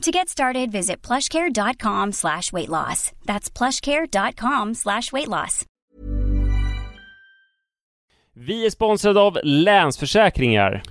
To 0.00 0.10
get 0.10 0.28
started, 0.28 0.72
visit 0.72 1.06
plushcare.com 1.06 2.12
slash 2.12 2.52
weight 2.52 2.68
loss. 2.68 3.12
That's 3.24 3.50
plushcare.com 3.58 4.74
slash 4.74 5.12
weight 5.12 5.28
loss. 5.28 5.64
Vi 8.34 8.66
är 8.66 8.70
sponsrade 8.70 9.20
av 9.20 9.38
Länsförsäkringar. 9.42 10.82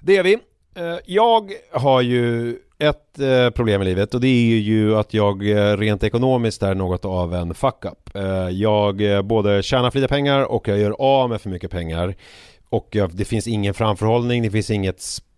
Det 0.00 0.16
är 0.16 0.22
vi. 0.22 0.34
Eh, 0.76 0.96
Jag 1.06 1.52
har 1.72 2.00
ju 2.00 2.56
ett 2.78 3.18
eh, 3.18 3.50
problem 3.50 3.82
i 3.82 3.84
livet 3.84 4.14
och 4.14 4.20
det 4.20 4.28
är 4.28 4.58
ju 4.58 4.96
att 4.96 5.14
jag 5.14 5.50
eh, 5.50 5.76
rent 5.76 6.04
ekonomiskt 6.04 6.62
är 6.62 6.74
något 6.74 7.04
av 7.04 7.34
en 7.34 7.54
fuck-up. 7.54 8.10
Jag 8.52 9.24
både 9.26 9.62
tjänar 9.62 9.90
för 9.90 9.98
lite 9.98 10.08
pengar 10.08 10.42
och 10.42 10.68
jag 10.68 10.78
gör 10.78 10.96
av 10.98 11.30
med 11.30 11.40
för 11.40 11.50
mycket 11.50 11.70
pengar. 11.70 12.14
Och 12.68 12.96
det 13.12 13.24
finns 13.24 13.46
ingen 13.46 13.74
framförhållning, 13.74 14.42
det 14.42 14.50
finns 14.50 14.70
inget 14.70 15.00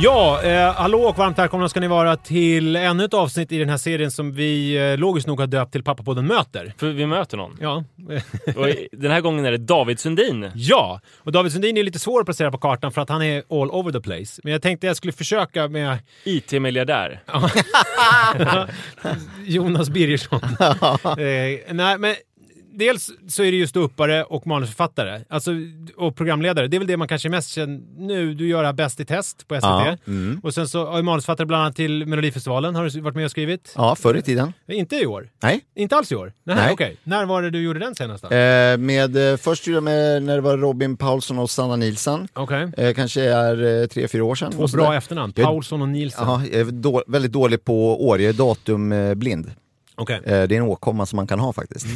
Ja, 0.00 0.42
eh, 0.42 0.74
hallå 0.74 1.02
och 1.02 1.18
varmt 1.18 1.38
välkomna 1.38 1.68
ska 1.68 1.80
ni 1.80 1.88
vara 1.88 2.16
till 2.16 2.76
ännu 2.76 3.04
ett 3.04 3.14
avsnitt 3.14 3.52
i 3.52 3.58
den 3.58 3.68
här 3.68 3.76
serien 3.76 4.10
som 4.10 4.32
vi 4.32 4.76
eh, 4.76 4.98
logiskt 4.98 5.26
nog 5.26 5.40
har 5.40 5.46
döpt 5.46 5.72
till 5.72 5.82
Pappapodden 5.82 6.26
möter. 6.26 6.74
För 6.78 6.90
vi 6.90 7.06
möter 7.06 7.36
någon. 7.36 7.56
Ja. 7.60 7.84
Och 8.56 8.68
den 8.92 9.10
här 9.10 9.20
gången 9.20 9.44
är 9.44 9.50
det 9.50 9.58
David 9.58 10.00
Sundin. 10.00 10.50
ja, 10.54 11.00
och 11.18 11.32
David 11.32 11.52
Sundin 11.52 11.76
är 11.76 11.82
lite 11.82 11.98
svår 11.98 12.20
att 12.20 12.26
placera 12.26 12.50
på 12.50 12.58
kartan 12.58 12.92
för 12.92 13.00
att 13.00 13.08
han 13.08 13.22
är 13.22 13.42
all 13.50 13.70
over 13.70 13.92
the 13.92 14.00
place. 14.00 14.40
Men 14.44 14.52
jag 14.52 14.62
tänkte 14.62 14.86
jag 14.86 14.96
skulle 14.96 15.12
försöka 15.12 15.68
med 15.68 15.98
IT-miljardär. 16.24 17.22
Jonas 19.44 19.90
Birgersson. 19.90 20.40
eh, 21.04 21.74
nej, 21.74 21.98
men 21.98 22.14
dels 22.76 23.10
så 23.28 23.42
är 23.42 23.52
det 23.52 23.58
just 23.58 23.76
uppare 23.76 24.24
och 24.24 24.46
manusförfattare. 24.46 25.20
Alltså, 25.28 25.50
och 25.96 26.16
programledare. 26.16 26.68
Det 26.68 26.76
är 26.76 26.78
väl 26.78 26.88
det 26.88 26.96
man 26.96 27.08
kanske 27.08 27.28
mest 27.28 27.50
känner 27.50 27.80
nu. 27.98 28.34
Du 28.34 28.48
gör 28.48 28.62
det 28.62 28.68
här 28.68 28.72
Bäst 28.72 29.00
i 29.00 29.04
test 29.04 29.48
på 29.48 29.54
SVT. 29.54 29.62
Ja, 29.62 29.96
mm. 30.06 30.40
Och 30.42 30.54
sen 30.54 30.68
så 30.68 30.86
har 30.86 31.02
manusförfattare 31.02 31.46
bland 31.46 31.62
annat 31.62 31.76
till 31.76 32.06
Melodifestivalen. 32.06 32.74
Har 32.74 32.84
du 32.84 33.00
varit 33.00 33.16
med 33.16 33.24
och 33.24 33.30
skrivit? 33.30 33.72
Ja, 33.76 33.94
förr 33.94 34.14
i 34.14 34.22
tiden. 34.22 34.52
Inte 34.68 34.96
i 34.96 35.06
år? 35.06 35.28
Nej. 35.42 35.60
Inte 35.74 35.96
alls 35.96 36.12
i 36.12 36.16
år? 36.16 36.32
Nej, 36.44 36.56
Nej. 36.56 36.72
okej. 36.72 36.96
När 37.04 37.24
var 37.24 37.42
det 37.42 37.50
du 37.50 37.62
gjorde 37.62 37.78
den 37.78 37.94
senast? 37.94 38.24
Eh, 38.24 38.28
med, 38.78 39.32
eh, 39.32 39.36
först 39.36 39.66
gjorde 39.66 39.76
jag 39.76 39.84
med 39.84 40.22
när 40.22 40.34
det 40.34 40.40
var 40.40 40.58
Robin 40.58 40.96
Paulsson 40.96 41.38
och 41.38 41.50
Sanna 41.50 41.76
Nilsson. 41.76 42.28
Okej. 42.32 42.72
Eh, 42.76 42.94
kanske 42.94 43.22
är 43.22 43.82
eh, 43.82 43.86
tre, 43.86 44.08
fyra 44.08 44.24
år 44.24 44.34
sedan. 44.34 44.52
Två 44.52 44.66
bra 44.66 44.94
efternamn. 44.94 45.32
Paulsson 45.32 45.82
och 45.82 45.88
Nielsen. 45.88 46.28
Ja, 46.28 46.42
jag 46.52 46.60
är 46.60 46.64
då, 46.64 47.04
väldigt 47.06 47.32
dålig 47.32 47.64
på 47.64 48.06
år, 48.08 48.20
jag 48.20 48.28
är 48.28 48.32
datumblind. 48.32 49.50
Okej. 49.96 50.16
Eh, 50.16 50.22
det 50.24 50.32
är 50.32 50.52
en 50.52 50.62
åkomma 50.62 51.06
som 51.06 51.16
man 51.16 51.26
kan 51.26 51.38
ha 51.38 51.52
faktiskt. 51.52 51.86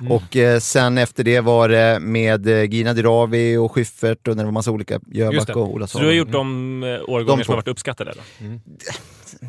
Mm. 0.00 0.12
Och 0.12 0.36
eh, 0.36 0.58
sen 0.58 0.98
efter 0.98 1.24
det 1.24 1.40
var 1.40 1.68
det 1.68 2.00
med 2.00 2.46
eh, 2.46 2.62
Gina 2.64 2.92
Dirawi 2.92 3.56
och 3.56 3.72
Schyffert 3.72 4.28
och 4.28 4.36
det 4.36 4.44
var 4.44 4.50
massa 4.50 4.70
olika. 4.70 5.00
Jöback 5.12 5.56
och 5.56 5.70
Ola 5.70 5.86
Så 5.86 5.98
du 5.98 6.06
har 6.06 6.12
gjort 6.12 6.32
de 6.32 6.82
eh, 6.82 6.88
årgångar 6.88 7.36
De 7.38 7.44
som 7.44 7.52
har 7.52 7.56
varit 7.56 7.68
uppskattade 7.68 8.14
då? 8.16 8.20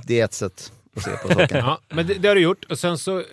Det 0.07 0.19
är 0.19 0.25
ett 0.25 0.33
sätt 0.33 0.71
att 0.95 1.03
se 1.03 1.11
på 1.11 1.27
saken. 1.27 1.57
Ja, 1.65 1.79
men 1.89 2.07
det, 2.07 2.13
det 2.13 2.27
har 2.27 2.35
du 2.35 2.41
gjort. 2.41 2.65
Och 2.69 2.79
sen 2.79 2.97
så 2.97 3.23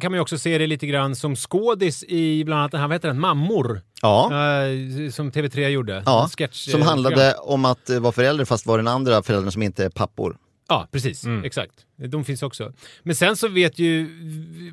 kan 0.00 0.12
man 0.12 0.14
ju 0.14 0.20
också 0.20 0.38
se 0.38 0.58
det 0.58 0.66
lite 0.66 0.86
grann 0.86 1.16
som 1.16 1.36
skådis 1.36 2.04
i 2.08 2.44
bland 2.44 2.60
annat 2.60 2.70
den 2.72 2.80
här, 2.80 2.88
vad 2.88 2.94
heter 2.94 3.08
den, 3.08 3.20
Mammor? 3.20 3.80
Ja. 4.02 4.24
Eh, 4.24 5.10
som 5.10 5.32
TV3 5.32 5.68
gjorde. 5.68 6.02
Ja, 6.06 6.22
En 6.22 6.28
sketch, 6.28 6.70
som 6.70 6.82
handlade 6.82 7.34
om 7.34 7.64
att 7.64 7.90
vara 7.90 8.12
förälder 8.12 8.44
fast 8.44 8.66
var 8.66 8.76
den 8.76 8.88
andra 8.88 9.22
föräldern 9.22 9.52
som 9.52 9.62
inte 9.62 9.84
är 9.84 9.90
pappor. 9.90 10.36
Ja, 10.68 10.88
precis. 10.92 11.24
Mm. 11.24 11.44
Exakt. 11.44 11.72
De 11.96 12.24
finns 12.24 12.42
också. 12.42 12.72
Men 13.02 13.14
sen 13.14 13.36
så 13.36 13.48
vet 13.48 13.78
ju, 13.78 14.08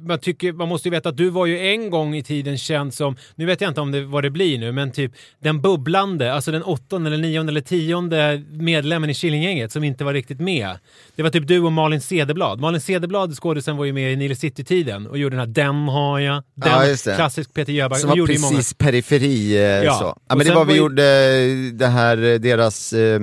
man, 0.02 0.20
tycker, 0.20 0.54
man 0.54 0.68
måste 0.70 0.88
ju 0.88 0.92
veta 0.92 1.10
att 1.10 1.18
du 1.18 1.30
var 1.30 1.46
ju 1.46 1.60
en 1.68 1.90
gång 1.90 2.16
i 2.16 2.24
tiden 2.24 2.58
känd 2.58 2.94
som, 2.94 3.16
nu 3.36 3.46
vet 3.46 3.62
jag 3.62 3.68
inte 3.72 3.82
om 3.82 3.92
det, 3.92 4.02
vad 4.06 4.24
det 4.24 4.30
blir 4.30 4.60
nu, 4.60 4.72
men 4.72 4.92
typ 4.92 5.12
den 5.40 5.62
bubblande, 5.62 6.34
alltså 6.34 6.52
den 6.52 6.64
åttonde 6.64 7.08
eller 7.10 7.18
nionde 7.18 7.52
eller 7.52 7.62
tionde 7.62 8.44
medlemmen 8.52 9.10
i 9.10 9.14
Killinggänget 9.14 9.72
som 9.72 9.84
inte 9.84 10.04
var 10.04 10.14
riktigt 10.14 10.40
med. 10.40 10.78
Det 11.16 11.24
var 11.24 11.30
typ 11.30 11.48
du 11.48 11.60
och 11.60 11.72
Malin 11.72 12.02
Cederblad. 12.02 12.60
Malin 12.60 12.82
Cederblad, 12.82 13.36
skådisen, 13.36 13.78
var 13.78 13.86
ju 13.86 13.94
med 13.94 14.14
i 14.14 14.16
Nile 14.16 14.36
City-tiden 14.36 15.08
och 15.08 15.18
gjorde 15.18 15.36
den 15.36 15.40
här 15.48 15.54
Den 15.54 15.76
har 15.88 16.20
jag, 16.20 16.44
den, 16.56 16.72
Ja, 17.06 17.16
klassisk 17.16 17.54
Peter 17.54 17.74
Jöback. 17.74 18.00
Som 18.00 18.10
var 18.10 18.18
gjorde 18.18 18.34
ju 18.34 18.40
många. 18.40 18.56
precis 18.56 18.74
periferi. 18.74 19.56
Eh, 19.58 19.62
Ja, 19.62 19.94
så. 19.94 20.18
Ja, 20.30 20.36
men 20.36 20.48
det 20.48 20.54
var 20.54 20.66
vi 20.66 20.68
var 20.68 20.74
ju- 20.74 20.80
gjorde 20.82 21.72
det 21.72 21.88
här, 21.88 22.24
eh, 22.24 22.40
deras 22.40 22.94
eh, 22.94 23.20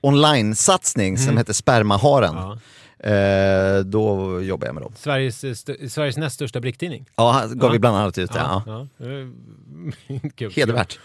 online-satsning 0.00 1.18
som 1.18 1.36
hette 1.36 1.54
Spermaharen. 1.54 2.30
Mm. 2.30 2.42
Ja. 2.42 2.58
Eh, 3.02 3.78
då 3.84 4.40
jobbade 4.42 4.66
jag 4.68 4.74
med 4.74 4.82
dem. 4.82 4.92
Sveriges, 4.96 5.44
eh, 5.44 5.50
st- 5.50 5.88
Sveriges 5.88 6.16
näst 6.16 6.34
största 6.34 6.60
bricktidning. 6.60 7.06
Ja, 7.16 7.32
här 7.32 7.48
gav 7.48 7.68
Ja. 7.68 7.72
vi 7.72 7.78
bland 7.78 7.96
annat 7.96 8.18
ut 8.18 8.32
det. 8.32 8.38
Ja. 8.38 8.62
Ja. 8.66 8.80
Eh, 9.06 10.28
Kul. 10.36 10.52
Hedervärt. 10.56 10.98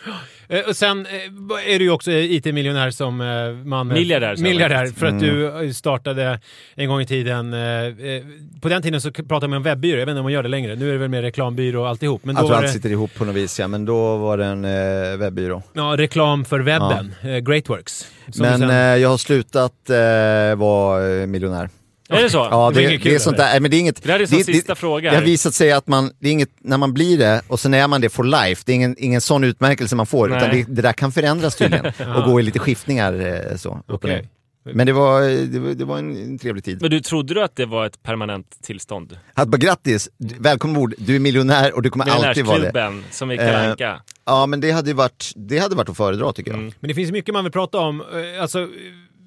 Eh, 0.48 0.60
Och 0.70 0.76
sen 0.76 1.06
eh, 1.06 1.74
är 1.74 1.80
du 1.80 1.86
ju 1.86 1.92
också 1.92 2.12
IT-miljonär 2.12 2.92
som 2.92 3.22
eh, 3.22 3.52
man... 3.68 3.88
Miljardär, 3.88 4.28
jag 4.30 4.40
Miljardär, 4.40 4.86
för 4.86 5.06
att 5.06 5.12
Mm. 5.12 5.24
du 5.24 5.66
eh, 5.66 5.72
startade 5.72 6.40
en 6.76 6.88
gång 6.90 7.02
i 7.02 7.06
tiden... 7.06 7.54
eh, 7.54 7.60
eh, 7.60 8.24
På 8.62 8.70
den 8.70 8.82
tiden 8.82 9.02
så 9.02 9.12
pratade 9.12 9.48
man 9.48 9.58
om 9.58 9.64
webbyrå, 9.64 10.00
jag 10.00 10.06
vet 10.06 10.12
inte 10.14 10.20
om 10.20 10.24
man 10.24 10.34
gör 10.34 10.44
det 10.44 10.50
längre. 10.50 10.76
Nu 10.76 10.90
är 10.90 10.94
det 10.94 11.00
väl 11.00 11.10
mer 11.10 11.22
reklambyrå 11.22 11.82
och 11.82 11.88
alltihop. 11.90 12.26
Men 12.26 12.36
Jag 12.36 12.44
då 12.44 12.48
tror 12.48 12.56
var 12.56 12.64
allt 12.64 12.68
det 12.68 12.74
sitter 12.74 12.90
ihop 12.90 13.14
på 13.16 13.26
något 13.26 13.36
vis, 13.36 13.60
ja. 13.60 13.68
men 13.68 13.86
då 13.86 14.18
var 14.18 14.38
det 14.38 14.46
en 14.46 14.66
eh, 14.66 15.18
webbyrå. 15.18 15.64
ja, 15.74 15.96
reklam 15.98 16.46
för 16.46 16.60
webben, 16.60 17.14
eh, 17.22 17.38
Greatworks. 17.38 18.08
Men 18.40 18.60
sen- 18.60 18.70
eh, 18.70 18.76
jag 18.76 19.10
har 19.10 19.18
slutat 19.18 19.90
eh, 19.90 20.56
vara 20.60 21.08
eh, 21.22 21.28
miljonär. 21.28 21.70
Är 22.10 22.24
det 22.24 22.30
så? 22.30 22.48
Ja, 22.52 22.72
Det 22.76 22.88
det, 22.88 22.98
det, 22.98 23.16
är 23.16 23.20
sånt 23.20 23.38
där. 23.38 23.60
Men 23.60 23.72
det 23.72 23.78
är 23.78 23.80
inget... 23.80 24.04
Det 24.04 24.12
här 24.12 24.20
är 24.20 24.28
det, 24.28 24.44
sista 24.44 24.76
fråga 24.76 25.12
Det 25.12 25.18
har 25.18 25.24
visat 25.24 25.54
sig 25.54 25.72
att 25.72 25.88
man, 25.88 26.12
det 26.20 26.28
är 26.28 26.32
inget, 26.32 26.50
när 26.62 26.78
man 26.78 26.94
blir 26.94 27.18
det 27.18 27.42
och 27.48 27.60
sen 27.60 27.74
är 27.74 27.88
man 27.88 28.02
det 28.02 28.10
for 28.10 28.24
life, 28.24 28.64
det 28.66 28.72
är 28.72 28.76
ingen, 28.76 28.96
ingen 28.98 29.22
sån 29.22 29.44
utmärkelse 29.44 29.96
man 29.96 30.06
får, 30.06 30.38
utan 30.38 30.50
det, 30.50 30.66
det 30.68 30.82
där 30.82 30.94
kan 30.94 31.12
förändras 31.12 31.56
tydligen 31.56 31.86
och 32.16 32.24
gå 32.24 32.40
i 32.40 32.44
lite 32.44 32.60
skiftningar 32.60 33.14
eh, 33.52 33.58
så. 33.58 33.82
ner. 34.04 34.28
Men 34.74 34.88
det 34.88 34.94
var, 34.94 35.22
det 35.52 35.60
var, 35.60 35.74
det 35.74 35.86
var 35.86 35.98
en, 35.98 36.40
trevlig 36.40 36.64
tid. 36.64 36.82
Men 36.82 36.92
du 36.92 37.00
trodde 37.00 37.34
du 37.34 37.44
att 37.44 37.56
det 37.56 37.66
var 37.66 37.86
ett 37.86 38.04
permanent 38.04 38.58
tillstånd? 38.64 39.18
Att 39.34 39.48
bara 39.48 39.58
grattis, 39.58 40.10
välkommen 40.18 40.78
ombord, 40.78 40.94
du 40.98 41.16
är 41.16 41.20
miljonär 41.20 41.76
och 41.76 41.82
du 41.82 41.90
kommer 41.90 42.06
alltid 42.06 42.46
vara 42.46 42.58
det. 42.58 42.74
Miljonärsklubben, 42.74 43.04
som 43.12 43.32
i 43.32 43.36
Eh, 43.36 43.40
Kalle 43.40 43.70
Anka. 43.70 44.02
Ja 44.26 44.46
men 44.46 44.60
det 44.62 44.72
hade 44.72 44.94
varit, 44.94 45.32
det 45.36 45.60
hade 45.60 45.76
varit 45.76 45.90
att 45.90 45.98
föredra 45.98 46.34
tycker 46.34 46.52
jag. 46.52 46.60
Mm. 46.60 46.74
Men 46.80 46.88
det 46.88 46.94
finns 46.94 47.12
mycket 47.12 47.34
man 47.34 47.44
vill 47.44 47.54
prata 47.54 47.78
om. 47.78 48.02
Eh, 48.02 48.42
Alltså, 48.42 48.60
eh, 48.60 48.68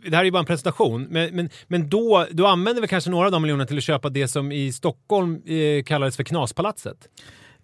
det 0.05 0.17
här 0.17 0.21
är 0.21 0.25
ju 0.25 0.31
bara 0.31 0.39
en 0.39 0.45
presentation, 0.45 1.07
men, 1.11 1.37
men, 1.37 1.51
men 1.69 1.89
då, 1.89 2.27
då 2.31 2.47
använder 2.47 2.83
vi 2.83 2.89
kanske 2.89 3.11
några 3.11 3.27
av 3.27 3.33
de 3.33 3.43
miljonerna 3.43 3.67
till 3.67 3.79
att 3.79 3.85
köpa 3.85 4.09
det 4.09 4.29
som 4.29 4.53
i 4.53 4.73
Stockholm 4.73 5.43
eh, 5.47 5.83
kallades 5.85 6.17
för 6.17 6.25
Knaspalatset. 6.25 6.97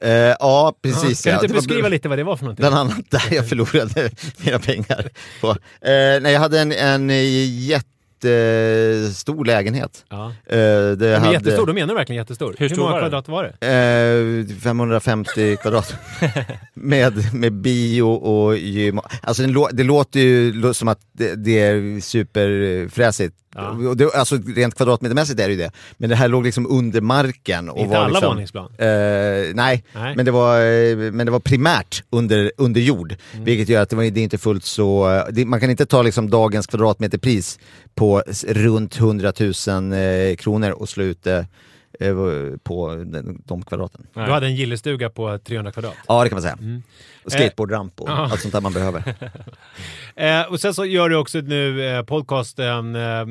Eh, 0.01 0.11
ja 0.11 0.79
precis. 0.83 1.25
Kan 1.25 1.31
du 1.31 1.35
inte 1.35 1.47
Det 1.47 1.53
var 1.53 1.61
beskriva 1.61 1.89
lite 1.89 2.09
vad 2.09 2.19
det 2.19 2.25
var 2.25 2.37
för 2.37 2.45
någonting? 2.45 2.63
Bland 2.63 2.75
annat 2.75 3.11
där 3.11 3.35
jag 3.35 3.49
förlorade 3.49 4.11
mina 4.45 4.59
pengar. 4.59 5.09
På. 5.41 5.51
Eh, 5.51 5.57
nej, 6.21 6.33
jag 6.33 6.41
hade 6.41 6.61
en, 6.61 6.73
en 6.73 7.11
jättestor 8.31 9.45
lägenhet. 9.45 10.05
Ja. 10.09 10.27
Eh, 10.47 10.57
det 10.57 10.97
Men 11.01 11.21
hade, 11.21 11.33
jättestor, 11.33 11.67
då 11.67 11.73
menar 11.73 11.89
du 11.89 11.95
verkligen 11.95 12.23
jättestor? 12.23 12.55
Hur 12.59 12.69
stor 12.69 12.83
många 12.83 12.93
var 12.93 13.01
kvadrat 13.01 13.29
var 13.29 13.55
det? 13.59 14.47
Eh, 14.51 14.57
550 14.63 15.57
kvadrat. 15.63 15.95
med, 16.75 17.35
med 17.35 17.53
bio 17.53 18.03
och 18.03 18.57
gym. 18.57 19.01
Alltså 19.23 19.43
det, 19.43 19.49
lå, 19.49 19.69
det 19.73 19.85
låter 19.85 20.21
ju 20.21 20.75
som 20.75 20.89
att 20.89 21.01
det, 21.13 21.35
det 21.35 21.59
är 21.59 22.01
superfräsigt. 22.01 23.37
Ja. 23.57 23.95
Det, 23.95 24.15
alltså 24.15 24.37
rent 24.57 24.75
kvadratmetermässigt 24.75 25.41
är 25.41 25.47
det 25.49 25.53
ju 25.55 25.59
det. 25.59 25.71
Men 25.97 26.11
det 26.11 26.17
här 26.17 26.29
låg 26.29 26.45
liksom 26.45 26.67
under 26.67 27.01
marken. 27.01 27.69
Och 27.69 27.79
Inte 27.79 27.91
var 27.91 27.97
alla 28.05 28.09
liksom, 28.09 28.29
våningsplan? 28.29 28.71
Eh, 28.79 28.87
nej, 29.55 29.85
Nej. 29.95 30.17
Men, 30.17 30.25
det 30.25 30.31
var, 30.31 30.61
eh, 30.61 30.97
men 31.13 31.27
det 31.27 31.33
var 31.33 31.41
primärt 31.41 32.03
under, 32.11 32.53
under 32.57 32.81
jord. 32.81 33.15
Mm. 33.33 33.45
Vilket 33.45 33.69
gör 33.69 33.83
att 33.83 33.91
det, 33.91 33.97
var, 33.97 34.03
det 34.05 34.21
är 34.21 34.25
inte 34.25 34.39
fullt 34.39 34.65
så... 34.65 35.11
eh, 35.11 35.23
Det, 35.31 35.45
man 35.45 35.61
kan 35.61 35.71
inte 35.71 35.87
ta 35.87 36.03
liksom 36.03 36.31
dagens 36.31 36.67
kvadratmeterpris 36.67 37.59
på 37.95 38.23
runt 38.49 38.99
100 38.99 39.33
000 39.41 39.53
eh, 39.93 40.37
kronor 40.37 40.71
och 40.71 40.89
slå 40.89 41.05
ut 41.05 41.23
det 41.25 41.37
eh, 41.39 41.45
på 42.63 42.95
den, 43.07 43.43
de 43.45 43.63
kvadraten. 43.63 44.07
Du 44.15 44.21
hade 44.21 44.47
en 44.47 44.55
gillestuga 44.55 45.11
på 45.11 45.39
300 45.39 45.73
kvadrat. 45.73 45.95
Ja, 46.09 46.23
det 46.23 46.29
kan 46.29 46.37
man 46.37 46.43
säga. 46.43 46.59
Mm. 46.61 46.83
Och 47.25 47.33
skateboardramp 47.33 48.01
och 48.01 48.09
Eh, 48.09 48.33
allt 48.33 48.41
sånt 48.41 48.55
där 48.55 48.61
man 48.61 48.73
behöver. 48.73 49.15
Eh, 50.19 50.43
och 50.43 50.61
sen 50.61 50.75
så 50.75 50.85
gör 50.85 51.09
du 51.09 51.17
också 51.17 51.39
nu 51.39 51.87
eh, 51.87 52.03
podcasten, 52.03 52.95
eh, 52.95 53.03
eh, 53.03 53.27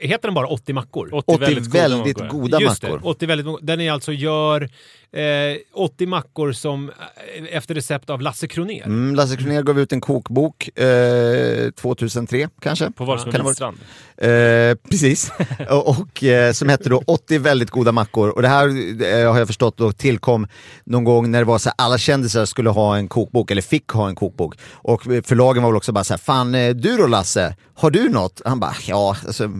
heter 0.00 0.28
den 0.28 0.34
bara 0.34 0.46
80 0.46 0.72
mackor? 0.72 1.08
80 1.12 1.36
väldigt 1.38 1.74
väldigt, 1.74 2.16
goda 2.16 2.24
mackor. 2.24 2.38
goda 2.38 2.60
Just 2.60 2.82
mackor. 2.82 2.98
Det, 2.98 3.08
80 3.08 3.26
väldigt, 3.26 3.46
där 3.62 3.76
ni 3.76 3.88
alltså 3.88 4.12
gör 4.12 4.68
eh, 5.12 5.56
80 5.72 6.06
mackor 6.06 6.52
som 6.52 6.88
eh, 6.88 7.56
efter 7.56 7.74
recept 7.74 8.10
av 8.10 8.20
Lasse 8.20 8.48
Kronér. 8.48 8.86
Mm, 8.86 9.14
Lasse 9.14 9.36
Kronér 9.36 9.62
gav 9.62 9.80
ut 9.80 9.92
en 9.92 10.00
kokbok 10.00 10.78
eh, 10.78 11.70
2003 11.70 12.48
kanske. 12.60 12.90
På 12.90 13.04
Wahlström 13.04 13.54
Kan. 13.54 13.78
Eh, 14.20 14.74
precis, 14.90 15.32
och, 15.70 15.88
och 15.88 16.24
eh, 16.24 16.52
som 16.52 16.68
hette 16.68 16.88
då 16.88 17.02
80 17.06 17.38
väldigt 17.38 17.70
goda 17.70 17.92
mackor. 17.92 18.28
Och 18.28 18.42
det 18.42 18.48
här 18.48 18.68
eh, 19.02 19.32
har 19.32 19.38
jag 19.38 19.46
förstått 19.46 19.76
då 19.76 19.92
tillkom 19.92 20.46
någon 20.84 21.04
gång 21.04 21.30
när 21.30 21.38
det 21.38 21.44
var 21.44 21.58
så 21.58 21.68
här, 21.68 21.74
alla 21.78 21.98
kändisar 21.98 22.44
skulle 22.44 22.70
ha 22.70 22.96
en 22.96 23.08
kokbok, 23.08 23.50
eller 23.50 23.62
fick 23.62 23.88
ha 23.88 24.08
en 24.08 24.14
kokbok. 24.14 24.54
Och 24.72 25.02
förlagen 25.02 25.62
var 25.62 25.70
väl 25.70 25.76
också 25.76 25.92
bara 25.92 26.04
så 26.04 26.12
här, 26.12 26.18
fan 26.18 26.54
eh, 26.54 26.74
du 26.74 26.96
då 26.96 27.06
Lasse, 27.06 27.56
har 27.74 27.90
du 27.90 28.08
något? 28.08 28.42
Han 28.44 28.60
bara, 28.60 28.74
ja, 28.86 29.16
alltså, 29.26 29.50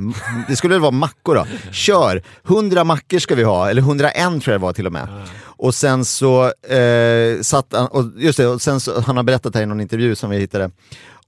det 0.49 0.57
skulle 0.57 0.75
väl 0.75 0.81
vara 0.81 0.91
mackor 0.91 1.35
då. 1.35 1.47
Kör, 1.73 2.23
100 2.49 2.85
mackor 2.85 3.19
ska 3.19 3.35
vi 3.35 3.43
ha, 3.43 3.71
eller 3.71 3.83
101 3.83 4.15
tror 4.15 4.43
jag 4.45 4.61
det 4.61 4.63
var 4.63 4.73
till 4.73 4.87
och 4.87 4.93
med. 4.93 5.09
Och 5.41 5.75
sen 5.75 6.05
så 6.05 6.45
eh, 6.45 7.41
satt 7.43 7.67
han, 7.73 7.87
och 7.87 8.05
just 8.17 8.37
det, 8.37 8.47
och 8.47 8.63
sen 8.63 8.81
så, 8.81 9.01
han 9.01 9.17
har 9.17 9.25
berättat 9.25 9.55
här 9.55 9.63
i 9.63 9.67
någon 9.67 9.81
intervju 9.81 10.15
som 10.15 10.31
vi 10.31 10.39
hittade, 10.39 10.71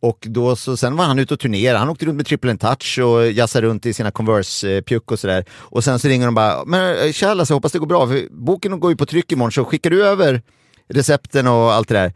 och 0.01 0.27
då 0.31 0.57
så, 0.57 0.77
sen 0.77 0.97
var 0.97 1.05
han 1.05 1.19
ute 1.19 1.35
och 1.35 1.41
turnerade, 1.41 1.79
han 1.79 1.89
åkte 1.89 2.07
runt 2.07 2.17
med 2.17 2.27
triple 2.27 2.51
and 2.51 2.61
touch 2.61 2.99
och 2.99 3.31
jassade 3.31 3.67
runt 3.67 3.87
i 3.87 3.93
sina 3.93 4.11
Converse-pjuck 4.11 5.11
eh, 5.11 5.13
och 5.13 5.19
sådär. 5.19 5.45
Och 5.51 5.85
sen 5.85 5.99
så 5.99 6.09
ringer 6.09 6.27
de 6.27 6.35
bara, 6.35 6.65
men 6.65 7.07
eh, 7.07 7.13
tja 7.13 7.35
Lasse, 7.35 7.55
hoppas 7.55 7.73
det 7.73 7.79
går 7.79 7.87
bra, 7.87 8.09
för 8.09 8.29
boken 8.31 8.81
går 8.81 8.91
ju 8.91 8.97
på 8.97 9.07
tryck 9.07 9.33
imorgon, 9.33 9.53
så 9.53 9.65
skickar 9.65 9.91
du 9.91 10.07
över 10.07 10.43
recepten 10.91 11.47
och 11.47 11.73
allt 11.73 11.89
det 11.89 11.95
där. 11.95 12.13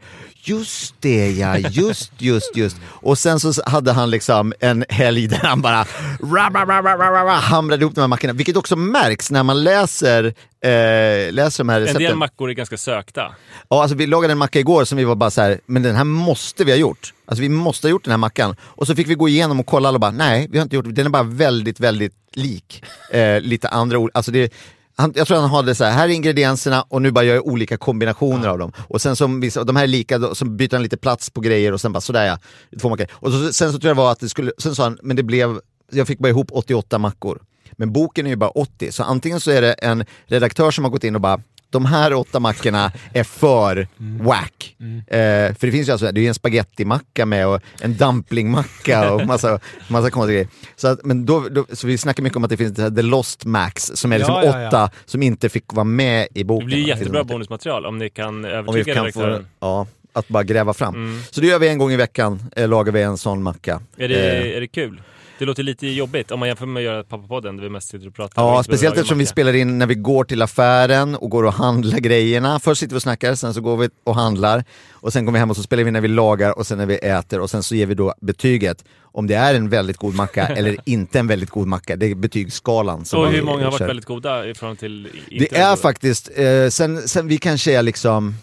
Just 0.47 0.95
det 0.99 1.31
ja, 1.31 1.57
just, 1.57 2.11
just, 2.17 2.55
just. 2.57 2.77
Och 2.85 3.17
sen 3.17 3.39
så 3.39 3.53
hade 3.65 3.91
han 3.91 4.09
liksom 4.09 4.53
en 4.59 4.85
helg 4.89 5.27
där 5.27 5.37
han 5.37 5.61
bara 5.61 5.83
ra, 6.19 6.49
ra, 6.53 6.65
ra, 6.65 6.81
ra, 6.81 7.11
ra, 7.11 7.25
ra, 7.25 7.31
hamrade 7.35 7.81
ihop 7.81 7.95
de 7.95 8.01
här 8.01 8.07
mackorna, 8.07 8.33
vilket 8.33 8.57
också 8.57 8.75
märks 8.75 9.31
när 9.31 9.43
man 9.43 9.63
läser, 9.63 10.25
eh, 10.25 11.33
läser 11.33 11.57
de 11.57 11.69
här 11.69 11.75
En 11.75 11.81
recepten. 11.81 12.03
del 12.03 12.15
mackor 12.15 12.49
är 12.49 12.53
ganska 12.53 12.77
sökta. 12.77 13.31
Ja, 13.69 13.81
alltså 13.81 13.97
vi 13.97 14.07
lagade 14.07 14.31
en 14.31 14.37
macka 14.37 14.59
igår 14.59 14.85
som 14.85 14.97
vi 14.97 15.03
var 15.03 15.15
bara 15.15 15.31
så 15.31 15.41
här, 15.41 15.59
men 15.65 15.83
den 15.83 15.95
här 15.95 16.03
måste 16.03 16.63
vi 16.63 16.71
ha 16.71 16.77
gjort. 16.77 17.13
Alltså 17.25 17.41
vi 17.41 17.49
måste 17.49 17.87
ha 17.87 17.89
gjort 17.89 18.03
den 18.03 18.11
här 18.11 18.17
mackan. 18.17 18.55
Och 18.61 18.87
så 18.87 18.95
fick 18.95 19.07
vi 19.09 19.15
gå 19.15 19.29
igenom 19.29 19.59
och 19.59 19.65
kolla 19.65 19.89
och 19.89 19.99
bara, 19.99 20.11
nej, 20.11 20.47
vi 20.51 20.57
har 20.57 20.63
inte 20.63 20.75
gjort 20.75 20.85
det. 20.85 20.91
Den 20.91 21.05
är 21.05 21.09
bara 21.09 21.23
väldigt, 21.23 21.79
väldigt 21.79 22.13
lik 22.33 22.83
eh, 23.11 23.41
lite 23.41 23.69
andra 23.69 23.97
ord. 23.97 24.11
Alltså 24.13 24.31
det, 24.31 24.53
han, 24.97 25.13
jag 25.15 25.27
tror 25.27 25.37
han 25.37 25.49
hade 25.49 25.75
så 25.75 25.83
här, 25.83 25.91
här 25.91 26.09
är 26.09 26.13
ingredienserna 26.13 26.85
och 26.89 27.01
nu 27.01 27.11
bara 27.11 27.23
gör 27.23 27.35
jag 27.35 27.47
olika 27.47 27.77
kombinationer 27.77 28.47
av 28.47 28.57
dem. 28.57 28.71
Och 28.77 29.01
sen 29.01 29.15
som 29.15 29.39
vissa, 29.39 29.63
de 29.63 29.75
här 29.75 29.83
är 29.83 29.87
lika, 29.87 30.35
så 30.35 30.45
byter 30.45 30.73
han 30.73 30.83
lite 30.83 30.97
plats 30.97 31.29
på 31.29 31.41
grejer 31.41 31.71
och 31.71 31.81
sen 31.81 31.93
bara 31.93 32.01
sådär 32.01 32.25
ja, 32.25 32.39
två. 32.79 32.97
Och 33.11 33.31
så, 33.31 33.53
sen 33.53 33.73
så 33.73 33.79
tror 33.79 33.89
jag 33.89 33.97
det 33.97 34.01
var 34.01 34.11
att 34.11 34.19
det 34.19 34.29
skulle, 34.29 34.51
sen 34.57 34.75
sa 34.75 34.83
han, 34.83 34.97
men 35.03 35.15
det 35.15 35.23
blev, 35.23 35.59
jag 35.91 36.07
fick 36.07 36.19
bara 36.19 36.29
ihop 36.29 36.47
88 36.51 36.97
mackor. 36.97 37.41
Men 37.71 37.91
boken 37.93 38.25
är 38.25 38.29
ju 38.29 38.35
bara 38.35 38.49
80, 38.49 38.91
så 38.91 39.03
antingen 39.03 39.39
så 39.39 39.51
är 39.51 39.61
det 39.61 39.73
en 39.73 40.05
redaktör 40.25 40.71
som 40.71 40.83
har 40.83 40.91
gått 40.91 41.03
in 41.03 41.15
och 41.15 41.21
bara 41.21 41.41
de 41.69 41.85
här 41.85 42.13
åtta 42.13 42.39
mackorna 42.39 42.91
är 43.13 43.23
för 43.23 43.87
whack. 44.23 44.75
Eh, 45.07 45.55
för 45.55 45.65
det 45.67 45.71
finns 45.71 45.87
ju 45.87 45.91
alltså, 45.91 46.11
det 46.11 46.21
är 46.21 46.27
en 46.27 46.33
spagettimacka 46.33 47.25
med 47.25 47.47
och 47.47 47.61
en 47.81 47.97
dumplingmacka 47.97 49.13
och 49.13 49.25
massa, 49.27 49.59
massa 49.87 50.09
konstiga 50.09 50.33
grejer. 50.33 50.47
Så, 50.75 50.87
att, 50.87 51.05
men 51.05 51.25
då, 51.25 51.47
då, 51.51 51.65
så 51.73 51.87
vi 51.87 51.97
snackar 51.97 52.23
mycket 52.23 52.37
om 52.37 52.43
att 52.43 52.49
det 52.49 52.57
finns 52.57 52.73
det 52.73 52.81
här 52.81 52.89
The 52.89 53.01
Lost 53.01 53.45
Max 53.45 53.91
som 53.95 54.11
är 54.13 54.17
liksom 54.17 54.35
Ja, 54.35 54.45
ja, 54.45 54.61
ja. 54.61 54.67
åtta 54.67 54.89
som 55.05 55.23
inte 55.23 55.49
fick 55.49 55.73
vara 55.73 55.83
med 55.83 56.23
i 56.23 56.27
Det 56.33 56.43
boken. 56.43 56.65
blir 56.65 56.77
ju 56.77 56.83
Det 56.83 56.87
finns 56.89 56.99
jättebra 56.99 57.21
en- 57.21 57.27
bonusmaterial 57.27 57.85
om 57.85 57.97
ni 57.97 58.09
kan 58.09 58.27
om 58.35 58.41
vi 58.41 58.47
övertyga 58.49 58.93
kan 58.93 59.11
få, 59.11 59.19
redaktören. 59.21 59.47
ja, 59.59 59.87
att 60.13 60.27
bara 60.27 60.43
gräva 60.43 60.73
fram. 60.73 60.95
Mm. 60.95 61.21
Så 61.31 61.41
det 61.41 61.47
gör 61.47 61.59
vi 61.59 61.67
en 61.67 61.77
gång 61.77 61.91
i 61.91 61.95
veckan, 61.95 62.43
eh, 62.55 62.67
lagar 62.69 62.91
vi 62.93 63.01
en 63.01 63.17
sån 63.17 63.43
macka. 63.43 63.81
Är 63.97 64.07
det, 64.07 64.15
Eh, 64.49 64.57
är 64.57 64.61
det 64.61 64.67
kul? 64.67 65.01
Det 65.39 65.45
låter 65.45 65.63
lite 65.63 65.87
jobbigt 65.87 66.31
om 66.31 66.39
man 66.39 66.47
jämför 66.47 66.65
med 66.65 66.81
att 66.81 66.85
göra 66.85 67.03
Pappapodden 67.03 67.55
där 67.57 67.63
vi 67.63 67.69
mest 67.69 67.89
sitter 67.89 68.07
och 68.07 68.15
pratar. 68.15 68.41
Ja, 68.43 68.63
speciellt 68.63 68.95
eftersom 68.95 69.17
vi 69.17 69.25
spelar 69.25 69.53
in 69.53 69.77
när 69.77 69.87
vi 69.87 69.95
går 69.95 70.23
till 70.23 70.41
affären 70.41 71.15
och 71.15 71.29
går 71.29 71.43
och 71.43 71.53
handlar 71.53 71.97
grejerna. 71.99 72.59
Först 72.59 72.79
sitter 72.79 72.93
vi 72.93 72.97
och 72.97 73.01
snackar, 73.01 73.35
sen 73.35 73.53
så 73.53 73.61
går 73.61 73.77
vi 73.77 73.89
och 74.03 74.15
handlar 74.15 74.63
och 74.91 75.13
sen 75.13 75.25
går 75.25 75.33
vi 75.33 75.39
hem 75.39 75.49
och 75.49 75.55
så 75.55 75.63
spelar 75.63 75.83
vi 75.83 75.91
när 75.91 76.01
vi 76.01 76.07
lagar 76.07 76.57
och 76.57 76.67
sen 76.67 76.77
när 76.77 76.85
vi 76.85 76.95
äter 76.95 77.39
och 77.39 77.49
sen 77.49 77.63
så 77.63 77.75
ger 77.75 77.85
vi 77.85 77.95
då 77.95 78.13
betyget 78.21 78.85
om 79.01 79.27
det 79.27 79.35
är 79.35 79.55
en 79.55 79.69
väldigt 79.69 79.97
god 79.97 80.15
macka 80.15 80.47
eller 80.57 80.77
inte 80.85 81.19
en 81.19 81.27
väldigt 81.27 81.49
god 81.49 81.67
macka. 81.67 81.95
Det 81.95 82.05
är 82.05 82.15
betygsskalan. 82.15 83.05
som 83.05 83.19
Och 83.19 83.31
hur 83.31 83.41
många 83.41 83.63
har 83.63 83.71
varit 83.71 83.79
kör. 83.79 83.87
väldigt 83.87 84.05
goda 84.05 84.47
i 84.47 84.53
förhållande 84.53 84.79
till 84.79 85.07
inte 85.29 85.55
Det 85.55 85.59
är 85.59 85.69
goda? 85.69 85.81
faktiskt, 85.81 86.31
eh, 86.35 86.67
sen, 86.69 87.07
sen 87.07 87.27
vi 87.27 87.37
kanske 87.37 87.77
är 87.77 87.83
liksom 87.83 88.35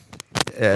eh, 0.57 0.69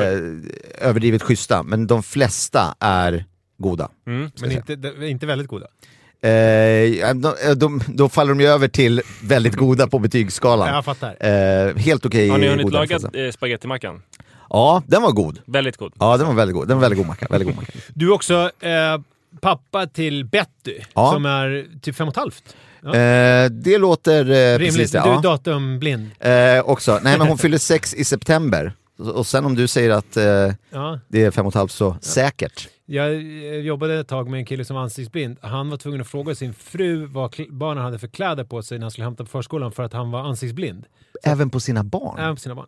överdrivet 0.81 1.23
schyssta, 1.23 1.63
men 1.63 1.87
de 1.87 2.03
flesta 2.03 2.75
är 2.81 3.25
goda. 3.59 3.89
Mm. 4.07 4.31
Men 4.41 4.53
inte, 4.53 4.93
inte 5.03 5.27
väldigt 5.27 5.49
goda. 5.49 5.67
Eh, 6.21 7.15
de, 7.15 7.35
de, 7.57 7.81
då 7.87 8.09
faller 8.09 8.29
de 8.35 8.41
ju 8.41 8.47
över 8.47 8.69
till 8.69 9.03
väldigt 9.23 9.55
goda 9.55 9.87
på 9.87 9.99
betygsskalan. 9.99 10.69
Jag 10.75 10.85
fattar. 10.85 11.17
Eh, 11.21 11.77
helt 11.77 12.07
okej 12.07 12.29
Har 12.29 12.39
ni 12.39 12.49
hunnit 12.49 12.73
laga 12.73 12.99
eh, 13.15 13.31
spagettimackan? 13.33 14.03
Ja, 14.51 14.83
den 14.87 15.03
var 15.03 15.13
god. 15.13 15.39
Väldigt 15.47 15.77
god. 15.77 15.93
Ja, 16.01 16.17
den 16.17 16.27
var 16.27 16.35
väldigt 16.35 16.55
god. 16.57 16.69
Den 16.69 16.77
var 16.77 16.83
väldigt 16.83 16.99
god 16.99 17.07
macka. 17.07 17.27
Väldigt 17.31 17.49
god 17.49 17.57
macka. 17.57 17.73
Du 17.95 18.07
är 18.09 18.13
också 18.13 18.51
eh, 18.61 18.99
pappa 19.41 19.87
till 19.87 20.25
Betty, 20.25 20.75
Ja. 20.95 21.13
som 21.13 21.27
är 21.27 21.67
typ 21.83 21.97
fem 21.97 22.09
och 22.09 22.13
ett 22.15 22.19
halvt. 22.19 22.57
Ja. 22.83 22.89
Eh, 22.97 23.51
det 23.51 23.79
låter 23.79 24.31
eh, 24.31 24.59
Rimligt. 24.59 24.75
precis 24.77 24.91
det. 24.93 24.99
Du 25.05 25.09
är 25.09 25.15
Ja. 25.15 25.21
datumblind. 25.21 26.11
Eh, 26.21 26.61
också. 26.65 27.01
Nej, 27.03 27.19
men 27.19 27.27
hon 27.29 27.39
fyller 27.39 27.59
sex 27.59 27.95
i 27.95 28.05
september. 28.05 28.73
Och 28.99 29.27
sen 29.27 29.45
om 29.45 29.55
du 29.55 29.69
säger 29.69 29.91
att 29.91 30.17
eh, 30.17 30.25
Ja. 30.71 31.01
det 31.09 31.25
är 31.25 31.31
fem 31.31 31.47
och 31.47 31.51
ett 31.53 31.55
halvt 31.55 31.73
så 31.73 31.97
säkert. 32.01 32.69
Jag 32.87 33.13
eh, 33.15 33.21
jobbade 33.57 34.01
ett 34.01 34.09
tag 34.09 34.29
med 34.31 34.39
en 34.39 34.47
kille 34.47 34.65
som 34.65 34.77
var 34.77 34.83
ansiktsblind. 34.83 35.37
Han 35.41 35.71
var 35.71 35.77
tvungen 35.77 36.01
att 36.01 36.07
fråga 36.07 36.35
sin 36.35 36.55
fru 36.55 37.07
vad 37.07 37.35
barnen 37.51 37.85
hade 37.85 37.99
för 37.99 38.09
kläder 38.09 38.45
på 38.45 38.63
sig 38.63 38.79
när 38.79 38.85
han 38.85 38.91
skulle 38.91 39.05
hämta 39.05 39.25
på 39.25 39.31
förskolan 39.31 39.73
för 39.73 39.83
att 39.83 39.93
han 39.93 40.11
var 40.11 40.21
ansiktsblind. 40.21 40.85
Även 41.23 41.51
på 41.51 41.61
sina 41.61 41.85
barn. 41.85 42.19
Även 42.19 42.35
på 42.35 42.41
sina 42.41 42.55
barn. 42.55 42.67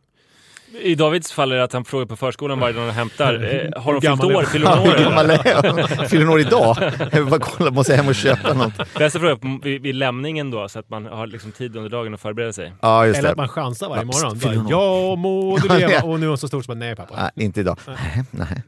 I 0.82 0.94
Davids 0.94 1.32
fall 1.32 1.52
är 1.52 1.56
det 1.56 1.64
att 1.64 1.72
han 1.72 1.84
frågar 1.84 2.06
på 2.06 2.16
förskolan 2.16 2.60
varje 2.60 2.74
dag 2.74 2.82
han 2.84 2.90
hämtar. 2.94 3.34
Eh, 3.34 3.82
har 3.82 3.92
de 3.92 4.00
fyllt 4.00 4.22
är 4.24 4.36
år? 4.36 4.42
Fyller 4.42 4.66
de 4.66 4.78
hur 4.78 4.90
år? 4.94 4.98
gammal 5.04 5.30
är? 5.30 6.08
Fyller 6.08 6.24
hon 6.24 6.34
år 6.34 6.40
idag? 6.40 6.76
Jag 6.98 7.10
vill 7.20 7.24
bara 7.26 7.40
kolla, 7.40 7.70
måste 7.70 7.92
jag 7.92 7.96
hem 7.96 8.08
och 8.08 8.14
köpa 8.14 8.54
något? 8.54 8.94
Bästa 8.94 9.18
fråga 9.20 9.36
på- 9.36 9.60
vid, 9.62 9.82
vid 9.82 9.94
lämningen 9.94 10.50
då, 10.50 10.68
så 10.68 10.78
att 10.78 10.88
man 10.90 11.06
har 11.06 11.26
liksom 11.26 11.52
tid 11.52 11.76
under 11.76 11.90
dagen 11.90 12.14
att 12.14 12.20
förbereda 12.20 12.52
sig. 12.52 12.72
Ja, 12.82 13.06
just 13.06 13.18
Eller 13.18 13.28
det. 13.28 13.32
att 13.32 13.36
man 13.38 13.48
chansar 13.48 13.88
varje 13.88 14.02
Ja, 14.02 14.06
morgon. 14.06 14.38
Bara, 14.38 14.54
hon 14.54 14.68
ja 14.68 15.16
må 15.16 15.56
du 15.58 15.68
leva. 15.78 16.02
Och 16.02 16.20
nu 16.20 16.26
är 16.26 16.28
hon 16.28 16.38
så 16.38 16.48
stor 16.48 16.64
bara, 16.68 16.74
nej 16.74 16.96
pappa. 16.96 17.14
Nej, 17.36 17.44
inte 17.46 17.60
idag. 17.60 17.78
Nej, 17.86 18.24
nej. 18.30 18.62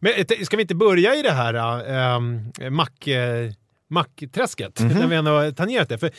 Men 0.00 0.12
eh, 0.12 0.44
ska 0.44 0.56
vi 0.56 0.62
inte 0.62 0.74
börja 0.74 1.14
i 1.14 1.22
det 1.22 1.32
här 1.32 1.54
ähm, 2.16 2.52
mack... 2.70 3.06
eh, 3.06 3.50
mackträsket, 3.90 4.80
Mhm. 4.80 4.88
när 4.98 5.06
vi 5.06 5.16
ändå 5.16 5.30
har 5.30 5.50
tangerat 5.50 5.88
det. 5.88 5.98
För, 5.98 6.10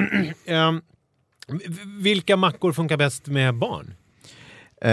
ehm, 0.46 0.80
vilka 2.02 2.36
mackor 2.36 2.72
funkar 2.72 2.96
bäst 2.96 3.26
med 3.26 3.54
barn? 3.54 3.94
Eh, 4.82 4.90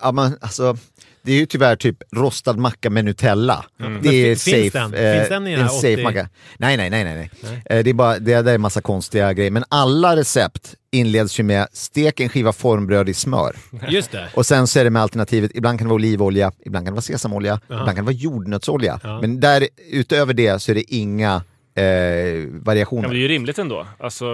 ja, 0.00 0.12
men, 0.12 0.36
alltså, 0.40 0.76
det 1.22 1.32
är 1.32 1.36
ju 1.36 1.46
tyvärr 1.46 1.76
typ 1.76 1.96
rostad 2.16 2.52
macka 2.58 2.90
med 2.90 3.04
Nutella. 3.04 3.64
Det 3.78 3.88
Men 3.88 3.96
är 4.06 4.10
fin- 4.10 4.36
safe. 4.38 4.60
finns 4.60 4.72
den? 4.72 4.94
eh, 4.94 5.16
Finns 5.16 5.28
den 5.28 5.46
i 5.46 5.50
den 5.50 5.60
en 5.60 5.66
här 5.66 5.74
safe 5.74 5.94
80? 5.94 6.02
macka. 6.02 6.28
Nej, 6.58 6.76
nej, 6.76 6.90
nej, 6.90 7.04
nej. 7.04 7.30
nej. 7.42 7.62
Eh, 7.66 7.84
det 7.84 7.90
är 7.90 7.94
bara, 7.94 8.18
det, 8.18 8.42
det 8.42 8.50
är 8.50 8.54
en 8.54 8.60
massa 8.60 8.80
konstiga 8.80 9.32
grejer. 9.32 9.50
Men 9.50 9.64
alla 9.68 10.16
recept 10.16 10.74
inleds 10.90 11.40
ju 11.40 11.44
med 11.44 11.66
stek 11.72 12.20
en 12.20 12.28
skiva 12.28 12.52
formbröd 12.52 13.08
i 13.08 13.14
smör. 13.14 13.56
Just 13.88 14.10
det. 14.12 14.28
Och 14.34 14.46
sen 14.46 14.66
så 14.66 14.78
är 14.80 14.84
det 14.84 14.90
med 14.90 15.02
alternativet, 15.02 15.50
ibland 15.54 15.78
kan 15.78 15.86
det 15.86 15.90
vara 15.90 15.94
olivolja, 15.94 16.52
ibland 16.66 16.86
kan 16.86 16.92
det 16.92 16.96
vara 16.96 17.02
sesamolja, 17.02 17.60
ibland 17.64 17.86
kan 17.86 17.94
det 17.96 18.02
vara 18.02 18.12
jordnötsolja. 18.12 19.00
Men 19.20 19.40
där, 19.40 19.68
utöver 19.90 20.34
det 20.34 20.62
så 20.62 20.70
är 20.70 20.74
det 20.74 20.94
inga 20.94 21.34
eh, 21.76 21.82
variationer. 22.50 23.02
Ja, 23.02 23.08
men 23.08 23.10
det 23.10 23.16
är 23.18 23.22
ju 23.22 23.28
rimligt 23.28 23.58
ändå. 23.58 23.86
Alltså, 23.98 24.24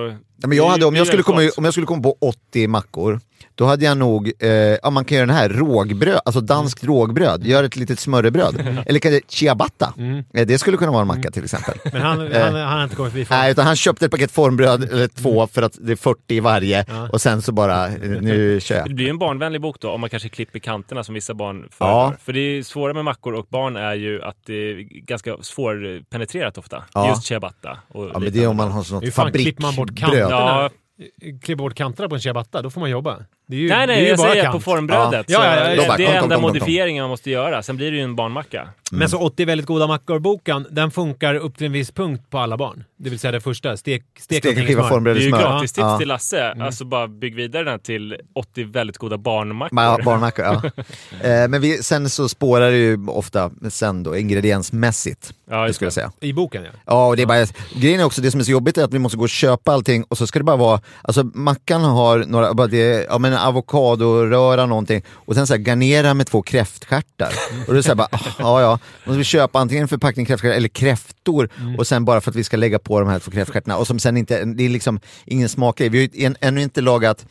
Ja, 0.42 0.48
men 0.48 0.56
jag 0.58 0.68
hade, 0.68 0.84
om, 0.86 0.94
det 0.94 0.98
jag 0.98 1.06
skulle 1.06 1.22
komma, 1.22 1.50
om 1.56 1.64
jag 1.64 1.74
skulle 1.74 1.86
komma 1.86 2.02
på 2.02 2.16
80 2.20 2.66
mackor, 2.68 3.20
då 3.54 3.64
hade 3.66 3.84
jag 3.84 3.96
nog, 3.98 4.32
eh, 4.38 4.48
ja 4.50 4.90
man 4.90 5.04
kan 5.04 5.16
göra 5.16 5.26
den 5.26 5.36
här, 5.36 5.48
rågbröd, 5.48 6.20
alltså 6.24 6.40
danskt 6.40 6.84
rågbröd, 6.84 7.46
gör 7.46 7.64
ett 7.64 7.76
litet 7.76 7.98
smörrebröd. 8.00 8.82
Eller 8.86 8.98
kanske 8.98 9.20
ciabatta, 9.28 9.94
eh, 10.34 10.46
det 10.46 10.58
skulle 10.58 10.76
kunna 10.76 10.90
vara 10.92 11.00
en 11.02 11.08
macka 11.08 11.30
till 11.30 11.44
exempel. 11.44 11.74
Men 11.92 12.02
han, 12.02 12.18
han, 12.20 12.54
han 12.54 12.54
har 12.54 12.84
inte 12.84 12.96
kommit 12.96 13.12
förbi 13.12 13.26
Nej, 13.30 13.50
utan 13.50 13.66
han 13.66 13.76
köpte 13.76 14.04
ett 14.04 14.10
paket 14.10 14.30
formbröd, 14.30 14.84
eller 14.92 15.08
två, 15.08 15.46
för 15.46 15.62
att 15.62 15.78
det 15.80 15.92
är 15.92 15.96
40 15.96 16.20
i 16.34 16.40
varje, 16.40 16.84
och 17.12 17.20
sen 17.20 17.42
så 17.42 17.52
bara, 17.52 17.86
eh, 17.86 17.92
nu 18.00 18.60
kör 18.60 18.74
Det 18.74 18.80
jag. 18.80 18.94
blir 18.94 19.04
ju 19.06 19.10
en 19.10 19.18
barnvänlig 19.18 19.60
bok 19.60 19.76
då, 19.80 19.90
om 19.90 20.00
man 20.00 20.10
kanske 20.10 20.28
klipper 20.28 20.58
kanterna 20.58 21.04
som 21.04 21.14
vissa 21.14 21.34
barn 21.34 21.60
Ja. 21.62 21.68
föredrar. 21.70 22.16
För 22.24 22.32
det 22.32 22.40
är 22.40 22.62
svåra 22.62 22.92
med 22.94 23.04
mackor 23.04 23.34
och 23.34 23.46
barn 23.50 23.76
är 23.76 23.94
ju 23.94 24.22
att 24.22 24.36
det 24.46 24.54
är 24.54 24.76
ganska 25.06 25.36
svårpenetrerat 25.42 26.58
ofta. 26.58 26.84
Ja. 26.94 27.08
Just 27.08 27.22
ciabatta. 27.24 27.78
Och 27.88 28.10
Ja 28.14 28.18
men 28.18 28.32
det 28.32 28.42
är 28.42 28.46
om 28.48 28.56
man 28.56 28.70
har 28.70 28.78
Hur 28.80 28.84
sånt 28.84 29.14
fan 29.14 29.32
klipper 29.32 29.62
man 29.62 29.74
bort 29.76 29.88
fabriksbröd. 29.88 30.28
kanterna? 30.28 30.40
Ja. 30.62 30.70
Eh, 31.00 31.38
klippa 31.42 31.62
bort 31.62 31.74
kanterna 31.74 32.08
på 32.08 32.14
en 32.14 32.20
ciabatta, 32.20 32.62
då 32.62 32.70
får 32.70 32.80
man 32.80 32.90
jobba. 32.90 33.24
Det 33.50 33.56
är 33.56 33.60
ju, 33.60 33.68
Nej, 33.68 33.86
det 33.86 33.92
är 33.92 33.96
nej, 33.96 34.02
ju 34.02 34.08
jag 34.08 34.18
bara 34.18 34.30
säger 34.30 34.42
kant. 34.42 34.54
på 34.54 34.60
formbrödet. 34.60 35.26
Ja. 35.28 35.44
Ja, 35.44 35.56
ja, 35.56 35.74
ja, 35.74 35.82
ja. 35.88 35.96
Det 35.96 36.06
är 36.06 36.22
enda 36.22 36.38
modifieringen 36.38 37.02
man 37.02 37.10
måste 37.10 37.30
göra. 37.30 37.62
Sen 37.62 37.76
blir 37.76 37.90
det 37.90 37.96
ju 37.96 38.02
en 38.02 38.16
barnmacka. 38.16 38.68
Men 38.92 39.08
så 39.08 39.18
80 39.18 39.44
väldigt 39.44 39.66
goda 39.66 39.86
mackor-boken, 39.86 40.66
den 40.70 40.90
funkar 40.90 41.34
upp 41.34 41.56
till 41.56 41.66
en 41.66 41.72
viss 41.72 41.90
punkt 41.90 42.22
på 42.30 42.38
alla 42.38 42.56
barn. 42.56 42.84
Det 42.96 43.10
vill 43.10 43.18
säga 43.18 43.30
det 43.32 43.40
första, 43.40 43.76
stek, 43.76 44.02
stek, 44.18 44.22
Stek 44.38 44.44
en 44.44 44.48
någonting 44.48 44.64
i 44.64 44.66
skiva 44.66 44.82
smör. 44.82 44.88
formbröd 44.90 45.16
Det 45.16 45.20
är 45.20 45.22
i 45.22 45.24
ju 45.24 45.30
smör. 45.30 45.40
gratistips 45.42 45.82
Ja. 45.82 45.98
till 45.98 46.08
Lasse. 46.08 46.40
Mm. 46.40 46.66
Alltså 46.66 46.84
bara 46.84 47.08
bygg 47.08 47.34
vidare 47.34 47.64
den 47.64 47.80
till 47.80 48.16
80 48.34 48.64
väldigt 48.64 48.98
goda 48.98 49.18
barnmackor. 49.18 49.76
Ma- 49.76 50.04
Barnmackor, 50.04 50.44
ja. 50.44 50.62
eh, 51.28 51.48
men 51.48 51.60
vi, 51.60 51.82
sen 51.82 52.10
så 52.10 52.28
spårar 52.28 52.70
det 52.70 52.76
ju 52.76 53.06
ofta 53.08 53.50
sen 53.70 54.02
då, 54.02 54.16
ingrediensmässigt, 54.16 55.32
Ja, 55.50 55.66
det 55.66 55.72
skulle 55.74 55.86
jag 55.86 55.92
säga. 55.92 56.12
I 56.20 56.32
boken 56.32 56.62
ja. 56.64 56.70
Ja, 56.86 57.06
och 57.06 57.16
det 57.16 57.22
är 57.22 57.26
bara, 57.26 57.46
grejen 57.80 58.00
är 58.00 58.04
också, 58.04 58.20
det 58.22 58.30
som 58.30 58.40
är 58.40 58.44
så 58.44 58.50
jobbigt 58.50 58.78
är 58.78 58.84
att 58.84 58.94
vi 58.94 58.98
måste 58.98 59.16
gå 59.18 59.22
och 59.24 59.28
köpa 59.28 59.72
allting 59.72 60.04
och 60.08 60.18
så 60.18 60.26
ska 60.26 60.38
det 60.38 60.44
bara 60.44 60.56
vara, 60.56 60.80
alltså 61.02 61.24
mackan 61.34 61.80
har 61.84 62.18
några, 62.18 62.54
bara 62.54 62.66
det, 62.66 63.06
ja 63.10 63.18
men 63.18 63.32
avokadoröra 63.46 64.66
någonting 64.66 65.02
och 65.12 65.34
sen 65.34 65.46
så 65.46 65.54
här 65.54 65.60
garnera 65.60 66.14
med 66.14 66.26
två 66.26 66.42
kräftstjärtar. 66.42 67.32
Och 67.68 67.74
då 67.74 67.82
här 67.82 67.94
bara, 67.94 68.08
ah, 68.12 68.20
ja 68.38 68.60
ja, 68.60 68.78
måste 69.04 69.18
vi 69.18 69.24
köpa 69.24 69.58
antingen 69.58 69.82
en 69.82 69.88
förpackning 69.88 70.26
kräftstjärtar 70.26 70.56
eller 70.56 70.68
kräftor 70.68 71.48
och 71.78 71.86
sen 71.86 72.04
bara 72.04 72.20
för 72.20 72.30
att 72.30 72.36
vi 72.36 72.44
ska 72.44 72.56
lägga 72.56 72.78
på 72.78 73.00
de 73.00 73.08
här 73.08 73.18
två 73.18 73.30
kräftstjärtarna 73.30 73.76
och 73.76 73.86
som 73.86 73.98
sen 73.98 74.16
inte, 74.16 74.44
det 74.44 74.64
är 74.64 74.68
liksom 74.68 75.00
ingen 75.24 75.48
smakgrej. 75.48 75.88
Vi 75.88 75.98
har 75.98 76.08
ju 76.14 76.26
än- 76.26 76.36
ännu 76.40 76.62
inte 76.62 76.80
lagat 76.80 77.26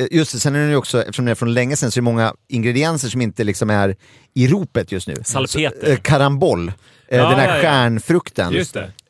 Eh, 0.00 0.06
Just 0.10 0.32
det, 0.32 0.38
sen 0.38 0.54
är 0.54 0.60
det 0.64 0.68
ju 0.70 0.76
också, 0.76 1.00
eftersom 1.00 1.24
det 1.24 1.30
är 1.30 1.34
från 1.34 1.54
länge 1.54 1.76
sedan, 1.76 1.90
så 1.90 1.98
är 1.98 2.00
det 2.00 2.04
många 2.04 2.34
ingredienser 2.48 3.08
som 3.08 3.20
inte 3.22 3.44
liksom 3.44 3.70
är 3.70 3.96
i 4.34 4.48
ropet 4.48 4.92
just 4.92 5.08
nu. 5.08 5.14
Salpeter. 5.24 5.72
Så, 5.82 5.86
eh, 5.86 5.96
karambol, 5.96 6.72
Ja, 7.10 7.28
den 7.28 7.38
här 7.38 7.56
ja, 7.56 7.62
stjärnfrukten, 7.62 8.54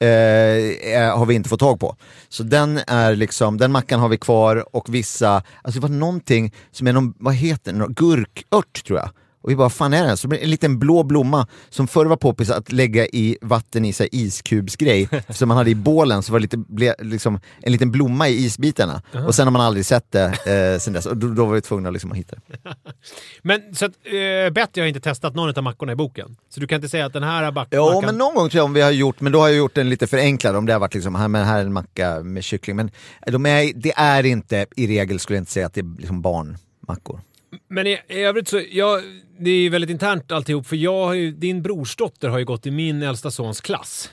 eh, 0.01 0.09
eh, 0.09 1.19
har 1.19 1.27
vi 1.27 1.35
inte 1.35 1.49
fått 1.49 1.61
tag 1.61 1.81
på. 1.81 1.97
Så 2.29 2.43
den 2.43 2.81
är 2.87 3.17
liksom, 3.17 3.59
den 3.59 3.73
mackan 3.73 4.01
har 4.01 4.09
vi 4.09 4.19
kvar 4.19 4.77
och 4.77 4.95
vissa, 4.95 5.43
alltså 5.63 5.81
det 5.81 5.89
var 5.89 5.95
någonting 5.95 6.55
som 6.71 6.87
är 6.87 6.93
någon, 6.93 7.15
vad 7.19 7.35
heter 7.35 7.73
Någon 7.73 7.93
gurkört 7.93 8.85
tror 8.87 8.99
jag. 8.99 9.11
Och 9.49 9.53
vi 9.53 9.57
bara, 9.57 9.71
fan 9.71 9.95
är 9.95 10.07
det? 10.07 10.17
Så 10.17 10.27
det 10.27 10.29
blir 10.29 10.43
en 10.43 10.51
liten 10.51 10.79
blå 10.79 11.03
blomma 11.03 11.47
som 11.69 11.89
förr 11.89 12.07
var 12.07 12.17
poppis 12.17 12.51
att 12.51 12.73
lägga 12.73 13.07
i 13.07 13.39
vatten 13.41 13.85
i 13.85 13.93
så 13.93 14.03
här 14.03 14.15
iskubsgrej, 14.15 15.09
som 15.29 15.49
man 15.49 15.57
hade 15.57 15.71
i 15.71 15.75
bålen, 15.75 16.23
så 16.23 16.33
var 16.33 16.39
det 16.39 16.43
lite, 16.43 16.57
ble, 16.57 16.95
liksom, 16.99 17.41
en 17.63 17.73
liten 17.73 17.91
blomma 17.91 18.29
i 18.29 18.45
isbitarna. 18.45 19.03
Och 19.27 19.35
sen 19.35 19.47
har 19.47 19.53
man 19.53 19.61
aldrig 19.61 19.87
sett 19.87 20.13
det 20.13 20.25
eh, 20.25 20.79
sen 20.79 20.93
dess, 20.93 21.07
och 21.07 21.17
då, 21.17 21.29
då 21.29 21.45
var 21.45 21.55
vi 21.55 21.61
tvungna 21.61 21.91
liksom 21.91 22.13
att 22.13 22.19
hitta 22.19 22.37
det. 22.47 22.59
Men 23.43 23.75
så 23.75 23.85
att, 23.85 23.93
eh, 24.05 24.53
Betty 24.53 24.81
har 24.81 24.87
inte 24.87 25.01
testat 25.01 25.35
någon 25.35 25.59
av 25.59 25.63
mackorna 25.63 25.93
i 25.93 25.97
boken. 25.97 26.37
Så 26.49 26.61
du 26.61 26.67
kan 26.67 26.77
inte 26.77 26.89
säga 26.89 27.07
att 27.07 27.13
den 27.13 27.23
här 27.23 27.53
mackan... 27.53 27.79
men 28.07 28.19
någon 28.19 28.35
gång 28.35 28.51
tror 28.51 28.59
jag 28.59 28.65
om 28.65 28.73
vi 28.73 28.81
har 28.81 28.91
gjort, 28.91 29.21
men 29.21 29.33
då 29.33 29.41
har 29.41 29.49
jag 29.49 29.57
gjort 29.57 29.75
den 29.75 29.91
lite 29.91 30.07
förenklad 30.07 30.57
om 30.57 30.67
det 30.67 30.73
har 30.73 30.81
varit 30.81 30.95
liksom, 30.95 31.15
här, 31.15 31.29
men 31.29 31.45
här 31.45 31.59
är 31.59 31.63
en 31.63 31.73
macka 31.73 32.21
med 32.23 32.45
kyckling. 32.45 32.77
Men 32.77 32.91
de 33.27 33.47
är, 33.47 33.73
det 33.75 33.93
är 33.97 34.27
inte, 34.27 34.67
i 34.77 34.87
regel 34.87 35.19
skulle 35.19 35.37
jag 35.37 35.43
inte 35.43 35.53
säga 35.53 35.67
att 35.67 35.75
det 35.75 35.81
är 35.81 35.97
liksom 35.99 36.23
barnmackor. 36.23 37.21
Men 37.69 37.87
i, 37.87 37.99
i 38.09 38.23
övrigt 38.23 38.49
så, 38.49 38.61
jag, 38.71 39.03
det 39.39 39.51
är 39.51 39.61
ju 39.61 39.69
väldigt 39.69 39.91
internt 39.91 40.33
alltihop, 40.33 40.67
för 40.67 40.77
jag 40.77 41.17
ju, 41.17 41.31
din 41.33 41.63
brorsdotter 41.63 42.29
har 42.29 42.39
ju 42.39 42.45
gått 42.45 42.67
i 42.67 42.71
min 42.71 43.03
äldsta 43.03 43.31
sons 43.31 43.61
klass. 43.61 44.11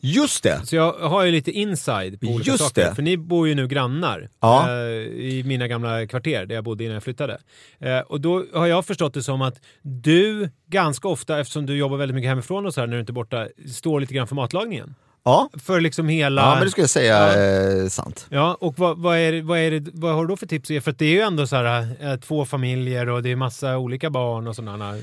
Just 0.00 0.42
det! 0.42 0.66
Så 0.66 0.76
jag 0.76 0.92
har 0.92 1.24
ju 1.24 1.32
lite 1.32 1.50
inside 1.50 2.20
på 2.20 2.26
olika 2.26 2.50
Just 2.50 2.64
saker. 2.64 2.84
det. 2.88 2.94
För 2.94 3.02
ni 3.02 3.16
bor 3.16 3.48
ju 3.48 3.54
nu 3.54 3.66
grannar 3.68 4.28
Ja. 4.40 4.68
eh, 4.70 4.74
i 5.06 5.42
mina 5.46 5.68
gamla 5.68 6.06
kvarter 6.06 6.46
där 6.46 6.54
jag 6.54 6.64
bodde 6.64 6.84
innan 6.84 6.94
jag 6.94 7.02
flyttade. 7.02 7.38
Eh, 7.80 7.98
och 7.98 8.20
då 8.20 8.44
har 8.54 8.66
jag 8.66 8.86
förstått 8.86 9.14
det 9.14 9.22
som 9.22 9.42
att 9.42 9.60
du 9.82 10.50
ganska 10.66 11.08
ofta, 11.08 11.40
eftersom 11.40 11.66
du 11.66 11.76
jobbar 11.76 11.96
väldigt 11.96 12.14
mycket 12.14 12.28
hemifrån 12.28 12.66
och 12.66 12.74
så 12.74 12.80
här 12.80 12.86
när 12.86 12.94
du 12.94 13.00
inte 13.00 13.12
är 13.12 13.14
borta, 13.14 13.48
står 13.72 14.00
lite 14.00 14.14
grann 14.14 14.26
för 14.28 14.34
matlagningen. 14.34 14.94
Ja, 15.28 15.48
För 15.64 15.80
liksom 15.80 16.08
hela... 16.08 16.42
ja 16.42 16.54
men 16.54 16.64
det 16.64 16.70
skulle 16.70 16.82
jag 16.82 16.90
säga 16.90 17.16
är 17.16 17.88
sant. 17.88 18.26
Ja, 18.28 18.56
och 18.60 18.78
vad, 18.78 18.98
vad, 18.98 19.16
är, 19.18 19.42
vad, 19.42 19.58
är 19.58 19.70
det, 19.70 19.90
vad 19.94 20.14
har 20.14 20.22
du 20.22 20.28
då 20.28 20.36
för 20.36 20.46
tips? 20.46 20.68
För 20.68 20.94
det 20.98 21.04
är 21.04 21.10
ju 21.10 21.20
ändå 21.20 21.46
så 21.46 21.56
här, 21.56 21.96
eh, 22.00 22.16
två 22.16 22.44
familjer 22.44 23.08
och 23.08 23.22
det 23.22 23.32
är 23.32 23.36
massa 23.36 23.78
olika 23.78 24.10
barn 24.10 24.46
och 24.46 24.56
sådana. 24.56 24.96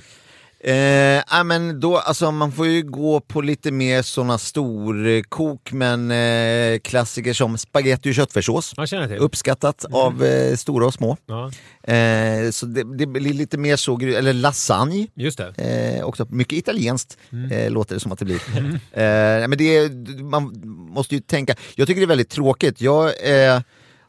Eh, 0.67 1.43
men 1.45 1.79
då, 1.79 1.97
alltså, 1.97 2.31
man 2.31 2.51
får 2.51 2.67
ju 2.67 2.81
gå 2.83 3.19
på 3.19 3.41
lite 3.41 3.71
mer 3.71 4.01
sådana 4.01 4.37
storkok, 4.37 5.71
men 5.71 6.11
eh, 6.11 6.79
klassiker 6.79 7.33
som 7.33 7.57
spaghetti 7.57 8.11
och 8.11 8.15
köttfärssås. 8.15 8.73
Uppskattat 9.17 9.85
av 9.91 10.23
eh, 10.23 10.55
stora 10.55 10.85
och 10.85 10.93
små. 10.93 11.17
Ja, 11.25 11.51
Eh, 11.93 12.51
så 12.51 12.65
det, 12.65 12.97
det 12.97 13.05
blir 13.05 13.33
lite 13.33 13.57
mer 13.57 13.75
så, 13.75 13.99
eller 13.99 14.33
lasagne. 14.33 15.07
just 15.15 15.37
det. 15.37 15.53
Eh, 15.97 16.05
också 16.05 16.27
mycket 16.29 16.57
italienskt 16.57 17.17
Mm. 17.31 17.51
eh, 17.51 17.71
låter 17.71 17.93
det 17.95 17.99
som 17.99 18.11
att 18.11 18.19
det 18.19 18.25
blir. 18.25 18.41
Eh, 18.93 19.47
men 19.47 19.57
det, 19.57 19.89
man 20.23 20.61
måste 20.95 21.15
ju 21.15 21.21
tänka, 21.21 21.55
jag 21.75 21.87
tycker 21.87 22.01
det 22.01 22.05
är 22.05 22.07
väldigt 22.07 22.29
tråkigt. 22.29 22.81
Jag 22.81 23.11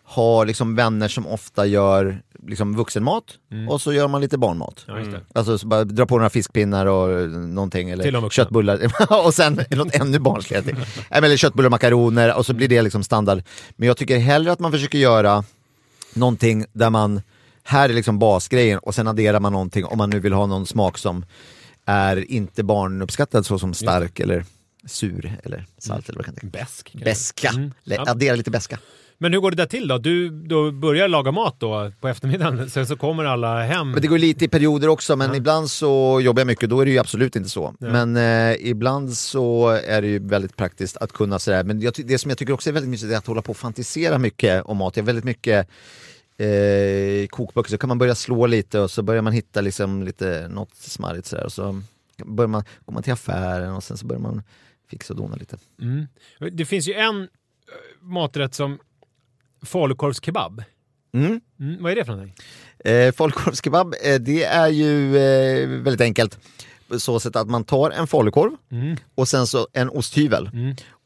har 0.08 0.46
liksom 0.46 0.74
vänner 0.74 1.08
som 1.08 1.26
ofta 1.26 1.66
gör 1.66 2.22
liksom 2.46 2.76
vuxenmat 2.76 3.24
och 3.68 3.80
så 3.80 3.92
gör 3.92 4.08
man 4.08 4.20
lite 4.20 4.38
barnmat. 4.38 4.84
Mm. 4.88 5.04
Ja, 5.04 5.10
det. 5.10 5.38
Alltså 5.38 5.58
så 5.58 5.66
bara 5.66 5.84
dra 5.84 6.06
på 6.06 6.16
några 6.16 6.30
fiskpinnar 6.30 6.86
och 6.86 7.30
någonting 7.30 7.88
Till 7.88 8.12
de 8.12 8.16
eller 8.16 8.28
köttbullar 8.30 8.92
och 9.26 9.34
sen 9.34 9.60
något 9.70 9.94
ännu 9.94 10.18
barnsligare. 10.18 10.76
Eller 11.10 11.36
köttbullar 11.36 11.66
och 11.66 11.70
makaroner 11.70 12.36
och 12.36 12.46
så 12.46 12.54
blir 12.54 12.68
det 12.68 12.82
liksom 12.82 13.02
standard. 13.04 13.42
Men 13.76 13.88
jag 13.88 13.96
tycker 13.96 14.18
hellre 14.18 14.52
att 14.52 14.58
man 14.60 14.72
försöker 14.72 14.98
göra 14.98 15.44
någonting 16.14 16.64
där 16.72 16.90
man, 16.90 17.22
här 17.62 17.88
är 17.88 17.94
liksom 17.94 18.18
basgrejen 18.18 18.78
och 18.78 18.94
sen 18.94 19.08
adderar 19.08 19.40
man 19.40 19.52
någonting 19.52 19.84
om 19.84 19.98
man 19.98 20.10
nu 20.10 20.20
vill 20.20 20.32
ha 20.32 20.46
någon 20.46 20.66
smak 20.66 20.98
som 20.98 21.24
är 21.84 22.30
inte 22.30 22.64
barnuppskattad 22.64 23.46
så 23.46 23.58
som 23.58 23.74
stark 23.74 24.20
eller 24.20 24.44
sur 24.86 25.38
eller 25.44 25.66
salt 25.78 26.08
eller 26.08 26.18
vad 26.18 26.26
kan 26.26 26.34
det 26.34 26.46
Bäsk. 27.04 27.44
Mm. 27.44 27.72
Ja. 27.84 28.04
addera 28.06 28.36
lite 28.36 28.50
beska. 28.50 28.78
Men 29.18 29.32
hur 29.32 29.40
går 29.40 29.50
det 29.50 29.56
där 29.56 29.66
till 29.66 29.88
då? 29.88 29.98
Du 29.98 30.30
då 30.30 30.70
börjar 30.70 31.08
laga 31.08 31.32
mat 31.32 31.56
då 31.60 31.92
på 32.00 32.08
eftermiddagen, 32.08 32.70
sen 32.70 32.86
så 32.86 32.96
kommer 32.96 33.24
alla 33.24 33.62
hem. 33.62 33.90
Men 33.90 34.02
det 34.02 34.08
går 34.08 34.18
lite 34.18 34.44
i 34.44 34.48
perioder 34.48 34.88
också, 34.88 35.16
men 35.16 35.34
ibland 35.34 35.70
så 35.70 36.20
jobbar 36.20 36.40
jag 36.40 36.46
mycket, 36.46 36.70
då 36.70 36.80
är 36.80 36.84
det 36.84 36.90
ju 36.90 36.98
absolut 36.98 37.36
inte 37.36 37.48
så. 37.48 37.74
Men 37.78 38.16
eh, 38.16 38.56
ibland 38.60 39.12
så 39.12 39.68
är 39.68 40.02
det 40.02 40.08
ju 40.08 40.18
väldigt 40.18 40.56
praktiskt 40.56 40.96
att 40.96 41.12
kunna 41.12 41.38
sådär, 41.38 41.64
men 41.64 41.80
jag, 41.80 41.94
det 42.04 42.18
som 42.18 42.28
jag 42.28 42.38
tycker 42.38 42.52
också 42.52 42.70
är 42.70 42.74
väldigt 42.74 42.90
mysigt 42.90 43.12
är 43.12 43.16
att 43.16 43.26
hålla 43.26 43.42
på 43.42 43.50
och 43.50 43.56
fantisera 43.56 44.18
mycket 44.18 44.64
om 44.64 44.76
mat. 44.76 44.96
Jag 44.96 45.02
är 45.02 45.06
väldigt 45.06 45.24
mycket 45.24 45.68
eh, 46.38 47.26
kokböcker 47.28 47.70
så 47.70 47.78
kan 47.78 47.88
man 47.88 47.98
börja 47.98 48.14
slå 48.14 48.46
lite 48.46 48.80
och 48.80 48.90
så 48.90 49.02
börjar 49.02 49.22
man 49.22 49.32
hitta 49.32 49.60
liksom 49.60 50.02
lite 50.02 50.48
något 50.48 50.74
smarrigt 50.74 51.26
sådär 51.26 51.44
och 51.44 51.52
så 51.52 51.82
börjar 52.24 52.48
man, 52.48 52.64
går 52.84 52.92
man 52.92 53.02
till 53.02 53.12
affären 53.12 53.72
och 53.72 53.84
sen 53.84 53.96
så 53.96 54.06
börjar 54.06 54.20
man 54.20 54.42
fixa 54.90 55.12
och 55.12 55.20
dona 55.20 55.36
lite. 55.36 55.56
Mm. 55.80 56.06
Det 56.52 56.64
finns 56.64 56.88
ju 56.88 56.92
en 56.92 57.22
eh, 57.22 57.28
maträtt 58.00 58.54
som 58.54 58.78
falukorvskebab. 59.62 60.62
Mm. 61.14 61.40
Mm, 61.60 61.82
vad 61.82 61.92
är 61.92 61.96
det 61.96 62.04
för 62.04 62.12
någonting? 62.12 62.34
Eh, 62.84 63.12
Falukorvskebab, 63.12 63.94
eh, 64.04 64.14
det 64.14 64.44
är 64.44 64.68
ju 64.68 65.16
eh, 65.16 65.68
väldigt 65.68 66.00
enkelt. 66.00 66.38
Så 66.98 67.20
sätt 67.20 67.36
att 67.36 67.48
man 67.50 67.64
tar 67.64 67.90
en 67.90 68.06
falukorv 68.06 68.50
Mm. 68.72 68.96
och 69.14 69.28
sen 69.28 69.46
så 69.46 69.68
en 69.72 69.88
osthyvel. 69.90 70.50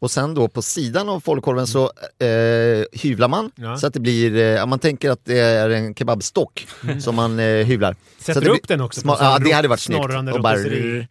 Och 0.00 0.10
sen 0.10 0.34
då 0.34 0.48
på 0.48 0.62
sidan 0.62 1.08
av 1.08 1.20
falukorven 1.20 1.66
så 1.66 1.82
eh, 2.18 2.84
hyvlar 2.92 3.28
man 3.28 3.50
Ja. 3.54 3.76
så 3.76 3.86
att 3.86 3.94
det 3.94 4.00
blir, 4.00 4.36
eh, 4.58 4.66
man 4.66 4.78
tänker 4.78 5.10
att 5.10 5.20
det 5.24 5.38
är 5.38 5.70
en 5.70 5.94
kebabstock 5.94 6.66
som 7.00 7.14
man 7.14 7.38
eh, 7.38 7.44
hyvlar. 7.66 7.96
så 8.18 8.24
Sätter 8.24 8.40
det 8.40 8.50
upp 8.50 8.68
den 8.68 8.80
också 8.80 9.00
sma- 9.00 9.16
Ja, 9.20 9.38
det 9.38 9.50
hade 9.52 9.68
varit 9.68 9.80
snyggt. 9.80 10.04
Och 10.34 10.40
bara-. 10.40 10.56
Mm. 10.58 11.06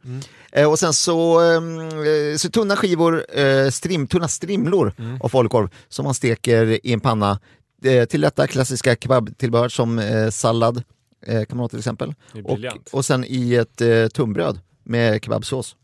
Eh, 0.52 0.70
och 0.72 0.80
sen 0.80 0.94
så, 0.94 1.40
ehm, 1.40 1.80
eh, 1.80 2.38
så 2.38 2.50
tunna 2.50 2.76
skivor, 2.76 3.26
eh, 3.40 3.70
strim, 3.70 4.08
tunna 4.08 4.28
strimlor 4.28 4.94
Mm. 5.00 5.22
av 5.22 5.30
falukorv 5.30 5.70
som 5.90 6.06
man 6.06 6.14
steker 6.14 6.66
i 6.88 6.94
en 6.94 7.00
panna. 7.00 7.40
Eh, 7.86 8.06
till 8.06 8.22
detta 8.22 8.48
klassiska 8.48 8.96
kebabtillbehör 8.96 9.70
som 9.70 10.02
sallad 10.32 10.84
eh, 11.28 11.46
kan 11.46 11.58
man 11.58 11.60
ha 11.64 11.68
till 11.70 11.80
exempel. 11.80 12.14
Och, 12.44 12.60
och 12.92 13.06
sen 13.06 13.26
i 13.28 13.56
ett 13.56 13.82
eh, 13.82 14.08
tunnbröd 14.08 14.60
med 14.84 15.24
kebabsås. 15.24 15.76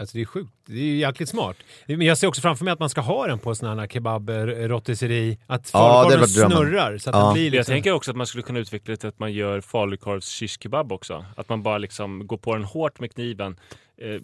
Alltså 0.00 0.16
det 0.16 0.20
är 0.22 0.24
sjukt. 0.26 0.52
Det 0.66 0.72
är 0.78 0.84
ju 0.84 0.96
jäkligt 0.96 1.28
smart. 1.28 1.56
Men 1.86 2.00
jag 2.02 2.18
ser 2.18 2.26
också 2.26 2.40
framför 2.40 2.64
mig 2.64 2.72
att 2.72 2.78
man 2.78 2.90
ska 2.90 3.00
ha 3.00 3.26
den 3.26 3.38
på 3.38 3.54
sån 3.54 3.78
här 3.78 3.86
kebab-rotisserie. 3.86 5.36
Att 5.46 5.70
Ja, 5.72 5.80
det 5.80 6.14
hade 6.16 6.26
falukorven 6.28 6.48
drömmen. 6.50 6.68
snurrar 6.68 6.98
så 6.98 7.10
att 7.10 7.16
Ja. 7.16 7.24
den 7.24 7.32
blir 7.32 7.44
Jag 7.44 7.52
liksom... 7.52 7.72
tänker 7.72 7.92
också 7.92 8.10
att 8.10 8.16
man 8.16 8.26
skulle 8.26 8.42
kunna 8.42 8.58
utveckla 8.58 8.90
det 8.92 8.96
till 8.96 9.08
att 9.08 9.18
man 9.18 9.32
gör 9.32 9.60
falukorvs 9.60 10.28
kebab 10.62 10.92
också. 10.92 11.24
Att 11.36 11.48
man 11.48 11.62
bara 11.62 11.78
liksom 11.78 12.26
går 12.26 12.36
på 12.36 12.54
den 12.54 12.64
hårt 12.64 13.00
med 13.00 13.12
kniven, 13.14 13.56
eh, 14.02 14.20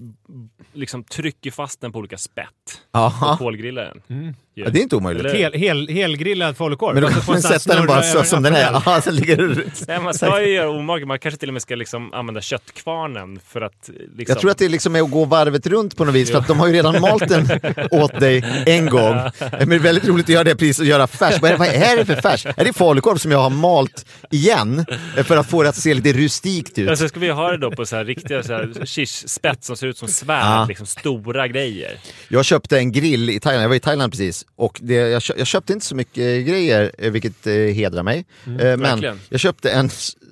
liksom 0.73 1.05
trycker 1.05 1.51
fast 1.51 1.81
den 1.81 1.93
på 1.93 1.99
olika 1.99 2.19
spett 2.19 2.81
och 2.91 2.99
Aha. 3.01 3.37
kolgrillar 3.37 3.85
den. 4.07 4.19
Mm. 4.19 4.35
Ja, 4.57 4.71
det 4.71 4.79
är 4.79 4.83
inte 4.83 4.97
omöjligt. 4.97 5.25
Eller- 5.27 5.35
Hel, 5.39 5.53
hel, 5.53 5.89
helgrillad 5.89 6.57
falukorv. 6.57 6.95
Men 6.95 7.01
då 7.03 7.07
Alltså 7.09 7.21
kan 7.23 7.33
man 7.33 7.43
sätta 7.43 7.75
den 7.77 7.87
bara 7.87 8.03
så 8.03 8.25
som 8.25 8.37
en 8.37 8.43
den 8.43 8.55
är. 8.55 8.83
Ja, 8.87 9.01
sen 9.05 9.17
ligger 9.17 9.37
det... 9.37 9.63
Nej, 9.89 10.01
man 10.01 10.15
ska 10.15 10.43
ju 10.43 10.53
göra 10.55 10.71
omage. 10.71 11.07
Man 11.07 11.19
kanske 11.19 11.39
till 11.41 11.49
och 11.49 11.53
med 11.53 11.63
ska 11.63 11.75
liksom 11.75 12.15
använda 12.15 12.41
köttkvarnen 12.41 13.41
för 13.49 13.61
att... 13.61 13.89
Liksom... 13.89 14.25
Jag 14.29 14.39
tror 14.39 14.51
att 14.51 14.59
det 14.59 14.69
liksom 14.69 14.97
är 14.97 15.03
att 15.03 15.11
gå 15.11 15.25
varvet 15.25 15.67
runt 15.67 15.97
på 15.97 16.05
något 16.05 16.15
vis, 16.15 16.31
för 16.31 16.39
att 16.39 16.47
de 16.49 16.61
har 16.61 16.67
ju 16.67 16.73
redan 16.73 17.01
malt 17.01 17.29
den 17.29 17.49
åt 17.91 18.21
dig 18.21 18.45
en 18.67 18.87
gång. 18.87 19.15
Men 19.59 19.69
det 19.69 19.75
är 19.75 19.79
väldigt 19.79 20.09
roligt 20.09 20.25
att 20.27 20.29
göra 20.31 20.45
det 20.45 20.57
precis 20.57 20.79
och 20.81 20.87
göra 20.87 21.07
färs. 21.07 21.41
Vad 21.43 21.51
är, 21.51 21.57
vad 21.57 21.69
är 21.69 21.97
det 21.97 22.05
för 22.05 22.17
färs? 22.17 22.47
Är 22.47 22.65
det 22.65 22.73
falukorv 22.73 23.17
som 23.17 23.31
jag 23.31 23.39
har 23.39 23.51
malt 23.51 24.07
igen 24.31 24.87
för 25.25 25.37
att 25.37 25.51
få 25.51 25.63
det 25.63 25.69
att 25.69 25.77
se 25.77 25.95
lite 25.95 26.13
rustikt 26.13 26.79
ut? 26.79 26.89
Ja, 26.89 26.97
så 26.97 27.09
ska 27.09 27.21
vi 27.21 27.29
ha 27.29 27.51
det 27.51 27.57
då 27.59 27.71
på 27.71 27.87
så 27.87 27.97
här 27.97 28.05
riktiga 28.05 28.43
så 28.43 28.53
här 28.53 28.87
shish-spett 28.87 29.65
som 29.65 29.77
ser 29.77 29.87
ut 29.87 29.99
som 29.99 30.09
svärd, 30.09 30.45
Ja. 30.45 30.65
liksom 30.69 30.87
stora 30.87 31.49
grejer. 31.49 31.99
Jag 32.29 32.45
köpte 32.45 32.79
en 32.79 32.93
grill 32.93 33.31
i 33.31 33.41
Thailand, 33.41 33.65
jag 33.65 33.69
var 33.69 33.77
i 33.77 33.81
Thailand 33.81 34.13
precis, 34.13 34.44
och 34.57 34.81
det, 34.83 34.95
jag, 34.95 35.23
kö- 35.23 35.35
jag 35.39 35.47
köpte 35.47 35.73
inte 35.73 35.87
så 35.87 35.95
mycket 35.95 36.47
grejer, 36.47 36.93
eh, 36.99 37.11
vilket 37.11 37.47
eh, 37.47 37.53
hedrar 37.55 38.03
mig. 38.03 38.25
Eh, 38.47 38.53
men 38.55 38.81
verkligen. 38.81 39.21
jag 39.29 39.41
köpte 39.41 39.71
en, 39.71 39.91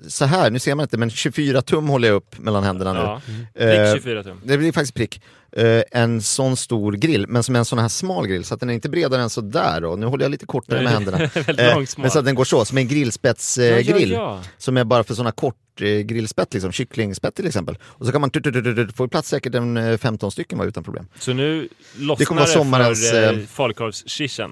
så 0.09 0.25
här, 0.25 0.51
nu 0.51 0.59
ser 0.59 0.75
man 0.75 0.83
inte, 0.85 0.97
men 0.97 1.11
24 1.11 1.63
tum 1.63 1.89
håller 1.89 2.09
jag 2.09 2.15
upp 2.15 2.39
mellan 2.39 2.65
händerna 2.65 2.93
nu. 2.93 2.99
Ja. 2.99 3.21
Eh, 3.65 3.93
Prick 3.93 4.03
24 4.03 4.23
tum. 4.23 4.41
Det 4.45 4.59
blir 4.59 4.73
faktiskt 4.73 4.95
prick. 4.95 5.21
Eh, 5.57 5.83
en 5.91 6.23
sån 6.23 6.57
stor 6.57 6.93
grill, 6.93 7.27
men 7.29 7.43
som 7.43 7.57
en 7.57 7.65
sån 7.65 7.79
här 7.79 7.89
smal 7.89 8.27
grill, 8.27 8.45
så 8.45 8.55
att 8.55 8.61
den 8.61 8.71
är 8.71 8.75
inte 8.75 8.89
bredare 8.89 9.23
än 9.23 9.31
så 9.31 9.41
där. 9.41 9.97
Nu 9.97 10.07
håller 10.07 10.25
jag 10.25 10.31
lite 10.31 10.47
kortare 10.47 10.83
med 10.83 10.93
händerna. 10.93 11.19
Eh, 11.59 11.75
långsmal. 11.75 12.03
men 12.03 12.11
så 12.11 12.19
att 12.19 12.25
den 12.25 12.35
går 12.35 12.45
så, 12.45 12.65
som 12.65 12.79
en 12.79 12.89
grillspetsgrill. 12.89 13.87
Ja, 13.87 13.97
grill, 13.97 14.11
ja. 14.11 14.41
Som 14.59 14.77
är 14.77 14.85
bara 14.85 15.05
för 15.05 15.15
såna 15.15 15.33
kort 15.33 15.57
grillspett, 15.81 16.55
liksom, 16.55 16.73
kycklingspett 16.73 17.35
till 17.35 17.47
exempel. 17.47 17.79
Och 17.83 18.07
så 18.07 18.13
kan 18.13 18.21
man 18.21 18.31
få 18.95 19.09
plats 19.09 19.29
säkert 19.29 19.55
en 19.55 19.77
eh, 19.77 19.99
15 19.99 20.33
stycken 20.33 20.59
va, 20.59 20.65
utan 20.65 20.85
problem. 20.85 21.07
Så 21.19 21.33
nu 21.33 21.69
Det 21.97 22.05
lossnar 22.05 22.27
kommer 22.27 22.41
det, 22.41 22.47
vara 22.47 22.59
sommarens, 22.59 23.11
för 23.11 23.33
eh. 23.33 23.39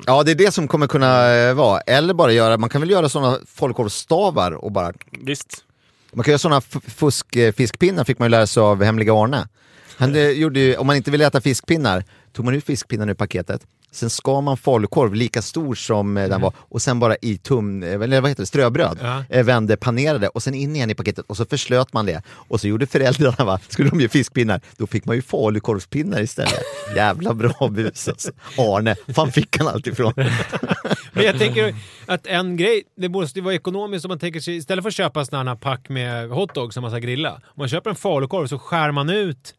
Ja, 0.06 0.22
det 0.22 0.30
är 0.30 0.34
det 0.34 0.52
som 0.52 0.68
kommer 0.68 0.86
kunna 0.86 1.54
vara. 1.54 1.80
Eller 1.80 2.14
bara 2.14 2.32
göra, 2.32 2.56
man 2.56 2.70
kan 2.70 2.80
väl 2.80 2.90
göra 2.90 3.08
såna 3.08 3.38
falukorvsstavar 3.54 4.52
och 4.52 4.72
bara 4.72 4.92
Visst. 5.40 5.64
Man 6.12 6.24
kan 6.24 6.32
göra 6.32 6.38
sådana 6.38 6.60
fuskfiskpinnar 6.60 8.02
eh, 8.02 8.04
fick 8.04 8.18
man 8.18 8.26
ju 8.26 8.30
lära 8.30 8.46
sig 8.46 8.60
av 8.60 8.82
hemliga 8.82 9.14
Arne. 9.14 9.48
Han 9.96 10.14
eh, 10.14 10.30
gjorde 10.30 10.60
ju, 10.60 10.76
om 10.76 10.86
man 10.86 10.96
inte 10.96 11.10
ville 11.10 11.26
äta 11.26 11.40
fiskpinnar, 11.40 12.04
tog 12.32 12.44
man 12.44 12.54
ut 12.54 12.64
fiskpinnarna 12.64 13.10
ur 13.10 13.14
paketet, 13.14 13.66
sen 13.92 14.10
skar 14.10 14.40
man 14.40 14.56
falukorv 14.56 15.14
lika 15.14 15.42
stor 15.42 15.74
som 15.74 16.16
eh, 16.16 16.28
den 16.28 16.40
var 16.40 16.52
och 16.58 16.82
sen 16.82 16.98
bara 17.00 17.16
i 17.22 17.38
tum, 17.38 17.82
eh, 17.82 17.92
eller 17.92 18.20
vad 18.20 18.30
heter 18.30 18.42
det, 18.42 18.46
ströbröd, 18.46 18.98
Ja. 19.02 19.24
eh, 19.28 19.44
vände, 19.44 19.76
panerade 19.76 20.28
och 20.28 20.42
sen 20.42 20.54
in 20.54 20.76
igen 20.76 20.90
i 20.90 20.94
paketet 20.94 21.24
och 21.28 21.36
så 21.36 21.44
förslöt 21.44 21.92
man 21.92 22.06
det. 22.06 22.22
Och 22.28 22.60
så 22.60 22.68
gjorde 22.68 22.86
föräldrarna, 22.86 23.44
va, 23.44 23.60
skulle 23.68 23.90
de 23.90 24.00
ge 24.00 24.08
fiskpinnar, 24.08 24.60
då 24.76 24.86
fick 24.86 25.04
man 25.04 25.16
ju 25.16 25.22
falukorvspinnar 25.22 26.20
istället. 26.20 26.62
Jävla 26.96 27.34
bra 27.34 27.68
bus 27.70 28.08
alltså. 28.08 28.30
Arne, 28.58 28.96
fan 29.14 29.32
fick 29.32 29.58
han 29.58 29.68
allt 29.68 29.86
ifrån? 29.86 30.12
Men 31.12 31.24
jag 31.24 31.38
tänker 31.38 31.74
att 32.06 32.26
en 32.26 32.56
grej, 32.56 32.82
det 32.96 33.08
måste 33.08 33.38
ju 33.38 33.42
vara 33.44 33.54
ekonomiskt 33.54 34.04
om 34.04 34.08
man 34.08 34.18
tänker 34.18 34.40
sig, 34.40 34.56
istället 34.56 34.82
för 34.84 34.88
att 34.88 34.94
köpa 34.94 35.24
sådana 35.24 35.50
här 35.50 35.56
pack 35.58 35.88
med 35.88 36.28
hotdogs 36.28 36.74
som 36.74 36.82
man 36.82 36.90
ska 36.90 36.98
grilla, 36.98 37.32
om 37.32 37.40
man 37.56 37.68
köper 37.68 37.90
en 37.90 37.96
falukorv 37.96 38.46
så 38.46 38.58
skär 38.58 38.90
man 38.90 39.10
ut 39.10 39.54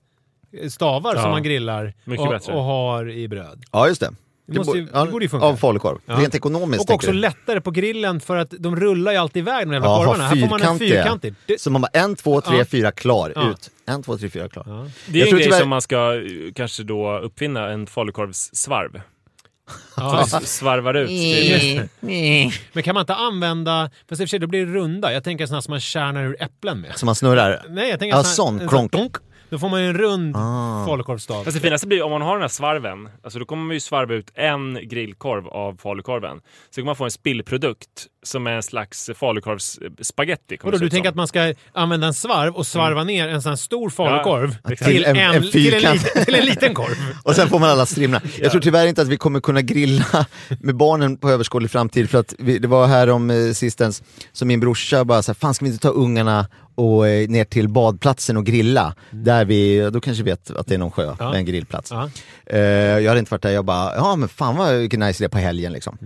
stavar 0.69 1.15
Ja, 1.15 1.21
som 1.21 1.31
man 1.31 1.43
grillar 1.43 1.93
och, 2.17 2.49
och 2.55 2.63
har 2.63 3.09
i 3.09 3.27
bröd. 3.27 3.63
Ja, 3.71 3.87
just 3.87 4.01
det. 4.01 4.09
Det 4.47 4.57
måste 4.57 4.77
ju- 4.77 4.85
det 4.85 5.05
borde 5.11 5.25
ju 5.25 5.29
funka. 5.29 5.45
Av 5.45 5.55
falukorv. 5.55 5.97
Ja. 6.05 6.15
Rent 6.15 6.35
ekonomiskt. 6.35 6.89
Och 6.89 6.95
också 6.95 7.11
du? 7.11 7.17
lättare 7.17 7.61
på 7.61 7.71
grillen 7.71 8.19
för 8.19 8.37
att 8.37 8.53
de 8.59 8.75
rullar 8.75 9.11
ju 9.11 9.17
alltid 9.17 9.39
iväg 9.41 9.67
de 9.67 9.73
jävla 9.73 9.87
Ja, 9.89 9.97
korvarna. 9.97 10.23
Här 10.27 10.35
får 10.35 10.47
man 10.49 10.61
en 10.61 10.79
fyrkantig. 10.79 11.33
Så 11.57 11.69
man 11.71 11.81
bara 11.81 11.87
en, 11.93 12.15
två, 12.15 12.41
tre, 12.41 12.57
Ja. 12.57 12.65
fyra, 12.65 12.91
klar, 12.91 13.33
Ja. 13.35 13.49
ut. 13.49 13.71
En, 13.87 14.03
två, 14.03 14.17
tre, 14.17 14.29
fyra, 14.29 14.49
klar. 14.49 14.63
ja. 14.67 14.85
Det 15.07 15.17
är 15.17 15.19
Jag 15.19 15.27
en 15.29 15.35
grej 15.35 15.43
tyvärr- 15.45 15.59
som 15.59 15.69
man 15.69 15.81
ska 15.81 16.15
eh, 16.15 16.21
kanske 16.55 16.83
då 16.83 17.19
uppfinna, 17.19 17.69
en 17.69 17.87
falukorvssvarv. 17.87 19.01
Ja. 19.97 20.25
Så 20.27 20.39
svarvar 20.39 20.93
ut. 20.93 21.09
Men 22.73 22.83
kan 22.83 22.93
man 22.93 23.01
inte 23.01 23.15
använda, 23.15 23.89
fast 24.09 24.21
i 24.21 24.23
och 24.23 24.27
för 24.27 24.29
sig 24.29 24.39
då 24.39 24.47
blir 24.47 24.65
det 24.65 24.71
runda. 24.73 25.13
Jag 25.13 25.23
tänker 25.23 25.45
sådana 25.45 25.61
som 25.61 25.71
man 25.71 25.79
kärnar 25.79 26.23
ur 26.23 26.35
äpplen 26.43 26.81
med. 26.81 26.97
Som 26.97 27.05
man 27.05 27.15
snurrar. 27.15 27.65
Nej, 27.69 27.89
jag 27.89 27.99
tänker 27.99 28.17
Ja, 28.17 28.23
sån- 28.23 28.33
sån, 28.47 28.59
en 28.61 28.67
klonk. 28.67 29.15
Då 29.51 29.59
får 29.59 29.69
man 29.69 29.81
ju 29.81 29.87
en 29.87 29.97
rund 29.97 30.35
Ah. 30.37 30.85
falukorvsstav. 30.85 31.43
Fast 31.43 31.55
det 31.57 31.61
finaste 31.61 31.87
blir 31.87 32.03
om 32.03 32.11
man 32.11 32.21
har 32.21 32.33
den 32.33 32.41
här 32.41 32.47
svarven, 32.47 33.09
alltså 33.23 33.39
då 33.39 33.45
kommer 33.45 33.63
man 33.65 33.73
ju 33.73 33.79
svarva 33.79 34.13
ut 34.13 34.31
en 34.35 34.79
grillkorv 34.83 35.47
av 35.47 35.77
falukorven. 35.77 36.41
Så 36.69 36.81
kan 36.81 36.85
man 36.85 36.95
få 36.95 37.03
en 37.03 37.11
spillprodukt 37.11 38.07
som 38.23 38.47
är 38.47 38.51
en 38.51 38.63
slags 38.63 39.09
falukorvsspaghetti. 39.15 40.57
kommer 40.57 40.71
Vadå, 40.71 40.83
du 40.83 40.89
tänker 40.89 41.09
som. 41.09 41.13
att 41.13 41.15
man 41.15 41.27
ska 41.27 41.53
använda 41.73 42.07
en 42.07 42.13
svarv 42.13 42.55
och 42.55 42.67
svarva 42.67 43.03
ner 43.03 43.27
en 43.27 43.41
sån 43.41 43.57
stor 43.57 43.89
falukorv 43.89 44.55
Ja, 44.63 44.75
till, 44.75 45.05
en- 45.05 45.15
en, 45.15 45.35
en 45.35 45.51
till, 45.51 45.73
en 45.85 45.97
till 46.25 46.35
en 46.35 46.45
liten 46.45 46.73
korv? 46.73 46.95
Och 47.23 47.35
sen 47.35 47.47
får 47.49 47.59
man 47.59 47.69
alla 47.69 47.85
strimla. 47.85 48.21
Jag 48.39 48.51
tror 48.51 48.61
tyvärr 48.61 48.87
inte 48.87 49.01
att 49.01 49.07
vi 49.07 49.17
kommer 49.17 49.39
kunna 49.39 49.61
grilla 49.61 50.25
med 50.59 50.75
barnen 50.75 51.17
på 51.17 51.29
överskådlig 51.29 51.71
framtid 51.71 52.09
för 52.09 52.19
att 52.19 52.33
vi, 52.39 52.59
det 52.59 52.67
var 52.67 52.87
här 52.87 53.09
om 53.09 53.29
eh, 53.29 53.51
sistens 53.53 54.03
som 54.31 54.47
min 54.47 54.59
brorsa 54.59 55.05
bara 55.05 55.21
sa, 55.23 55.33
fan 55.33 55.53
ska 55.53 55.65
vi 55.65 55.71
inte 55.71 55.81
ta 55.81 55.89
ungarna 55.89 56.47
och 56.75 57.07
eh, 57.07 57.29
ner 57.29 57.43
till 57.45 57.69
badplatsen 57.69 58.37
och 58.37 58.45
grilla? 58.45 58.95
Där 59.09 59.45
vi, 59.45 59.89
då 59.93 60.01
kanske 60.01 60.23
vet 60.23 60.51
att 60.51 60.67
det 60.67 60.73
är 60.73 60.79
någon 60.79 60.91
sjö 60.91 61.15
Ja. 61.19 61.29
med 61.29 61.37
en 61.37 61.45
grillplats. 61.45 61.91
Ja. 61.91 62.09
Eh, 62.45 62.59
jag 62.59 63.07
hade 63.07 63.19
inte 63.19 63.31
varit 63.31 63.41
där, 63.41 63.49
jag 63.51 63.65
bara, 63.65 63.95
ja 63.95 64.15
men 64.15 64.29
fan 64.29 64.55
vad 64.55 64.75
vilken 64.75 64.99
nice 64.99 65.23
idé 65.23 65.29
på 65.29 65.37
helgen 65.37 65.73
liksom. 65.73 65.97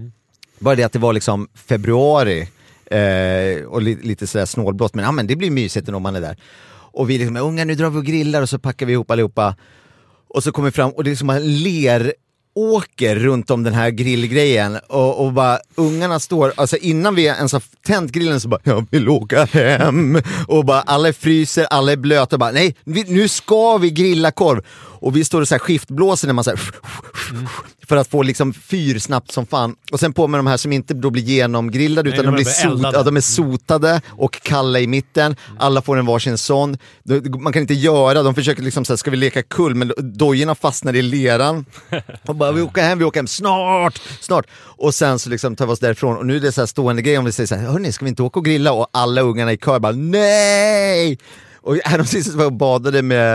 Bara 0.60 0.76
det 0.76 0.84
att 0.84 0.94
det 0.94 1.00
var 1.00 1.14
liksom 1.14 1.48
februari 1.56 2.48
eh, 2.86 3.66
och 3.66 3.82
li, 3.82 3.98
lite 4.02 4.28
sådär 4.28 4.46
snålblått 4.46 4.96
men, 4.96 5.06
ja, 5.06 5.12
men 5.12 5.28
det 5.28 5.36
blir 5.36 5.52
mysigt 5.52 5.90
om 5.90 6.04
man 6.04 6.16
är 6.16 6.22
där. 6.22 6.38
Och 6.96 7.10
vi 7.10 7.18
liksom, 7.18 7.38
unga 7.38 7.66
nu 7.66 7.76
drar 7.76 7.90
vi 7.90 8.00
och 8.00 8.06
grillar 8.06 8.42
och 8.42 8.50
så 8.50 8.60
packar 8.60 8.86
vi 8.86 8.94
ihop 8.94 9.12
allihopa. 9.12 9.56
Och 10.28 10.44
så 10.44 10.52
kommer 10.52 10.70
vi 10.70 10.72
fram 10.72 10.92
och 10.92 11.04
det 11.04 11.12
är 11.12 11.16
som 11.16 11.30
en 11.30 11.64
leråker 11.64 13.16
runt 13.16 13.50
om 13.50 13.64
den 13.64 13.74
här 13.74 13.90
grillgrejen 13.90 14.80
och, 14.88 15.26
och 15.26 15.34
bara 15.34 15.60
ungarna 15.76 16.20
står, 16.20 16.54
alltså 16.58 16.78
innan 16.78 17.16
vi 17.16 17.26
ens 17.26 17.54
har 17.54 17.64
tänt 17.86 18.12
grillen 18.12 18.40
så 18.40 18.48
bara 18.48 18.62
jag 18.64 18.86
vill 18.92 19.10
åka 19.10 19.46
hem 19.46 20.22
och 20.48 20.66
bara 20.66 20.82
alla 20.82 21.14
fryser, 21.14 21.68
alla 21.70 21.92
är 21.92 21.98
blöta 21.98 22.36
och 22.36 22.40
bara 22.40 22.52
nej 22.52 22.76
vi, 22.84 23.04
nu 23.04 23.28
ska 23.28 23.78
vi 23.78 23.92
grilla 23.92 24.32
korv 24.32 24.66
och 25.00 25.16
vi 25.16 25.24
står 25.24 25.42
och 25.42 25.48
så 25.48 25.56
här 25.56 25.60
skiftblåser 25.60 26.28
när 26.28 26.34
man 26.34 26.44
så 26.44 26.50
här, 26.50 26.60
mm 27.32 27.48
för 27.88 27.98
att 27.98 28.08
få 28.08 28.24
liksom 28.24 28.54
fyr 28.54 29.00
snabbt 29.00 29.32
som 29.32 29.46
fan 29.46 29.76
och 29.92 30.00
sen 30.00 30.14
på 30.14 30.28
med 30.28 30.40
de 30.40 30.48
här 30.48 30.58
som 30.58 30.72
inte 30.72 30.94
då 30.94 31.10
blir 31.10 31.24
genomgrillade 31.24 32.10
Nej, 32.10 32.20
utan 32.20 32.26
de 32.26 32.32
de, 32.38 32.44
blir 32.44 32.54
sot, 32.54 32.94
ja, 32.94 33.04
de 33.04 33.18
är 33.18 33.22
sotade 33.22 34.02
och 34.08 34.42
kalla 34.42 34.80
i 34.80 34.88
mitten, 34.88 35.36
alla 35.60 35.82
får 35.82 35.98
en 35.98 36.06
varsin 36.06 36.38
sån. 36.38 36.78
Man 37.40 37.54
kan 37.54 37.62
inte 37.62 37.74
göra, 37.74 38.24
de 38.24 38.36
försöker 38.36 38.64
liksom 38.64 38.86
såhär, 38.86 38.98
ska 38.98 39.12
vi 39.12 39.18
leka 39.18 39.44
kull? 39.44 39.76
Men 39.76 39.94
dojorna 39.98 40.56
fastnar 40.56 40.96
i 40.96 41.02
leran. 41.02 41.66
Och 42.26 42.36
bara, 42.36 42.52
vi 42.52 42.62
åker 42.62 42.82
hem, 42.82 43.00
vi 43.00 43.06
åker 43.06 43.20
hem, 43.20 43.28
snart, 43.28 44.02
snart. 44.22 44.46
Och 44.78 44.96
sen 44.96 45.20
så 45.20 45.30
liksom 45.30 45.56
tar 45.56 45.66
vi 45.66 45.74
oss 45.74 45.80
därifrån 45.80 46.18
och 46.18 46.26
nu 46.26 46.36
är 46.36 46.40
det 46.40 46.52
så 46.52 46.62
här 46.62 46.66
stående 46.66 47.02
grej 47.02 47.18
om 47.18 47.26
vi 47.26 47.32
säger 47.32 47.48
så 47.48 47.56
här, 47.56 47.68
hörni, 47.68 47.92
ska 47.92 48.06
vi 48.06 48.10
inte 48.10 48.24
åka 48.24 48.40
och 48.40 48.46
grilla? 48.46 48.72
Och 48.72 48.88
alla 48.92 49.22
ungarna 49.22 49.54
i 49.54 49.58
kör 49.58 49.80
bara, 49.80 49.92
nej! 49.92 51.18
Och 51.66 51.76
häromsistens 51.84 52.36
var 52.36 52.44
jag 52.44 52.52
och 52.52 52.58
badade 52.58 53.02
med, 53.02 53.34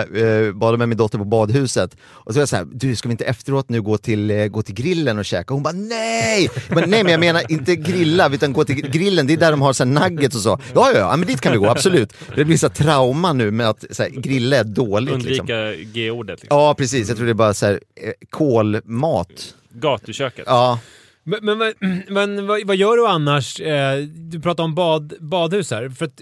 eh, 0.48 0.52
badade 0.52 0.78
med 0.78 0.88
min 0.88 0.98
dotter 0.98 1.18
på 1.18 1.24
badhuset 1.24 1.96
och 2.04 2.32
så 2.32 2.38
var 2.38 2.42
jag 2.42 2.48
såhär, 2.48 2.66
du 2.72 2.96
ska 2.96 3.08
vi 3.08 3.12
inte 3.12 3.24
efteråt 3.24 3.68
nu 3.68 3.82
gå 3.82 3.98
till, 3.98 4.30
eh, 4.30 4.46
gå 4.46 4.62
till 4.62 4.74
grillen 4.74 5.18
och 5.18 5.24
käka? 5.24 5.54
Och 5.54 5.54
hon 5.54 5.62
bara 5.62 5.72
nej! 5.74 6.50
Men, 6.68 6.90
nej 6.90 7.02
men 7.04 7.12
jag 7.12 7.20
menar 7.20 7.52
inte 7.52 7.76
grilla, 7.76 8.30
utan 8.34 8.52
gå 8.52 8.64
till 8.64 8.90
grillen, 8.90 9.26
det 9.26 9.32
är 9.32 9.36
där 9.36 9.50
de 9.50 9.62
har 9.62 9.72
så 9.72 9.84
nuggets 9.84 10.36
och 10.36 10.42
så. 10.42 10.58
Ja, 10.74 10.90
ja, 10.94 10.98
ja, 10.98 11.16
men 11.16 11.26
dit 11.28 11.40
kan 11.40 11.52
vi 11.52 11.58
gå, 11.58 11.66
absolut. 11.66 12.12
Det 12.36 12.44
blir 12.44 12.56
så 12.56 12.66
här 12.66 12.74
trauma 12.74 13.32
nu 13.32 13.50
med 13.50 13.68
att 13.68 13.84
så 13.90 14.02
här, 14.02 14.10
grilla 14.10 14.56
är 14.56 14.64
dåligt. 14.64 15.22
Liksom. 15.24 15.46
Undvika 15.50 15.84
G-ordet. 15.92 16.42
Liksom. 16.42 16.58
Ja, 16.58 16.74
precis. 16.78 17.08
Jag 17.08 17.16
tror 17.16 17.26
det 17.26 17.32
är 17.32 17.34
bara 17.34 17.54
så 17.54 17.66
här, 17.66 17.72
eh, 17.72 18.12
kolmat. 18.30 19.54
Gatuköket. 19.74 20.44
Ja, 20.46 20.78
Men, 21.24 21.38
men, 21.42 21.58
vad- 21.58 21.74
men 22.08 22.46
vad, 22.46 22.66
vad 22.66 22.76
gör 22.76 22.96
du 22.96 23.06
annars? 23.06 23.60
Eh, 23.60 23.98
du 24.04 24.40
pratar 24.40 24.64
om 24.64 24.74
bad, 24.74 25.12
badhus 25.20 25.70
här. 25.70 25.88
För 25.88 26.04
att 26.04 26.20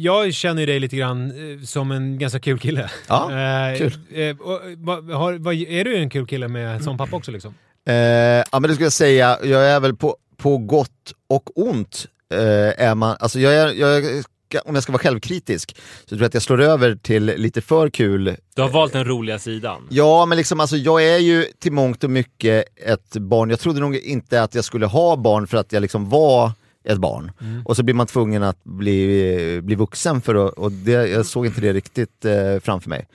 jag 0.00 0.34
känner 0.34 0.60
ju 0.62 0.66
dig 0.66 0.80
lite 0.80 0.96
grann 0.96 1.30
eh, 1.30 1.64
som 1.64 1.90
en 1.90 2.18
ganska 2.18 2.40
kul 2.40 2.58
kille. 2.58 2.90
Ja, 3.08 3.30
Eh, 3.30 3.78
kul. 3.78 3.92
Eh, 4.10 4.18
är 4.18 5.84
du 5.84 5.96
en 5.96 6.10
kul 6.10 6.26
kille 6.26 6.48
med, 6.48 6.84
som 6.84 6.98
pappa 6.98 7.16
också 7.16 7.30
liksom? 7.30 7.54
Eh, 7.88 7.94
ja 7.94 8.44
men 8.52 8.62
det 8.62 8.72
skulle 8.72 8.86
jag 8.86 8.92
säga, 8.92 9.38
jag 9.42 9.70
är 9.70 9.80
väl 9.80 9.96
på, 9.96 10.16
på 10.36 10.58
gott 10.58 11.12
och 11.28 11.50
ont. 11.68 12.06
Eh, 12.34 12.86
är 12.86 12.94
man, 12.94 13.16
alltså 13.20 13.40
jag 13.40 13.54
är, 13.54 13.72
jag 13.72 13.96
är, 13.98 14.24
om 14.64 14.74
jag 14.74 14.82
ska 14.82 14.92
vara 14.92 15.02
självkritisk, 15.02 15.76
så 16.00 16.08
tror 16.08 16.20
jag 16.20 16.26
att 16.26 16.34
jag 16.34 16.42
slår 16.42 16.60
över 16.60 16.94
till 16.94 17.24
lite 17.24 17.60
för 17.60 17.90
kul. 17.90 18.36
Du 18.54 18.62
har 18.62 18.68
valt 18.68 18.92
den 18.92 19.04
roliga 19.04 19.38
sidan. 19.38 19.86
Ja 19.90 20.26
men 20.26 20.38
liksom 20.38 20.60
alltså 20.60 20.76
jag 20.76 21.04
är 21.04 21.18
ju 21.18 21.44
till 21.58 21.72
mångt 21.72 22.04
och 22.04 22.10
mycket 22.10 22.64
ett 22.86 23.16
barn, 23.16 23.50
jag 23.50 23.60
trodde 23.60 23.80
nog 23.80 23.96
inte 23.96 24.42
att 24.42 24.54
jag 24.54 24.64
skulle 24.64 24.86
ha 24.86 25.16
barn 25.16 25.46
för 25.46 25.56
att 25.56 25.72
jag 25.72 25.80
liksom 25.80 26.08
var 26.08 26.52
ett 26.86 26.98
barn. 26.98 27.32
Och 27.64 27.76
så 27.76 27.82
blir 27.82 27.94
man 27.94 28.06
tvungen 28.06 28.42
att 28.42 28.64
bli, 28.64 29.60
bli 29.62 29.74
vuxen 29.74 30.20
för 30.20 30.46
att, 30.46 30.52
och 30.52 30.72
det, 30.72 31.08
jag 31.08 31.26
såg 31.26 31.46
inte 31.46 31.60
det 31.60 31.72
riktigt 31.72 32.24
eh, 32.24 32.58
framför 32.62 32.90
mig. 32.90 33.08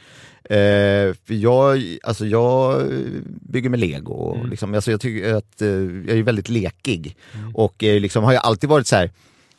Eh, 0.44 1.14
för 1.26 1.34
jag, 1.34 1.98
alltså 2.04 2.26
jag 2.26 2.84
bygger 3.42 3.70
med 3.70 3.80
lego, 3.80 4.14
och 4.14 4.48
liksom, 4.48 4.74
alltså 4.74 4.92
jag 4.92 5.02
tycker 5.02 5.34
att 5.34 5.62
eh, 5.62 5.70
jag 5.70 6.18
är 6.18 6.24
väldigt 6.24 6.50
lekig. 6.50 7.18
Och 7.54 7.84
eh, 7.84 8.00
liksom, 8.00 8.24
har 8.24 8.34
jag 8.34 8.46
alltid 8.46 8.70
varit 8.70 8.88
så 8.88 8.96
här 8.96 9.12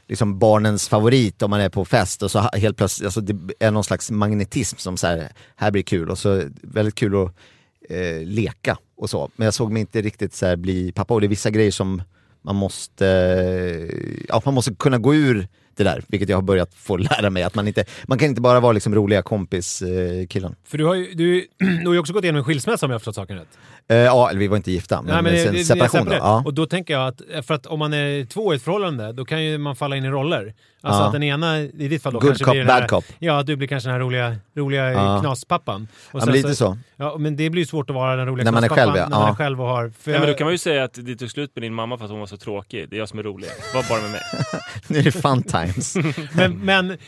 liksom 0.09 0.39
barnens 0.39 0.89
favorit 0.89 1.43
om 1.43 1.51
man 1.51 1.61
är 1.61 1.69
på 1.69 1.85
fest 1.85 2.23
och 2.23 2.31
så 2.31 2.39
helt 2.39 2.77
plötsligt, 2.77 3.07
alltså 3.07 3.21
det 3.21 3.55
är 3.59 3.71
någon 3.71 3.85
slags 3.85 4.11
magnetism 4.11 4.77
som 4.77 4.97
så 4.97 5.07
här, 5.07 5.33
här 5.57 5.71
blir 5.71 5.83
kul 5.83 6.11
och 6.11 6.19
så 6.19 6.43
väldigt 6.63 6.95
kul 6.95 7.25
att 7.25 7.35
eh, 7.89 8.23
leka 8.25 8.79
och 8.97 9.11
så. 9.11 9.31
Men 9.37 9.45
jag 9.45 9.55
såg 9.55 9.73
mig 9.73 9.81
inte 9.81 10.03
riktigt 10.03 10.35
så 10.35 10.47
här 10.47 10.57
bli 10.57 10.93
pappa 10.93 11.15
och 11.15 11.21
det 11.21 11.27
är 11.27 11.29
vissa 11.29 11.51
grejer 11.51 11.71
som 11.71 12.03
man 12.43 12.57
måste, 12.57 13.07
ja 14.29 14.43
man 14.45 14.55
måste 14.55 14.75
kunna 14.75 14.99
gå 14.99 15.15
ur 15.15 15.49
det 15.77 15.85
där, 15.85 16.05
vilket 16.09 16.29
jag 16.29 16.37
har 16.37 16.43
börjat 16.43 16.75
få 16.75 16.97
lära 16.97 17.31
mig. 17.31 17.43
Att 17.43 17.55
man, 17.55 17.69
inte, 17.69 17.85
man 18.05 18.19
kan 18.19 18.29
inte 18.29 18.41
bara 18.41 18.61
vara 18.61 18.73
liksom 18.73 18.95
roliga 18.95 19.23
kompis-killen. 19.23 20.57
För 20.65 20.79
du 20.79 20.85
har 20.85 20.95
ju, 20.95 21.15
du, 21.15 21.47
du 21.59 21.87
har 21.87 21.93
ju 21.93 21.99
också 21.99 22.13
gått 22.13 22.25
igenom 22.25 22.39
en 22.39 22.45
skilsmässa 22.45 22.87
om 22.87 22.91
jag 22.91 22.95
har 22.95 22.99
förstått 22.99 23.15
saken 23.15 23.37
rätt. 23.37 23.59
Eh, 23.89 23.97
ja, 23.97 24.31
eller 24.31 24.41
vi 24.41 24.49
var 24.49 24.57
inte 24.57 24.73
gifta, 24.73 25.03
men, 25.03 25.25
Nej, 25.25 25.33
det- 25.33 25.39
sen 25.45 25.55
det- 25.55 25.61
är 25.61 25.65
separation 25.65 26.05
då. 26.05 26.13
Ja. 26.15 26.43
Och 26.47 26.55
då 26.55 26.67
tänker 26.67 26.95
jag 26.95 27.09
att, 27.09 27.47
för 27.47 27.55
att 27.55 27.67
om 27.67 27.79
man 27.79 27.93
är 27.95 28.25
två 28.25 28.53
i 28.53 28.57
ett 28.57 28.63
förhållande, 28.63 29.13
då 29.13 29.25
kan 29.25 29.43
ju 29.45 29.59
man 29.59 29.77
falla 29.77 29.97
in 29.97 30.05
i 30.05 30.09
roller. 30.11 30.55
Alltså 30.85 31.03
Ja. 31.03 31.07
att 31.07 31.13
den 31.13 31.23
ena, 31.23 31.59
i 31.61 31.89
ditt 31.89 32.03
fall 32.03 32.13
då, 32.13 32.19
Good 32.19 32.29
kanske 32.29 32.45
cop, 32.45 32.53
blir 32.53 32.61
den 32.61 32.71
här, 32.71 32.81
bad 32.81 32.91
cop. 32.91 33.05
Ja, 33.19 33.43
du 33.43 33.57
blir 33.57 33.69
kanske 33.69 33.89
den 33.89 33.93
här 33.95 34.01
roliga, 34.01 34.37
roliga 34.57 34.93
Ja. 34.93 35.21
knaspappan. 35.21 35.89
Och 36.13 36.21
Ja, 36.21 36.25
men 36.27 36.35
lite 36.35 36.55
så. 36.55 36.79
Ja, 36.97 37.17
men 37.19 37.37
det 37.37 37.51
blir 37.51 37.63
ju 37.63 37.67
svårt 37.67 37.91
att 37.91 37.97
vara 37.97 38.17
den 38.17 38.27
roliga 38.27 38.45
När 38.45 38.53
man 38.53 38.65
är 38.65 38.69
knaspappan 38.69 38.95
själv, 38.95 39.03
ja. 39.03 39.09
när 39.09 39.17
man 39.19 39.27
Ja. 39.27 39.33
är 39.33 39.35
själv 39.37 39.61
och 39.63 39.69
har... 39.69 39.93
För 40.01 40.11
Ja, 40.13 40.19
men 40.19 40.29
då 40.29 40.35
kan 40.35 40.45
man 40.45 40.55
ju 40.55 40.59
säga 40.59 40.85
att 40.85 40.95
det 40.95 41.17
tog 41.17 41.31
slut 41.31 41.51
med 41.55 41.63
din 41.63 41.75
mamma 41.75 41.99
för 41.99 42.05
att 42.05 42.11
hon 42.11 42.21
var 42.21 42.27
så 42.27 42.37
tråkig. 42.37 42.89
Det 42.91 42.97
är 42.97 42.99
jag 42.99 43.09
som 43.09 43.19
är 43.19 43.23
rolig. 43.23 43.49
Var 43.75 43.85
bara 43.89 44.01
med 44.03 44.11
mig. 44.11 44.21
Nu 44.89 44.99
är 44.99 45.03
det 45.03 45.13
fun 45.13 45.43
times. 45.43 45.97
Men, 46.35 46.59
men 46.59 46.99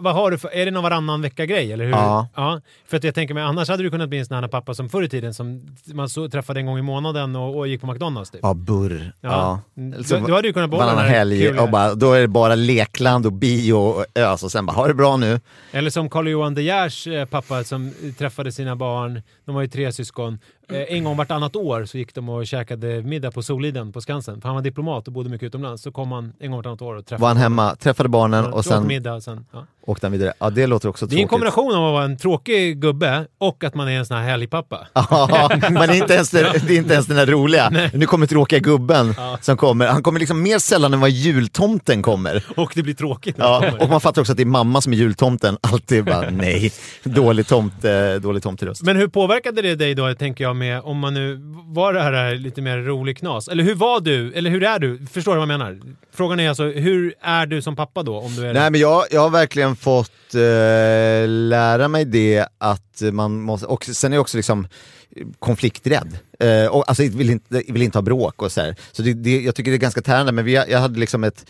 vad 0.00 0.14
har 0.14 0.30
du 0.30 0.38
för, 0.38 0.48
är 0.54 0.64
det 0.64 0.70
någon 0.70 0.82
varannan 0.82 1.22
vecka-grej? 1.22 1.72
Eller 1.72 1.84
hur? 1.84 1.92
Ja. 1.92 2.60
För 2.86 2.96
att 2.96 3.04
jag 3.04 3.14
tänker 3.14 3.34
mig, 3.34 3.42
annars 3.42 3.68
hade 3.68 3.82
du 3.82 3.90
kunnat 3.90 4.08
bli 4.08 4.18
en 4.18 4.26
sån 4.26 4.36
här 4.42 4.48
pappa 4.48 4.74
som 4.74 4.88
förr 4.88 5.02
i 5.02 5.08
tiden 5.08 5.34
som 5.34 5.76
man 5.86 6.08
så, 6.12 6.28
träffade 6.28 6.60
en 6.60 6.66
gång 6.66 6.78
i 6.78 6.82
månaden 6.82 7.36
och, 7.36 7.58
och 7.58 7.68
gick 7.68 7.80
på 7.80 7.86
McDonalds 7.86 8.30
typ. 8.30 8.40
Ja, 8.42 8.54
burr. 8.54 9.12
Ja. 9.20 9.60
Mm. 9.76 9.92
Eller 9.92 10.04
så 10.04 10.14
Du, 10.16 10.26
du 10.26 10.34
hade 10.34 10.48
ju 10.48 10.52
kunnat 10.52 10.70
Varannan 10.70 10.96
den 10.96 11.04
här 11.04 11.12
helg 11.12 11.58
och 11.58 11.70
bara, 11.70 11.94
då 11.94 12.12
är 12.12 12.20
det 12.20 12.28
bara 12.28 12.54
lekland 12.54 13.26
och 13.26 13.32
bio 13.32 13.72
och 13.72 14.04
ös 14.14 14.42
och 14.42 14.52
sen 14.52 14.66
bara, 14.66 14.72
ha 14.72 14.88
det 14.88 14.94
bra 14.94 15.16
nu. 15.16 15.40
Eller 15.72 15.90
som 15.90 16.10
Carl-Johan 16.10 16.54
De 16.54 16.62
Geers 16.62 17.06
eh, 17.06 17.24
pappa 17.24 17.64
som 17.64 17.92
träffade 18.18 18.52
sina 18.52 18.76
barn, 18.76 19.22
de 19.44 19.54
var 19.54 19.62
ju 19.62 19.68
tre 19.68 19.92
syskon. 19.92 20.38
Eh, 20.68 20.96
En 20.96 21.04
gång 21.04 21.16
vartannat 21.16 21.56
år 21.56 21.84
så 21.84 21.98
gick 21.98 22.14
de 22.14 22.28
och 22.28 22.46
käkade 22.46 23.02
middag 23.02 23.30
på 23.30 23.42
Soliden 23.42 23.92
på 23.92 24.00
Skansen. 24.00 24.40
För 24.40 24.48
han 24.48 24.54
var 24.56 24.62
diplomat 24.62 25.06
och 25.06 25.12
bodde 25.12 25.30
mycket 25.30 25.46
utomlands. 25.46 25.82
Så 25.82 25.92
kom 25.92 26.12
han 26.12 26.32
en 26.40 26.50
gång 26.50 26.58
vartannat 26.58 26.82
år 26.82 26.94
och 26.94 27.06
träffade 27.06 27.20
Var 27.22 27.28
han 27.28 27.36
hemma, 27.36 27.76
träffade 27.76 28.08
barnen 28.08 28.44
och 28.52 28.64
sen 28.64 28.86
middag 28.86 29.14
och 29.14 29.22
sen, 29.22 29.46
ja. 29.52 29.66
åkte 29.86 30.06
han 30.06 30.12
vidare. 30.12 30.32
Ja, 30.38 30.50
det 30.50 30.66
låter 30.66 30.88
också 30.88 31.06
Det 31.06 31.14
är 31.14 31.16
en 31.16 31.28
tråkigt. 31.28 31.30
kombination 31.30 31.74
av 31.74 31.86
att 31.86 31.92
vara 31.92 32.04
en 32.04 32.16
tråkig 32.16 32.80
gubbe 32.80 33.26
och 33.38 33.64
att 33.64 33.74
man 33.74 33.88
är 33.88 33.92
en 33.98 34.06
sån 34.06 34.16
här 34.16 34.24
helgpappa. 34.24 34.86
Ja, 34.94 35.50
är 35.74 35.92
inte 35.94 36.14
ens, 36.14 36.30
det, 36.30 36.40
är 36.40 36.70
inte 36.72 36.92
ens 36.94 37.06
den 37.06 37.16
där 37.16 37.26
roliga. 37.26 37.90
Nu 37.94 38.06
kommer 38.06 38.26
tråkiga 38.26 38.58
gubben 38.58 39.14
som 39.40 39.56
kommer. 39.56 39.86
Han 39.86 40.02
kommer 40.02 40.20
liksom 40.20 40.42
mer 40.42 40.58
sällan 40.58 40.94
än 40.94 41.00
vad 41.00 41.10
jultomten 41.10 42.02
kommer. 42.02 42.44
Och 42.56 42.72
det 42.74 42.82
blir 42.82 42.94
tråkigt 42.94 43.36
Ja, 43.38 43.64
och 43.80 43.88
man 43.88 44.00
fattar 44.00 44.20
också 44.22 44.32
att 44.32 44.36
det 44.36 44.42
är 44.42 44.46
mamma 44.46 44.80
som 44.80 44.92
är 44.92 44.96
jultomten. 44.96 45.58
Alltid 45.60 46.04
bara 46.04 46.30
nej, 46.30 46.72
dålig, 47.04 47.46
tomt, 47.46 47.84
eh, 47.84 48.14
dålig 48.20 48.42
tomteröst. 48.42 48.82
Men 48.82 48.96
hur 48.96 49.08
påverkade 49.08 49.62
det 49.62 49.74
dig 49.74 49.94
då, 49.94 50.14
tänker 50.14 50.44
jag, 50.44 50.51
med 50.54 50.80
om 50.80 50.98
man 50.98 51.14
nu 51.14 51.40
var 51.66 51.92
det 51.92 52.02
här 52.02 52.34
lite 52.34 52.62
mer 52.62 52.78
rolig 52.78 53.18
knas? 53.18 53.48
Eller 53.48 53.64
hur 53.64 53.74
var 53.74 54.00
du? 54.00 54.32
Eller 54.32 54.50
hur 54.50 54.62
är 54.62 54.78
du? 54.78 55.06
Förstår 55.12 55.32
du 55.32 55.38
vad 55.38 55.48
jag 55.48 55.58
menar? 55.58 55.80
Frågan 56.12 56.40
är 56.40 56.48
alltså, 56.48 56.64
hur 56.64 57.14
är 57.20 57.46
du 57.46 57.62
som 57.62 57.76
pappa 57.76 58.02
då? 58.02 58.18
Om 58.18 58.36
du 58.36 58.46
är 58.46 58.54
Nej 58.54 58.70
men 58.70 58.80
jag, 58.80 59.04
jag 59.10 59.20
har 59.20 59.30
verkligen 59.30 59.76
fått 59.76 60.34
eh, 60.34 61.28
lära 61.28 61.88
mig 61.88 62.04
det 62.04 62.46
att 62.58 63.02
man 63.12 63.40
måste, 63.40 63.66
och 63.66 63.84
sen 63.84 64.12
är 64.12 64.16
jag 64.16 64.20
också 64.20 64.36
liksom 64.36 64.66
konflikträdd. 65.38 66.18
Eh, 66.40 66.66
och, 66.66 66.84
alltså 66.88 67.02
vill 67.02 67.30
inte, 67.30 67.62
vill 67.68 67.82
inte 67.82 67.98
ha 67.98 68.02
bråk 68.02 68.42
och 68.42 68.52
så 68.52 68.60
här. 68.60 68.76
Så 68.92 69.02
det, 69.02 69.12
det, 69.12 69.40
jag 69.40 69.54
tycker 69.54 69.70
det 69.70 69.76
är 69.76 69.78
ganska 69.78 70.02
tärande, 70.02 70.32
men 70.32 70.44
vi, 70.44 70.52
jag 70.52 70.78
hade 70.78 71.00
liksom 71.00 71.24
ett 71.24 71.46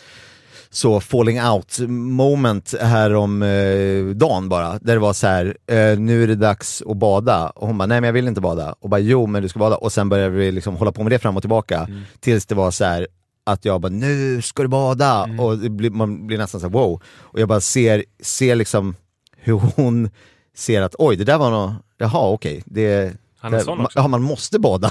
så 0.74 1.00
falling 1.00 1.42
out 1.42 1.78
moment 1.88 2.74
här 2.80 3.14
om 3.14 3.42
eh, 3.42 4.04
dagen 4.04 4.48
bara, 4.48 4.78
där 4.78 4.94
det 4.94 4.98
var 4.98 5.12
så 5.12 5.26
här, 5.26 5.56
eh, 5.66 5.98
nu 5.98 6.22
är 6.22 6.26
det 6.26 6.34
dags 6.34 6.82
att 6.86 6.96
bada. 6.96 7.50
Och 7.50 7.66
hon 7.66 7.78
bara, 7.78 7.86
nej 7.86 8.00
men 8.00 8.08
jag 8.08 8.12
vill 8.12 8.28
inte 8.28 8.40
bada. 8.40 8.74
Och 8.80 8.88
bara, 8.88 9.00
jo 9.00 9.26
men 9.26 9.42
du 9.42 9.48
ska 9.48 9.58
bada. 9.58 9.76
Och 9.76 9.92
sen 9.92 10.08
började 10.08 10.36
vi 10.36 10.52
liksom 10.52 10.76
hålla 10.76 10.92
på 10.92 11.02
med 11.02 11.12
det 11.12 11.18
fram 11.18 11.36
och 11.36 11.42
tillbaka. 11.42 11.88
Tills 12.20 12.46
det 12.46 12.54
var 12.54 12.70
så 12.70 12.84
här 12.84 13.06
att 13.44 13.64
jag 13.64 13.80
bara, 13.80 13.92
nu 13.92 14.42
ska 14.42 14.62
du 14.62 14.68
bada! 14.68 15.28
Och 15.38 15.58
det 15.58 15.70
blir, 15.70 15.90
man 15.90 16.26
blir 16.26 16.38
nästan 16.38 16.60
så 16.60 16.66
här, 16.66 16.72
wow. 16.74 17.02
Och 17.18 17.40
jag 17.40 17.48
bara 17.48 17.60
ser, 17.60 18.04
ser 18.20 18.54
liksom 18.54 18.94
hur 19.36 19.60
hon 19.76 20.10
ser 20.56 20.82
att, 20.82 20.94
oj 20.98 21.16
det 21.16 21.24
där 21.24 21.38
var 21.38 21.50
nog, 21.50 21.70
jaha 21.98 22.28
okej, 22.28 22.62
det 22.66 23.12
Han 23.42 23.54
är 23.54 23.58
sån 23.60 23.80
också. 23.80 23.98
Ja, 23.98 24.08
man 24.08 24.22
måste 24.22 24.58
bada. 24.58 24.90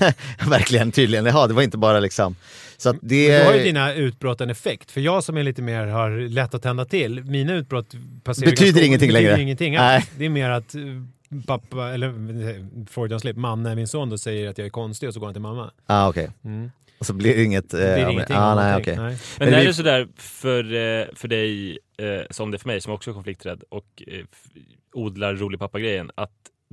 Verkligen, 0.48 0.92
tydligen. 0.92 1.26
Jaha, 1.26 1.46
det 1.46 1.54
var 1.54 1.62
inte 1.62 1.78
bara 1.78 2.00
liksom... 2.00 2.36
Så 2.76 2.90
att 2.90 2.96
det... 3.02 3.28
Men 3.28 3.40
då 3.44 3.50
har 3.50 3.56
ju 3.58 3.62
dina 3.64 3.94
utbrott 3.94 4.40
en 4.40 4.50
effekt. 4.50 4.90
För 4.90 5.00
jag 5.00 5.24
som 5.24 5.36
är 5.36 5.42
lite 5.42 5.62
mer 5.62 5.86
har 5.86 6.10
lätt 6.28 6.54
att 6.54 6.62
tända 6.62 6.84
till, 6.84 7.24
mina 7.24 7.54
utbrott 7.54 7.94
passerar 8.24 8.50
Betyder 8.50 8.66
ganska- 8.72 8.86
ingenting 8.86 9.08
betyder 9.08 9.28
längre. 9.28 9.42
ingenting 9.42 9.72
Nej. 9.74 9.96
alls. 9.96 10.10
Det 10.18 10.24
är 10.24 10.28
mer 10.28 10.50
att 10.50 10.74
eh, 10.74 10.80
pappa, 11.46 11.88
eller 11.90 12.08
eh, 12.08 12.64
Freudian 12.90 13.20
slip, 13.20 13.36
Manne, 13.36 13.74
min 13.74 13.88
son, 13.88 14.10
då 14.10 14.18
säger 14.18 14.48
att 14.50 14.58
jag 14.58 14.64
är 14.66 14.70
konstig 14.70 15.08
och 15.08 15.14
så 15.14 15.20
går 15.20 15.26
han 15.26 15.34
till 15.34 15.42
mamma. 15.42 15.70
Ah, 15.86 16.08
okej. 16.08 16.30
Och 16.98 17.06
så 17.06 17.12
blir 17.12 17.36
det 17.36 17.44
inget... 17.44 17.74
eh, 17.74 17.80
Det 17.80 17.86
blir 17.86 17.98
ja, 17.98 18.04
men- 18.04 18.12
ingenting. 18.12 18.36
ah, 18.36 18.54
nej, 18.54 18.76
okej. 18.76 18.96
Nej. 18.96 19.16
Men 19.38 19.48
Men 19.48 19.54
är 19.54 19.60
vi- 19.60 19.66
det 19.66 19.74
sådär 19.74 20.08
för, 20.16 20.64
eh, 20.64 21.06
för 21.14 21.28
dig, 21.28 21.78
eh, 21.98 22.06
som 22.30 22.50
det 22.50 22.56
är 22.56 22.58
för 22.58 22.68
mig, 22.68 22.80
som 22.80 22.92
också 22.92 23.10
är 23.10 23.14
konflikträdd 23.14 23.62
och 23.68 24.02
eh, 24.06 24.24
odlar 24.92 25.34
rolig 25.34 25.60
pappa-grejen, 25.60 26.10
att 26.14 26.30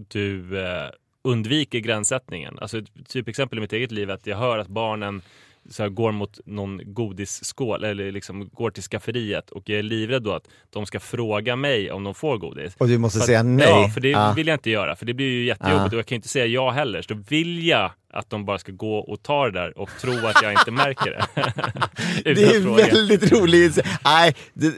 du 0.10 0.60
eh, 0.66 0.90
undviker 1.24 1.80
gränssättningen? 1.80 2.60
Alltså 2.60 2.78
ett 2.78 2.86
typexempel 3.08 3.58
i 3.58 3.62
mitt 3.62 3.74
eget 3.74 3.92
liv 3.92 4.10
är 4.10 4.14
att 4.14 4.28
jag 4.28 4.38
hör 4.38 4.58
att 4.58 4.68
barnen 4.68 5.22
så 5.70 5.84
här, 5.84 5.90
går 5.90 6.12
mot 6.12 6.40
någon 6.46 6.82
godisskål 6.94 7.84
eller 7.84 8.12
liksom 8.12 8.50
går 8.54 8.72
till 8.72 8.84
skafferiet 8.84 9.50
och 9.50 9.70
jag 9.70 9.80
är 9.80 9.84
livrädd 9.84 10.24
då 10.24 10.32
att 10.34 10.48
de 10.70 10.86
ska 10.86 11.00
fråga 11.00 11.56
mig 11.56 11.92
om 11.92 12.04
de 12.04 12.16
får 12.16 12.38
godis. 12.38 12.76
Och 12.78 12.88
du 12.88 12.98
måste 12.98 13.18
För 13.18 13.24
att- 13.24 13.28
säga 13.28 13.44
nej. 13.44 13.68
Ja, 13.70 13.90
för 13.94 14.02
det 14.02 14.16
Ah. 14.16 14.34
vill 14.34 14.48
jag 14.48 14.56
inte 14.56 14.70
göra. 14.70 14.96
För 14.96 15.06
det 15.06 15.14
blir 15.14 15.28
ju 15.32 15.46
jättejobbigt 15.46 15.82
Ah. 15.82 15.96
och 15.96 16.00
jag 16.00 16.06
kan 16.06 16.16
inte 16.16 16.28
säga 16.28 16.46
ja 16.46 16.70
heller. 16.72 17.02
Så 17.02 17.14
då 17.14 17.20
vill 17.30 17.68
jag 17.68 17.92
att 18.14 18.30
de 18.30 18.46
bara 18.46 18.60
ska 18.60 18.72
gå 18.72 18.96
och 18.98 19.24
ta 19.24 19.46
det 19.46 19.52
där 19.52 19.78
och 19.78 19.90
tro 20.02 20.28
att 20.28 20.42
jag 20.44 20.52
inte 20.54 20.72
märker 20.72 21.12
det. 21.12 21.26
Det 22.36 22.44
är 22.44 22.60
väldigt 22.92 23.32
roligt. 23.32 23.80
Nej, 24.06 24.36
det- 24.54 24.68
eh, 24.68 24.74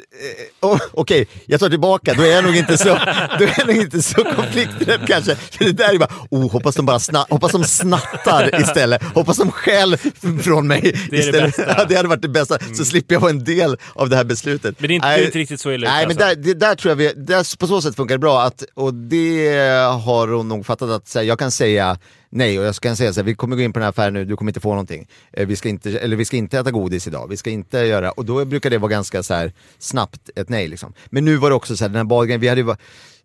oh, 0.62 0.80
okej, 0.92 1.28
jag 1.46 1.60
tar 1.60 1.70
tillbaka. 1.70 2.14
Då 2.14 2.24
är 2.24 2.28
jag 2.32 2.44
nog 2.44 2.56
inte 2.56 2.78
så, 2.78 2.86
då 3.40 3.46
är 3.46 3.54
jag 3.58 3.68
nog 3.68 3.76
inte 3.76 4.02
så 4.02 4.24
konflikträdd 4.24 5.08
kanske. 5.08 5.36
För 5.36 5.66
det 5.66 5.72
där 5.72 5.94
är 5.94 5.98
bara, 5.98 6.10
oh, 6.30 6.52
hoppas 6.52 6.76
de 6.76 6.86
bara 6.86 7.00
sna, 7.00 7.26
hoppas 7.30 7.52
de 7.52 7.64
snattar 7.64 8.62
istället. 8.62 9.04
Hoppas 9.04 9.38
de 9.38 9.52
stjäl 9.52 9.98
från 10.44 10.68
mig 10.68 10.82
det 11.10 11.18
istället. 11.18 11.58
Mm. 11.60 11.70
Ja, 11.78 11.86
det 11.86 11.96
hade 11.96 12.10
varit 12.10 12.22
det 12.22 12.30
bästa. 12.30 12.58
Så 12.74 12.86
slipper 12.86 13.16
jag 13.16 13.20
vara 13.20 13.32
en 13.32 13.44
del 13.44 13.78
av 13.94 14.10
det 14.10 14.16
här 14.16 14.24
beslutet. 14.24 14.76
Men 14.80 14.88
det 14.88 14.94
är 14.94 14.96
inte, 14.96 15.08
Nej, 15.08 15.20
det 15.20 15.26
inte 15.26 15.40
riktigt 15.40 15.62
så 15.62 15.72
illa 15.72 15.92
Nej, 15.92 16.06
ute, 16.06 16.16
men 16.16 16.24
alltså. 16.28 16.42
där, 16.42 16.54
det, 16.54 16.60
där 16.60 16.76
tror 16.76 16.90
jag 16.92 16.96
vi, 16.96 17.14
där, 17.16 17.58
på 17.58 17.68
så 17.68 17.82
sätt 17.82 17.96
funkar 17.96 18.16
det 18.16 18.20
bra. 18.20 18.42
Att, 18.42 18.64
och 18.74 18.94
det 18.94 19.58
har 20.06 20.28
hon 20.28 20.48
nog 20.48 20.66
fattat 20.66 20.90
att 20.90 21.16
här, 21.16 21.22
jag 21.22 21.40
kan 21.40 21.52
säga 21.52 21.98
nej 22.32 22.60
och 22.60 22.66
jag 22.66 22.76
kan 22.76 22.96
säga 22.96 23.14
så 23.14 23.20
här, 23.20 23.26
vi 23.26 23.36
kommer 23.36 23.56
gå 23.56 23.62
in 23.62 23.74
på 23.74 23.80
den 23.80 23.84
här 23.84 23.90
affären 23.90 24.14
nu, 24.14 24.26
du 24.26 24.36
kommer 24.36 24.52
inte 24.52 24.60
få 24.60 24.70
någonting. 24.70 25.08
Eh, 25.34 25.48
vi, 25.48 25.56
ska 25.56 25.70
inte, 25.70 26.00
eller 26.00 26.16
vi 26.16 26.26
ska 26.26 26.38
inte 26.38 26.60
äta 26.60 26.72
godis 26.72 27.08
idag, 27.08 27.28
vi 27.28 27.38
ska 27.38 27.50
inte 27.50 27.78
göra, 27.78 28.12
och 28.12 28.26
då 28.26 28.46
brukar 28.46 28.70
det 28.70 28.78
vara 28.78 28.92
ganska 28.92 29.24
så 29.24 29.34
här, 29.34 29.54
snabbt 29.80 30.30
ett 30.36 30.50
nej. 30.50 30.68
Liksom. 30.68 30.94
Men 31.10 31.26
nu 31.26 31.38
var 31.38 31.50
det 31.50 31.56
också 31.56 31.78
så 31.78 31.84
här, 31.84 31.90
den 31.90 31.98
här 31.98 32.04
badgrejen, 32.04 32.42
vi 32.42 32.48
hade 32.48 32.62
ju 32.62 32.76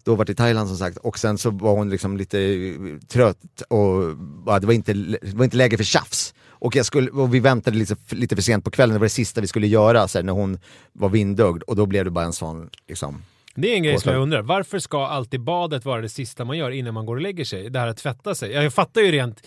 då 0.05 0.15
varit 0.15 0.31
i 0.31 0.35
Thailand 0.35 0.69
som 0.69 0.79
sagt 0.79 0.97
och 0.97 1.19
sen 1.19 1.39
så 1.39 1.51
var 1.51 1.73
hon 1.73 1.91
liksom 1.91 2.17
lite 2.17 2.41
eh, 2.41 2.99
trött 3.09 3.63
och 3.69 4.17
ja, 4.47 4.59
det, 4.59 4.67
var 4.67 4.75
inte, 4.75 4.93
det 4.93 5.35
var 5.35 5.45
inte 5.45 5.57
läge 5.57 5.77
för 5.77 5.85
tjafs. 5.85 6.35
Och, 6.59 6.77
jag 6.77 6.87
skulle, 6.87 7.11
och 7.11 7.35
vi 7.35 7.41
väntade 7.41 7.77
lite, 7.77 7.97
lite 8.11 8.37
för 8.37 8.43
sent 8.43 8.65
på 8.65 8.71
kvällen, 8.71 8.95
det 8.95 8.99
var 8.99 9.07
det 9.07 9.11
sista 9.11 9.41
vi 9.41 9.47
skulle 9.47 9.67
göra 9.67 10.09
så 10.09 10.19
här, 10.19 10.23
när 10.23 10.33
hon 10.33 10.59
var 10.93 11.09
vindögd 11.09 11.63
och 11.63 11.77
då 11.77 11.87
blev 11.87 12.05
det 12.05 12.11
bara 12.11 12.25
en 12.25 12.33
sån 12.33 12.71
liksom, 12.89 13.23
det 13.57 13.73
är 13.73 13.77
en 13.77 13.83
grej 13.83 13.99
som 13.99 14.13
jag 14.13 14.23
undrar. 14.23 14.43
Varför 14.43 14.79
ska 14.79 15.07
alltid 15.07 15.41
badet 15.41 15.85
vara 15.85 16.01
det 16.01 16.09
sista 16.09 16.45
man 16.45 16.59
gör 16.59 16.71
innan 16.71 16.95
man 16.95 17.07
går 17.07 17.17
och 17.17 17.23
lägger 17.23 17.45
sig? 17.45 17.71
Det 17.71 17.79
här 17.79 17.87
att 17.87 17.97
tvätta 17.97 18.35
sig. 18.35 18.53
Jag 18.53 18.73
fattar 18.73 19.01
ju 19.01 19.13
rent 19.13 19.47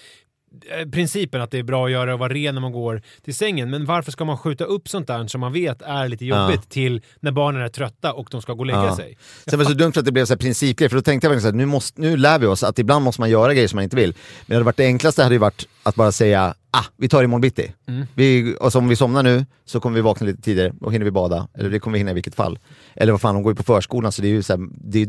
principen 0.91 1.41
att 1.41 1.51
det 1.51 1.57
är 1.59 1.63
bra 1.63 1.85
att 1.85 1.91
göra 1.91 2.13
och 2.13 2.19
vara 2.19 2.33
ren 2.33 2.53
när 2.55 2.61
man 2.61 2.71
går 2.71 3.01
till 3.25 3.35
sängen. 3.35 3.69
Men 3.69 3.85
varför 3.85 4.11
ska 4.11 4.25
man 4.25 4.37
skjuta 4.37 4.63
upp 4.63 4.89
sånt 4.89 5.07
där 5.07 5.27
som 5.27 5.41
man 5.41 5.53
vet 5.53 5.81
är 5.81 6.07
lite 6.07 6.25
jobbigt 6.25 6.59
Ja. 6.63 6.69
till 6.69 7.01
när 7.19 7.31
barnen 7.31 7.61
är 7.61 7.69
trötta 7.69 8.13
och 8.13 8.27
de 8.31 8.41
ska 8.41 8.53
gå 8.53 8.59
och 8.59 8.65
lägga 8.65 8.85
Ja. 8.85 8.95
sig? 8.95 9.17
Sen 9.47 9.59
var 9.59 9.65
det 9.65 9.71
så 9.71 9.77
dumt 9.77 9.91
för 9.93 9.99
att 9.99 10.05
det 10.05 10.11
blev 10.11 10.25
så 10.25 10.33
här 10.33 10.37
principgrej, 10.39 10.89
för 10.89 10.95
då 10.95 11.01
tänkte 11.01 11.25
jag 11.27 11.29
verkligen 11.29 11.51
så 11.51 11.57
här, 11.57 11.57
nu, 11.57 11.65
måste, 11.65 12.01
nu 12.01 12.17
lär 12.17 12.39
vi 12.39 12.45
oss 12.45 12.63
att 12.63 12.79
ibland 12.79 13.03
måste 13.05 13.21
man 13.21 13.29
göra 13.29 13.53
grejer 13.53 13.67
som 13.67 13.77
man 13.77 13.83
inte 13.83 13.95
vill. 13.95 14.13
Men 14.13 14.45
det 14.47 14.55
hade 14.55 14.65
varit 14.65 14.77
det 14.77 14.85
enklaste 14.85 15.23
hade 15.23 15.35
ju 15.35 15.39
varit 15.39 15.67
att 15.83 15.95
bara 15.95 16.11
säga, 16.11 16.53
ah, 16.71 16.85
vi 16.97 17.09
tar 17.09 17.23
imorgon 17.23 17.41
bitti. 17.41 17.71
Mm. 17.87 18.05
Vi, 18.15 18.55
och 18.59 18.71
så 18.71 18.79
om 18.79 18.87
vi 18.87 18.95
somnar 18.95 19.23
nu 19.23 19.45
så 19.65 19.79
kommer 19.79 19.95
vi 19.95 20.01
vakna 20.01 20.27
lite 20.27 20.41
tidigare, 20.41 20.73
då 20.81 20.89
hinner 20.89 21.05
vi 21.05 21.11
bada. 21.11 21.47
Eller 21.57 21.69
det 21.69 21.79
kommer 21.79 21.93
vi 21.93 21.97
hinna 21.99 22.11
i 22.11 22.13
vilket 22.13 22.35
fall. 22.35 22.59
Eller 22.95 23.11
vad 23.11 23.21
fan, 23.21 23.33
de 23.35 23.43
går 23.43 23.51
ju 23.51 23.55
på 23.55 23.63
förskolan 23.63 24.11
så 24.11 24.21
det 24.21 24.27
är 24.27 24.29
ju 24.29 24.43
så 24.43 24.53
här, 24.57 24.67
det 24.71 25.01
är 25.01 25.07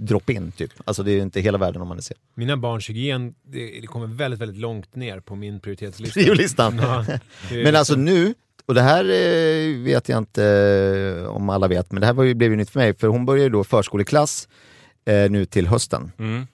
drop-in 0.00 0.52
typ. 0.52 0.70
Alltså 0.84 1.02
det 1.02 1.10
är 1.10 1.14
ju 1.14 1.22
inte 1.22 1.40
hela 1.40 1.58
världen 1.58 1.82
om 1.82 1.88
man 1.88 1.96
är 1.96 2.02
sen. 2.02 2.16
Mina 2.34 2.56
barns 2.56 2.90
hygien, 2.90 3.34
det, 3.42 3.80
det 3.80 3.86
kommer 3.86 4.06
väldigt, 4.06 4.40
väldigt 4.40 4.58
långt 4.60 4.94
ner 4.94 5.20
på 5.20 5.34
min 5.36 5.60
prioritetslista. 5.60 6.20
Priolistan. 6.24 6.78
Ja, 6.78 7.04
Men 7.50 7.76
alltså 7.76 7.92
liksom- 7.92 8.04
nu, 8.04 8.34
och 8.66 8.74
det 8.74 8.82
här 8.82 9.04
eh, 9.04 9.76
vet 9.84 10.08
jag 10.08 10.18
inte 10.18 10.44
eh, 10.44 11.24
om 11.28 11.50
alla 11.50 11.68
vet, 11.68 11.92
men 11.92 12.00
det 12.00 12.06
här 12.06 12.14
var 12.14 12.24
ju, 12.24 12.34
blev 12.34 12.50
ju 12.50 12.56
nytt 12.56 12.70
för 12.70 12.80
mig, 12.80 12.94
för 12.94 13.06
hon 13.08 13.26
börjar 13.26 13.44
ju 13.44 13.50
då 13.50 13.64
förskoleklass 13.64 14.48
eh, 15.04 15.30
nu 15.30 15.44
till 15.44 15.66
hösten. 15.66 16.12
Mm. 16.18 16.46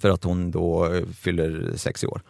för 0.00 0.10
att 0.10 0.24
hon 0.24 0.50
då 0.50 1.00
fyller 1.20 1.72
sex 1.76 2.04
i 2.04 2.06
år. 2.06 2.22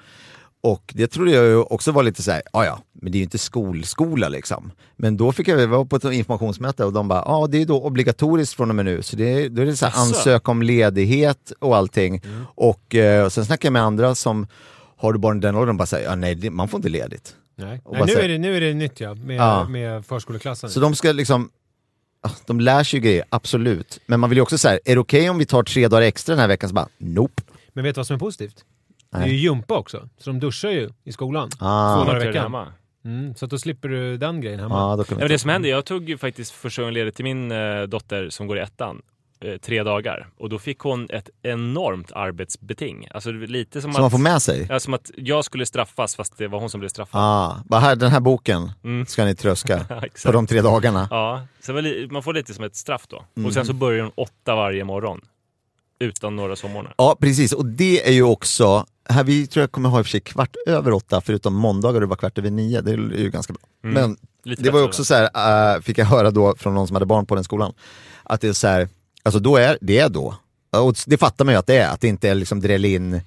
Och 0.65 0.93
det 0.97 1.07
trodde 1.07 1.31
jag 1.31 1.45
ju 1.45 1.57
också 1.57 1.93
var 1.93 2.03
lite 2.03 2.23
så 2.23 2.31
här, 2.31 2.43
ja 2.53 2.65
ja, 2.65 2.79
men 2.93 3.13
det 3.13 3.17
är 3.17 3.21
ju 3.21 3.25
inte 3.25 3.39
skolskola 3.39 4.29
liksom. 4.29 4.73
Men 4.97 5.17
då 5.17 5.33
fick 5.33 5.49
jag 5.49 5.61
jag 5.61 5.69
var 5.69 5.85
på 5.85 5.97
ett 5.97 6.05
informationsmöte 6.05 6.85
och 6.85 6.93
de 6.93 7.09
bara, 7.09 7.23
ja 7.27 7.47
det 7.51 7.63
är 7.63 7.67
då 7.67 7.83
obligatoriskt 7.83 8.55
från 8.57 8.71
och 8.71 8.77
med 8.77 8.85
nu. 8.85 9.03
Så 9.03 9.17
det, 9.17 9.49
då 9.49 9.63
är 9.63 9.67
det 9.67 9.77
så 9.77 9.87
här 9.87 10.01
ansöka 10.01 10.51
om 10.51 10.63
ledighet 10.63 11.53
och 11.59 11.77
allting. 11.77 12.23
Och, 12.55 12.95
eh, 12.95 13.25
och 13.25 13.33
sen 13.33 13.45
snackar 13.45 13.67
jag 13.67 13.73
med 13.73 13.83
andra 13.83 14.15
som 14.15 14.47
har 14.97 15.13
du 15.13 15.19
barn 15.19 15.37
i 15.39 15.41
den 15.41 15.55
åldern, 15.57 15.77
bara 15.77 15.87
säger, 15.87 16.09
ja 16.09 16.15
nej 16.15 16.51
man 16.51 16.69
får 16.69 16.79
inte 16.79 16.89
ledigt. 16.89 17.35
Nej, 17.57 17.81
Och 17.85 17.93
Nej 17.93 18.03
nu, 18.07 18.13
säga- 18.13 18.25
är 18.25 18.29
det, 18.29 18.39
nu 18.39 18.57
är 18.57 18.61
det 18.61 18.75
nytt 18.75 19.01
ja, 19.01 19.15
med, 19.15 19.37
Ja. 19.37 19.69
med 19.69 20.07
förskoleklassen. 20.07 20.71
Så 20.71 20.81
de 20.81 20.95
ska 20.95 21.13
liksom, 21.13 21.51
ah, 22.23 22.31
de 22.47 22.61
lär 22.61 22.85
sig 22.85 22.99
ju 22.99 23.05
grejer, 23.05 23.25
absolut. 23.29 24.01
Men 24.07 24.21
man 24.21 24.31
vill 24.31 24.37
ju 24.37 24.43
också 24.43 24.59
säga, 24.59 24.79
är 24.85 24.95
det 24.95 25.01
okej 25.01 25.31
om 25.31 25.39
vi 25.39 25.47
tar 25.47 25.63
tre 25.63 25.89
dagar 25.89 26.03
extra 26.03 26.33
den 26.33 26.41
här 26.41 26.49
veckan? 26.49 26.69
Så 26.69 26.75
bara, 26.75 26.89
nope. 26.99 27.43
Men 27.73 27.85
vet 27.85 27.95
du 27.95 27.99
vad 27.99 28.07
som 28.07 28.15
är 28.15 28.21
positivt? 28.21 28.65
Det 29.15 29.19
är 29.19 29.21
Nej. 29.21 29.31
ju 29.35 29.37
gympa 29.37 29.75
också, 29.75 30.09
så 30.19 30.31
de 30.31 30.41
duschar 30.41 30.71
ju 30.71 30.91
i 31.05 31.13
skolan. 31.13 31.51
Ah. 31.59 31.97
Två 31.97 32.05
dagar 32.05 32.23
i 32.23 32.27
veckan. 32.27 32.67
Mm, 33.05 33.35
så 33.35 33.45
att 33.45 33.51
då 33.51 33.59
slipper 33.59 33.89
du 33.89 34.17
den 34.17 34.41
grejen 34.41 34.61
hemma. 34.61 34.97
Kan 34.97 35.07
Ja, 35.09 35.17
men 35.19 35.29
det 35.29 35.39
som 35.39 35.51
hände, 35.51 35.69
jag 35.69 35.85
tog 35.85 36.09
ju 36.09 36.19
faktiskt 36.19 36.53
första 36.53 36.83
gången 36.83 36.95
ledigt 36.95 37.17
till 37.17 37.25
min 37.25 37.53
eh, 37.53 37.83
dotter 37.83 38.31
som 38.31 38.47
går 38.47 38.59
i 38.59 38.61
ettan. 38.61 39.03
Eh, 39.41 39.57
tre 39.57 39.83
dagar. 39.83 40.29
Och 40.39 40.49
då 40.49 40.59
fick 40.59 40.79
hon 40.79 41.07
ett 41.11 41.31
enormt 41.43 42.13
arbetsbeting. 42.13 43.09
Alltså 43.15 43.31
lite 43.31 43.81
som 43.81 43.93
Som 43.93 44.01
man 44.01 44.07
att... 44.07 44.13
får 44.13 44.19
med 44.19 44.43
sig? 44.43 44.67
Ja, 44.71 44.81
som 44.81 44.95
att 44.95 45.11
jag 45.17 45.45
skulle 45.45 45.67
straffas 45.67 46.17
fast 46.17 46.39
det 46.39 46.49
var 46.49 46.61
hon 46.61 46.71
som 46.71 46.81
blev 46.81 46.89
straffad. 46.89 47.21
Ah, 47.21 47.57
bara 47.65 47.81
här, 47.81 47.97
den 47.97 48.11
här 48.11 48.21
boken 48.21 48.73
Mm. 48.85 49.07
ska 49.07 49.25
ni 49.25 49.35
tröska 49.35 49.87
på 50.27 50.33
de 50.33 50.47
tre 50.47 50.61
dagarna. 50.61 51.09
Ja, 51.11 51.47
så 51.61 51.73
man 52.11 52.23
får 52.23 52.35
lite 52.35 52.55
som 52.55 52.65
ett 52.65 52.77
straff 52.77 53.07
då. 53.09 53.25
Mm. 53.37 53.47
Och 53.47 53.53
sen 53.55 53.67
så 53.67 53.73
börjar 53.73 54.03
hon 54.03 54.13
åtta 54.15 54.55
varje 54.55 54.85
morgon. 54.85 55.21
Utan 56.01 56.37
några 56.37 56.57
sovmorgnar. 56.57 56.95
Ja, 56.99 57.17
precis. 57.21 57.53
Och 57.53 57.67
det 57.67 58.09
är 58.09 58.13
ju 58.13 58.23
också, 58.23 58.87
här 59.09 59.25
vi 59.25 59.47
tror 59.47 59.63
jag 59.63 59.73
kommer 59.73 59.89
ha 59.89 59.99
i 59.99 60.03
och 60.03 60.07
för 60.07 60.11
sig 60.11 60.21
kvart 60.21 60.57
över 60.67 60.93
åtta, 60.93 61.21
förutom 61.21 61.55
måndagar 61.55 62.01
det 62.01 62.07
var 62.07 62.17
kvart 62.17 62.39
över 62.39 62.51
nio. 62.51 62.81
Det 62.81 62.91
är 62.93 62.97
ju 62.97 63.31
ganska 63.31 63.53
bra. 63.53 63.63
Mm. 63.85 63.95
Men 63.95 64.17
Lite 64.45 64.63
det 64.63 64.71
var 64.71 64.79
ju 64.79 64.85
också 64.85 65.05
så 65.05 65.15
här, 65.15 65.77
äh, 65.77 65.81
fick 65.83 65.99
jag 65.99 66.07
höra 66.07 66.31
då 66.31 66.55
från 66.57 66.75
någon 66.75 66.87
som 66.87 66.97
hade 66.97 67.07
barn 67.07 67.27
på 67.27 67.35
den 67.35 67.45
skolan, 67.45 67.73
att 68.23 68.41
det 68.41 68.49
är 68.49 68.53
så 68.53 68.67
här, 68.67 68.89
alltså 69.23 69.41
då 69.41 69.57
är 69.57 69.79
det 69.81 69.99
är 69.99 70.09
då. 70.09 70.35
Och 70.71 70.97
det 71.07 71.19
fattar 71.19 71.45
man 71.45 71.55
ju 71.55 71.59
att 71.59 71.67
det 71.67 71.79
är, 71.79 71.91
att 71.91 72.01
det 72.01 72.09
inte 72.09 72.29
är 72.29 72.35
liksom 72.35 72.61
dräll 72.61 72.85
in, 72.85 73.21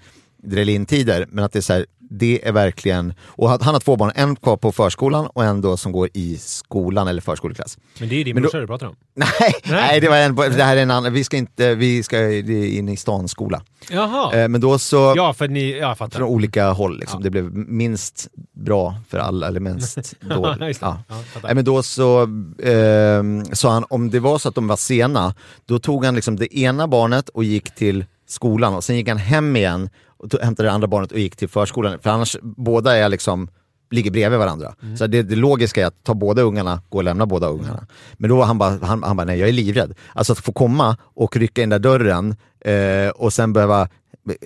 dräll 0.43 0.69
in 0.69 0.85
tider, 0.85 1.25
men 1.29 1.43
att 1.45 1.51
det 1.51 1.59
är 1.59 1.61
så 1.61 1.73
här, 1.73 1.85
det 2.09 2.47
är 2.47 2.51
verkligen, 2.51 3.13
och 3.21 3.49
han 3.49 3.73
har 3.73 3.79
två 3.79 3.95
barn, 3.95 4.11
en 4.15 4.35
kvar 4.35 4.57
på 4.57 4.71
förskolan 4.71 5.27
och 5.33 5.43
en 5.43 5.61
då 5.61 5.77
som 5.77 5.91
går 5.91 6.09
i 6.13 6.37
skolan 6.37 7.07
eller 7.07 7.21
förskoleklass. 7.21 7.77
Men 7.99 8.09
det 8.09 8.15
är 8.21 8.25
din 8.25 8.33
Men 8.33 8.43
då- 8.43 8.49
brorsa 8.49 8.59
du 8.59 8.67
pratar 8.67 8.87
om. 8.87 8.95
Nej, 9.15 9.53
nej. 9.65 9.99
det 10.01 10.09
var 10.09 10.17
en, 10.17 10.35
det 10.35 10.63
här 10.63 10.77
är 10.77 10.81
en 10.81 10.91
annan, 10.91 11.13
vi 11.13 11.23
ska 11.23 11.37
inte, 11.37 11.75
vi 11.75 12.03
ska 12.03 12.31
in 12.33 12.89
i 12.89 12.97
stan 12.97 13.27
skola. 13.27 13.61
Jaha. 13.89 14.35
Eh, 14.35 14.47
men 14.47 14.61
då 14.61 14.79
så, 14.79 15.13
ja, 15.15 15.33
för 15.33 15.47
ni, 15.47 15.71
ja, 15.71 15.77
jag 15.77 15.97
fattar. 15.97 16.19
från 16.19 16.27
olika 16.29 16.69
håll 16.71 16.99
liksom. 16.99 17.23
Det 17.23 17.29
blev 17.29 17.51
minst 17.55 18.27
bra 18.53 18.95
för 19.09 19.17
alla, 19.17 19.47
eller 19.47 19.59
minst 19.59 20.13
dåligt. 20.21 20.77
Ja. 20.81 21.03
Ja. 21.09 21.15
Nej, 21.43 21.55
men 21.55 21.65
då 21.65 21.83
så 21.83 22.21
eh, 22.63 23.23
sa 23.53 23.71
han, 23.71 23.85
om 23.89 24.09
det 24.09 24.19
var 24.19 24.37
så 24.39 24.49
att 24.49 24.55
de 24.55 24.67
var 24.67 24.75
sena, 24.77 25.33
då 25.65 25.79
tog 25.79 26.05
han 26.05 26.15
liksom 26.15 26.35
det 26.35 26.57
ena 26.57 26.87
barnet 26.87 27.29
och 27.29 27.43
gick 27.43 27.75
till 27.75 28.05
skolan 28.27 28.73
och 28.75 28.83
sen 28.83 28.95
gick 28.95 29.07
han 29.09 29.17
hem 29.17 29.55
igen 29.55 29.89
och 30.17 30.29
tog, 30.31 30.41
hämtade 30.41 30.69
det 30.69 30.73
andra 30.73 30.87
barnet 30.87 31.11
och 31.11 31.19
gick 31.19 31.35
till 31.35 31.49
förskolan. 31.49 31.99
För 31.99 32.09
annars, 32.09 32.37
båda 32.41 32.97
är 32.97 33.09
liksom 33.09 33.49
ligger 33.91 34.11
bredvid 34.11 34.39
varandra. 34.39 34.75
Så 34.97 35.07
det, 35.07 35.23
det 35.23 35.35
logiska 35.35 35.81
är 35.81 35.85
att 35.85 36.03
ta 36.03 36.13
båda 36.13 36.41
ungarna, 36.41 36.81
gå 36.89 36.97
och 36.97 37.03
lämna 37.03 37.25
båda 37.25 37.47
ungarna. 37.47 37.87
Men 38.13 38.29
då 38.29 38.37
var 38.37 38.45
han 38.45 38.57
bara, 38.57 38.79
han, 38.81 39.03
han 39.03 39.17
bara, 39.17 39.25
nej 39.25 39.39
jag 39.39 39.49
är 39.49 39.53
livrädd. 39.53 39.93
Alltså 40.13 40.33
att 40.33 40.39
få 40.39 40.51
komma 40.51 40.97
och 41.01 41.37
rycka 41.37 41.63
in 41.63 41.69
där 41.69 41.79
dörren 41.79 42.35
eh, 42.59 43.09
och 43.09 43.33
sen 43.33 43.53
behöva 43.53 43.81
eh, 43.81 43.87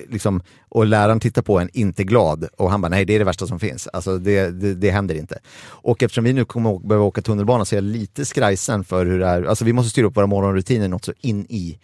Liksom, 0.09 0.41
och 0.69 0.85
läraren 0.85 1.19
tittar 1.19 1.41
på 1.41 1.59
en, 1.59 1.69
inte 1.73 2.03
glad. 2.03 2.47
Och 2.57 2.71
han 2.71 2.81
bara, 2.81 2.89
nej 2.89 3.05
det 3.05 3.15
är 3.15 3.19
det 3.19 3.25
värsta 3.25 3.47
som 3.47 3.59
finns. 3.59 3.87
Alltså 3.87 4.17
det, 4.17 4.49
det, 4.49 4.73
det 4.73 4.91
händer 4.91 5.15
inte. 5.15 5.39
Och 5.63 6.03
eftersom 6.03 6.23
vi 6.23 6.33
nu 6.33 6.45
kommer 6.45 6.75
att 6.75 6.83
behöva 6.83 7.05
åka 7.05 7.21
tunnelbana 7.21 7.65
så 7.65 7.75
är 7.75 7.77
jag 7.77 7.83
lite 7.83 8.25
skrajsen 8.25 8.83
för 8.83 9.05
hur 9.05 9.19
det 9.19 9.27
är. 9.27 9.43
Alltså 9.43 9.65
vi 9.65 9.73
måste 9.73 9.89
styra 9.89 10.07
upp 10.07 10.17
våra 10.17 10.27
morgonrutiner 10.27 10.87
något 10.87 11.05
så 11.05 11.13
in 11.21 11.45
i 11.49 11.79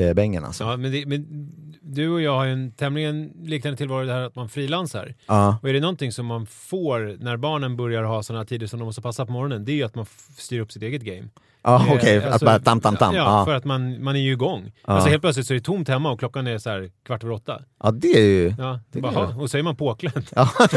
eh, 0.00 0.14
bängen 0.14 0.44
alltså. 0.44 0.64
Ja, 0.64 0.76
men, 0.76 0.92
det, 0.92 1.06
men 1.06 1.26
du 1.82 2.08
och 2.08 2.22
jag 2.22 2.36
har 2.36 2.44
ju 2.44 2.52
en 2.52 2.72
tämligen 2.72 3.32
liknande 3.42 3.76
tillvaro 3.76 4.04
det 4.04 4.12
här 4.12 4.22
att 4.22 4.34
man 4.34 4.48
frilansar. 4.48 5.14
Ja. 5.26 5.58
Och 5.62 5.68
är 5.68 5.72
det 5.72 5.80
någonting 5.80 6.12
som 6.12 6.26
man 6.26 6.46
får 6.46 7.16
när 7.20 7.36
barnen 7.36 7.76
börjar 7.76 8.02
ha 8.02 8.22
sådana 8.22 8.44
tider 8.44 8.66
som 8.66 8.78
de 8.78 8.84
måste 8.84 9.02
passa 9.02 9.26
på 9.26 9.32
morgonen, 9.32 9.64
det 9.64 9.72
är 9.72 9.76
ju 9.76 9.82
att 9.82 9.94
man 9.94 10.06
styr 10.36 10.60
upp 10.60 10.72
sitt 10.72 10.82
eget 10.82 11.02
game. 11.02 11.28
Ja, 11.68 11.84
Eh, 11.86 11.92
okej, 11.92 12.16
att 12.18 12.24
alltså, 12.24 12.44
bara 12.46 12.58
tam 12.58 12.80
tam 12.80 12.96
tam. 12.96 13.14
Ja, 13.14 13.22
Ja, 13.38 13.44
för 13.44 13.54
att 13.54 13.64
man, 13.64 14.02
man 14.04 14.16
är 14.16 14.20
ju 14.20 14.32
igång. 14.32 14.72
Alltså 14.84 15.08
helt 15.10 15.22
plötsligt 15.22 15.46
så 15.46 15.52
är 15.52 15.58
det 15.58 15.64
tomt 15.64 15.88
hemma 15.88 16.10
och 16.10 16.18
klockan 16.18 16.46
är 16.46 16.58
så 16.58 16.70
här 16.70 16.88
kvart 17.06 17.24
över 17.24 17.34
åtta. 17.34 17.58
ja 17.82 17.90
det 17.90 18.08
är 18.18 18.20
ju... 18.24 18.54
Ja, 18.58 18.80
Det 18.92 19.00
bara, 19.00 19.12
"Ha", 19.12 19.34
och 19.42 19.50
så 19.50 19.58
är 19.58 19.62
man 19.62 19.76
påklädd. 19.76 20.26
Ja, 20.36 20.48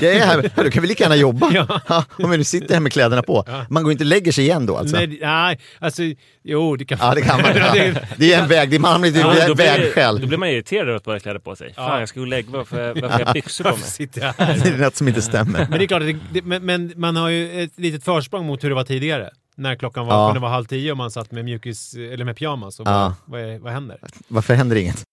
jag 0.00 0.12
är 0.16 0.26
här, 0.26 0.50
då 0.64 0.70
kan 0.70 0.82
vi 0.82 0.88
lika 0.88 1.04
gärna 1.04 1.16
jobba. 1.16 1.50
Ja. 1.54 1.80
Ja, 1.88 2.04
om 2.24 2.30
vi 2.30 2.36
nu 2.36 2.44
sitter 2.44 2.74
här 2.74 2.80
med 2.80 2.92
kläderna 2.92 3.22
på. 3.22 3.44
Man 3.68 3.82
går 3.82 3.92
inte 3.92 4.04
och 4.04 4.08
lägger 4.08 4.32
sig 4.32 4.44
igen 4.44 4.66
då 4.66 4.76
alltså? 4.76 4.96
Nej, 4.96 5.18
nej, 5.22 5.58
alltså 5.78 6.02
jo 6.44 6.76
det 6.76 6.84
kan 6.84 6.98
Ja 7.00 7.14
det 7.14 7.20
kan 7.22 7.42
man. 7.42 7.50
Ja, 7.56 7.76
Ja. 7.76 7.94
det- 8.16 8.32
är 8.34 8.42
en 8.42 8.48
väg, 8.48 8.70
det 8.70 8.76
är 8.76 8.80
man 8.80 8.92
hamnar 8.92 9.08
i 9.08 9.20
Ja, 9.20 9.34
ett 9.34 9.58
vägskäl. 9.58 10.20
då 10.20 10.26
blir 10.26 10.38
man 10.38 10.48
irriterad 10.48 10.88
över 10.88 10.96
att 10.96 11.04
bara 11.04 11.20
kläder 11.20 11.38
på 11.40 11.56
sig. 11.56 11.74
Fan, 11.74 12.00
jag 12.00 12.08
ska 12.08 12.20
gå 12.20 12.24
och 12.24 12.28
lägga 12.28 12.50
mig. 12.50 12.58
Varför, 12.58 12.94
varför 13.00 13.08
har 13.08 13.20
jag 13.20 13.32
byxor 13.32 13.64
på 13.64 13.70
mig? 13.70 13.78
sitter 13.78 14.20
här? 14.20 14.34
Det 14.64 14.68
är 14.68 14.78
något 14.78 14.96
som 14.96 15.08
inte 15.08 15.22
stämmer. 15.22 15.66
Men 15.70 15.78
det 15.78 15.84
är 15.84 15.86
klart, 15.86 16.02
att 16.02 16.08
det, 16.08 16.16
det, 16.32 16.42
men, 16.42 16.64
men 16.66 16.92
man 16.96 17.16
har 17.16 17.28
ju 17.28 17.62
ett 17.62 17.78
litet 17.78 18.04
försprång 18.04 18.46
mot 18.46 18.64
hur 18.64 18.68
det 18.68 18.74
var 18.74 18.84
tidigare. 18.84 19.30
När 19.56 19.74
klockan 19.76 20.06
var, 20.06 20.14
Ja. 20.14 20.28
kunde 20.28 20.40
vara 20.40 20.50
halv 20.52 20.64
tio 20.64 20.90
och 20.92 20.96
man 20.98 21.10
satt 21.10 21.30
med 21.32 21.44
mjukis, 21.44 21.94
eller 21.94 22.24
med 22.24 22.36
pyjamas. 22.36 22.80
Och 22.80 22.86
Ja. 22.86 22.90
bara, 22.90 23.14
vad, 23.24 23.40
är, 23.40 23.58
vad 23.58 23.72
händer? 23.72 23.98
Varför 24.28 24.54
händer 24.54 24.76
inget? 24.76 25.04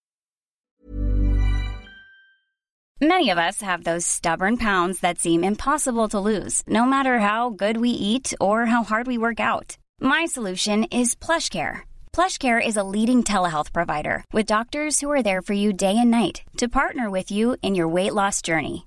Many 3.02 3.30
of 3.30 3.38
us 3.38 3.62
have 3.62 3.82
those 3.84 4.04
stubborn 4.06 4.56
pounds 4.58 5.00
that 5.00 5.18
seem 5.18 5.42
impossible 5.44 6.08
to 6.08 6.20
lose, 6.20 6.62
no 6.66 6.84
matter 6.84 7.18
how 7.18 7.48
good 7.50 7.76
we 7.78 7.88
eat 7.88 8.34
or 8.40 8.66
how 8.66 8.82
hard 8.84 9.06
we 9.06 9.16
work 9.16 9.40
out. 9.40 9.78
My 10.02 10.26
solution 10.26 10.84
is 10.84 11.14
PlushCare. 11.16 11.78
PlushCare 12.12 12.60
is 12.66 12.76
a 12.76 12.82
leading 12.82 13.22
telehealth 13.22 13.72
provider 13.72 14.22
with 14.34 14.46
doctors 14.54 15.00
who 15.00 15.10
are 15.10 15.22
there 15.22 15.40
for 15.40 15.54
you 15.54 15.72
day 15.72 15.96
and 15.96 16.10
night 16.10 16.42
to 16.58 16.68
partner 16.68 17.08
with 17.08 17.30
you 17.30 17.56
in 17.62 17.74
your 17.74 17.88
weight 17.88 18.12
loss 18.12 18.42
journey. 18.42 18.86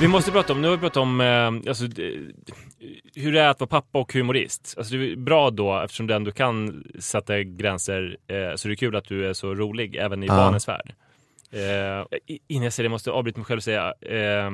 Vi 0.00 0.08
måste 0.08 0.32
prata 0.32 0.52
om, 0.52 0.62
nu 0.62 0.68
har 0.68 0.76
vi 0.76 0.80
pratat 0.80 0.96
om 0.96 1.20
eh, 1.20 1.46
alltså, 1.68 1.84
hur 3.14 3.32
det 3.32 3.40
är 3.40 3.48
att 3.48 3.60
vara 3.60 3.68
pappa 3.68 3.98
och 3.98 4.12
humorist. 4.12 4.74
Alltså, 4.78 4.94
det 4.96 5.12
är 5.12 5.16
bra 5.16 5.50
då, 5.50 5.80
eftersom 5.84 6.06
du 6.06 6.14
ändå 6.14 6.30
kan 6.30 6.84
sätta 6.98 7.42
gränser, 7.42 8.16
eh, 8.26 8.54
så 8.56 8.68
det 8.68 8.74
är 8.74 8.76
kul 8.76 8.96
att 8.96 9.04
du 9.04 9.26
är 9.28 9.32
så 9.32 9.54
rolig 9.54 9.96
även 9.96 10.22
i 10.22 10.26
Ja. 10.26 10.36
barnens 10.36 10.68
värld. 10.68 10.94
Eh, 11.52 12.04
innan 12.48 12.64
jag 12.64 12.72
säger 12.72 12.88
det 12.88 12.92
måste 12.92 13.10
jag 13.10 13.16
avbryta 13.16 13.38
mig 13.38 13.44
själv 13.44 13.58
och 13.58 13.64
säga 13.64 13.94
eh, 14.00 14.50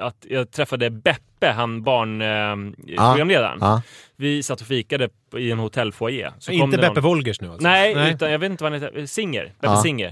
att 0.00 0.26
jag 0.28 0.50
träffade 0.50 0.90
Beppe, 0.90 1.46
han 1.50 1.82
barnprogramledaren. 1.82 3.58
Ja. 3.60 3.82
Vi 4.22 4.42
satt 4.42 4.60
och 4.60 4.66
fikade 4.66 5.08
i 5.38 5.50
en 5.50 5.58
hotellfoajé. 5.58 6.30
Inte 6.50 6.76
Beppe 6.78 6.88
någon- 6.94 7.02
Wolgers 7.02 7.40
nu 7.40 7.48
alltså? 7.48 7.62
Nej, 7.68 8.10
utan 8.14 8.32
jag 8.32 8.38
vet 8.38 8.50
inte 8.50 8.64
vad 8.64 8.72
han 8.72 8.82
heter. 8.82 9.06
Singer. 9.06 9.44
Beppe 9.44 9.54
Ja. 9.60 9.82
Singer. 9.82 10.08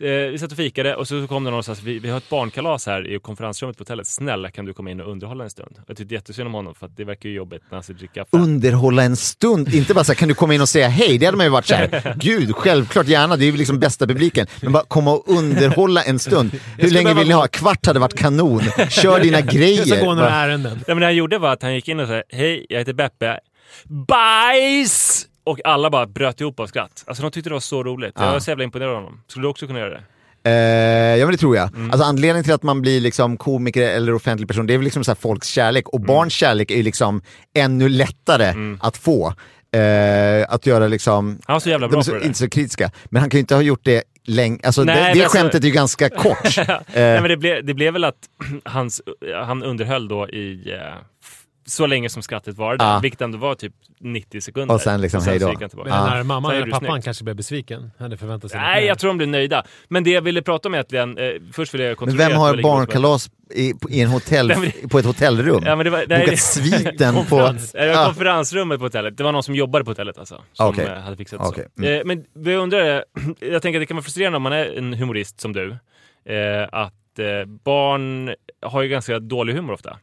Eh, 0.00 0.08
vi 0.08 0.38
satt 0.38 0.50
och 0.50 0.56
fikade 0.56 0.94
och 0.94 1.08
så 1.08 1.26
kom 1.26 1.44
det 1.44 1.50
någon 1.50 1.58
och 1.58 1.64
sa 1.64 1.72
att 1.72 1.82
vi, 1.82 1.98
vi 1.98 2.10
har 2.10 2.18
ett 2.18 2.28
barnkalas 2.30 2.86
här 2.86 3.06
i 3.14 3.18
konferensrummet 3.18 3.76
på 3.76 3.80
hotellet. 3.80 4.06
Snälla 4.06 4.50
kan 4.50 4.64
du 4.64 4.72
komma 4.72 4.90
in 4.90 5.00
och 5.00 5.10
underhålla 5.12 5.44
en 5.44 5.50
stund? 5.50 5.76
Jag 5.88 5.96
tyckte 5.96 6.14
jättesynd 6.14 6.46
om 6.46 6.54
honom 6.54 6.74
för 6.74 6.86
att 6.86 6.96
det 6.96 7.04
verkar 7.04 7.28
ju 7.28 7.34
jobbigt 7.34 7.62
när 7.70 7.76
han 7.76 7.82
ska 7.82 7.92
dricka 7.92 8.14
kaffe. 8.24 8.36
Underhålla 8.36 9.02
en 9.02 9.16
stund, 9.16 9.74
inte 9.74 9.94
bara 9.94 10.04
så 10.04 10.12
här, 10.12 10.16
kan 10.16 10.28
du 10.28 10.34
komma 10.34 10.54
in 10.54 10.60
och 10.60 10.68
säga 10.68 10.88
hej? 10.88 11.18
Det 11.18 11.26
hade 11.26 11.36
man 11.36 11.46
ju 11.46 11.50
varit 11.52 11.66
så 11.66 11.74
här, 11.74 12.14
gud, 12.20 12.54
självklart 12.56 13.06
gärna, 13.08 13.36
det 13.36 13.44
är 13.44 13.50
ju 13.50 13.56
liksom 13.56 13.78
bästa 13.78 14.06
publiken. 14.06 14.46
Men 14.62 14.72
bara 14.72 14.84
komma 14.84 15.12
och 15.12 15.24
underhålla 15.26 16.02
en 16.02 16.18
stund. 16.18 16.50
Hur 16.78 16.90
länge 16.90 17.14
vill 17.14 17.28
ni 17.28 17.34
ha? 17.34 17.46
Kvart 17.48 17.86
hade 17.86 17.98
varit 18.00 18.14
kanon. 18.18 18.60
Kör 18.90 19.20
dina 19.20 19.40
grejer. 19.40 19.78
Jag 19.86 19.88
ska 19.98 20.06
gå 20.06 20.14
några 20.14 20.30
ärenden. 20.30 20.72
Nej, 20.72 20.82
men 20.86 20.98
det 20.98 21.04
han 21.04 21.16
gjorde 21.16 21.38
var 21.38 21.52
att 21.52 21.62
han 21.62 21.74
gick 21.74 21.88
in 21.88 22.00
och 22.00 22.08
sa 22.08 22.22
hej, 22.28 22.66
jag 22.68 22.78
heter 22.78 22.92
Beppe. 22.92 23.38
Bajs! 23.84 25.26
Och 25.44 25.60
alla 25.64 25.90
bara 25.90 26.06
bröt 26.06 26.40
ihop 26.40 26.60
av 26.60 26.66
skratt. 26.66 27.04
Alltså 27.06 27.22
de 27.22 27.30
tyckte 27.30 27.50
det 27.50 27.54
var 27.54 27.60
så 27.60 27.82
roligt. 27.84 28.12
Jag 28.16 28.24
Ja. 28.26 28.32
var 28.32 28.38
så 28.40 28.50
jävla 28.50 28.64
imponerad 28.64 28.90
av 28.90 28.96
honom. 28.96 29.20
Skulle 29.26 29.44
du 29.44 29.48
också 29.48 29.66
kunna 29.66 29.78
göra 29.78 29.90
det? 29.90 30.00
Eh, 30.50 31.16
ja 31.18 31.26
men 31.26 31.32
det 31.32 31.38
tror 31.38 31.56
jag. 31.56 31.74
Mm. 31.74 31.90
Alltså 31.90 32.04
anledningen 32.06 32.44
till 32.44 32.52
att 32.52 32.62
man 32.62 32.80
blir 32.82 33.00
liksom 33.00 33.36
komiker 33.36 33.82
eller 33.82 34.14
offentlig 34.14 34.48
person, 34.48 34.66
det 34.66 34.74
är 34.74 34.78
väl 34.78 34.84
liksom 34.84 35.04
så 35.04 35.10
här 35.10 35.16
folks 35.16 35.48
kärlek. 35.48 35.88
Och 35.88 36.00
barns 36.00 36.32
kärlek 36.32 36.70
är 36.70 36.76
ju 36.76 36.82
liksom 36.82 37.22
ännu 37.54 37.88
lättare 37.88 38.54
att 38.80 38.96
få. 38.96 39.34
Eh, 39.72 40.44
att 40.48 40.66
göra 40.66 40.88
liksom... 40.88 41.38
Han 41.44 41.54
var 41.54 41.60
så 41.60 41.68
jävla 41.68 41.86
de 41.86 41.90
bra 41.90 41.98
är 42.00 42.02
så, 42.02 42.10
på 42.10 42.14
det 42.14 42.20
där. 42.20 42.26
inte 42.26 42.38
så 42.38 42.48
kritiska. 42.48 42.90
Men 43.04 43.20
han 43.20 43.30
kan 43.30 43.38
ju 43.38 43.40
inte 43.40 43.54
ha 43.54 43.62
gjort 43.62 43.84
det 43.84 44.02
länge. 44.24 44.58
Alltså 44.64 44.84
Nej, 44.84 44.96
det, 44.96 45.18
det 45.18 45.24
alltså- 45.24 45.38
skämtet 45.38 45.62
är 45.62 45.68
ju 45.68 45.74
ganska 45.74 46.08
kort. 46.24 46.56
Nej, 46.56 46.66
Eh, 46.68 47.20
men 47.20 47.28
det, 47.28 47.36
blev, 47.36 47.64
det 47.64 47.74
blev 47.74 47.92
väl 47.92 48.04
att 48.04 48.16
hans, 48.64 49.00
han 49.44 49.62
underhöll 49.62 50.08
då 50.08 50.28
i 50.28 50.72
eh, 50.72 50.94
så 51.66 51.86
länge 51.86 52.08
som 52.08 52.22
skrattet 52.22 52.56
varade, 52.56 52.84
Ja. 52.84 52.98
vilket 53.02 53.20
ändå 53.20 53.38
var 53.38 53.54
typ 53.54 53.72
90 54.00 54.40
sekunder. 54.40 54.74
Och 54.74 54.80
sen 54.80 55.00
liksom, 55.00 55.22
hej 55.24 55.38
då. 55.38 55.46
så 55.46 55.50
gick 55.52 55.60
han 55.60 55.68
tillbaka. 55.70 55.90
Men 55.90 55.98
Ja. 55.98 56.14
när 56.14 56.22
mamman 56.22 56.54
eller 56.54 56.66
pappan 56.70 56.88
snyggt. 56.90 57.04
kanske 57.04 57.24
blev 57.24 57.36
besviken. 57.36 57.90
Hade 57.98 58.16
förväntat 58.16 58.50
sig 58.50 58.60
Nej, 58.60 58.84
jag 58.86 58.98
tror 58.98 59.08
de 59.08 59.16
blev 59.16 59.28
nöjda. 59.28 59.64
Men 59.88 60.04
det 60.04 60.10
jag 60.10 60.22
ville 60.22 60.42
prata 60.42 60.68
om 60.68 60.74
egentligen, 60.74 61.18
eh, 61.18 61.30
först 61.52 61.74
vill 61.74 61.80
jag 61.80 61.88
men 61.88 61.96
kontrollera... 61.96 62.28
vem 62.28 62.38
att 62.38 62.42
har 62.56 62.62
barnkalas 62.62 63.30
i, 63.54 63.72
i 63.90 64.00
en 64.00 64.08
hotell, 64.08 64.48
men- 64.48 64.88
på 64.88 64.98
ett 64.98 65.04
hotellrum? 65.06 65.62
Ja, 65.66 65.76
men 65.76 65.84
det 65.84 65.90
var, 65.90 65.98
nej, 65.98 66.18
Bokat 66.20 66.26
det- 66.30 66.36
sviten 66.36 67.14
på... 67.14 67.20
Konferens. 67.20 67.72
Det 67.72 67.88
var 67.94 68.02
Ah. 68.02 68.06
konferensrummet 68.06 68.78
på 68.78 68.84
hotellet. 68.84 69.16
Det 69.16 69.24
var 69.24 69.32
någon 69.32 69.42
som 69.42 69.54
jobbade 69.54 69.84
på 69.84 69.90
hotellet 69.90 70.18
alltså. 70.18 70.42
Som 70.52 70.66
Okej. 70.68 70.84
eh, 70.86 70.98
hade 71.00 71.16
fixat 71.16 71.40
det 71.40 71.46
Okej. 71.48 71.66
så. 71.76 71.82
Mm. 71.82 71.96
Eh, 71.98 72.04
Men 72.04 72.24
vad 72.32 72.52
jag 72.52 72.62
undrar 72.62 73.04
jag 73.40 73.62
tänker 73.62 73.78
att 73.78 73.82
det 73.82 73.86
kan 73.86 73.96
vara 73.96 74.04
frustrerande 74.04 74.36
om 74.36 74.42
man 74.42 74.52
är 74.52 74.78
en 74.78 74.94
humorist 74.94 75.40
som 75.40 75.52
du. 75.52 75.70
Eh, 75.70 76.68
att 76.72 77.18
eh, 77.18 77.44
barn 77.64 78.34
har 78.66 78.82
ju 78.82 78.88
ganska 78.88 79.18
dålig 79.18 79.54
humor 79.54 79.72
ofta. 79.72 79.96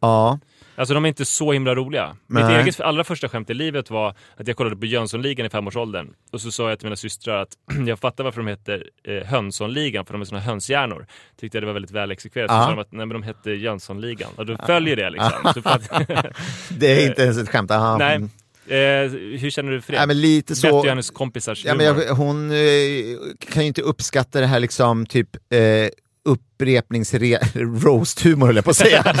Ja. 0.00 0.38
Alltså 0.76 0.94
de 0.94 1.04
är 1.04 1.08
inte 1.08 1.24
så 1.24 1.52
himla 1.52 1.74
roliga. 1.74 2.16
Nej. 2.26 2.42
Mitt 2.44 2.52
eget 2.62 2.80
allra 2.80 3.04
första 3.04 3.28
skämt 3.28 3.50
i 3.50 3.54
livet 3.54 3.90
var 3.90 4.14
att 4.36 4.48
jag 4.48 4.56
kollade 4.56 4.76
på 4.76 4.86
Jönssonligan 4.86 5.46
i 5.46 5.50
femårsåldern. 5.50 6.08
Och 6.32 6.40
så 6.40 6.50
sa 6.50 6.68
jag 6.68 6.78
till 6.78 6.86
mina 6.86 6.96
systrar 6.96 7.42
att 7.42 7.48
jag 7.86 7.98
fattar 7.98 8.24
varför 8.24 8.40
de 8.40 8.46
heter 8.48 8.84
eh, 9.08 9.26
Hönssonligan, 9.26 10.06
för 10.06 10.12
de 10.12 10.20
är 10.20 10.24
såna 10.24 10.40
hönshjärnor. 10.40 11.06
Tyckte 11.40 11.56
jag 11.58 11.62
det 11.62 11.66
var 11.66 11.72
väldigt 11.74 11.90
väl 11.90 12.10
exekverat. 12.10 12.50
Så 12.50 12.54
Ja. 12.56 12.64
sa 12.64 12.70
de 12.70 12.78
att 12.78 12.92
nej, 12.92 13.06
men 13.06 13.08
de 13.08 13.22
hette 13.22 13.50
Jönssonligan. 13.50 14.30
Och 14.36 14.46
då 14.46 14.56
följer 14.66 14.96
det 14.96 15.10
liksom. 15.10 15.32
Det 16.68 17.02
är 17.02 17.08
inte 17.08 17.22
ens 17.22 17.38
ett 17.38 17.48
skämt. 17.48 17.70
Aha. 17.70 17.96
nej. 17.98 18.28
Eh, 18.66 19.10
hur 19.40 19.50
känner 19.50 19.72
du 19.72 19.80
för 19.80 19.92
det? 19.92 19.98
Nej, 19.98 20.06
men 20.06 20.20
lite 20.20 20.54
så... 20.56 20.66
Betty 20.66 20.76
och 20.76 20.86
hennes 20.86 21.10
kompisars 21.10 21.64
Ja, 21.64 21.74
men 21.74 21.86
jag, 21.86 21.94
hon 22.14 22.50
eh, 22.50 22.56
kan 23.52 23.62
ju 23.62 23.66
inte 23.68 23.82
uppskatta 23.82 24.40
det 24.40 24.46
här 24.46 24.60
liksom 24.60 25.06
typ 25.06 25.28
eh, 25.52 25.58
upprepnings-roast-humor 26.58 28.46
höll 28.46 28.56
jag 28.56 28.64
på 28.64 28.70
att 28.70 28.76
säga. 28.76 29.02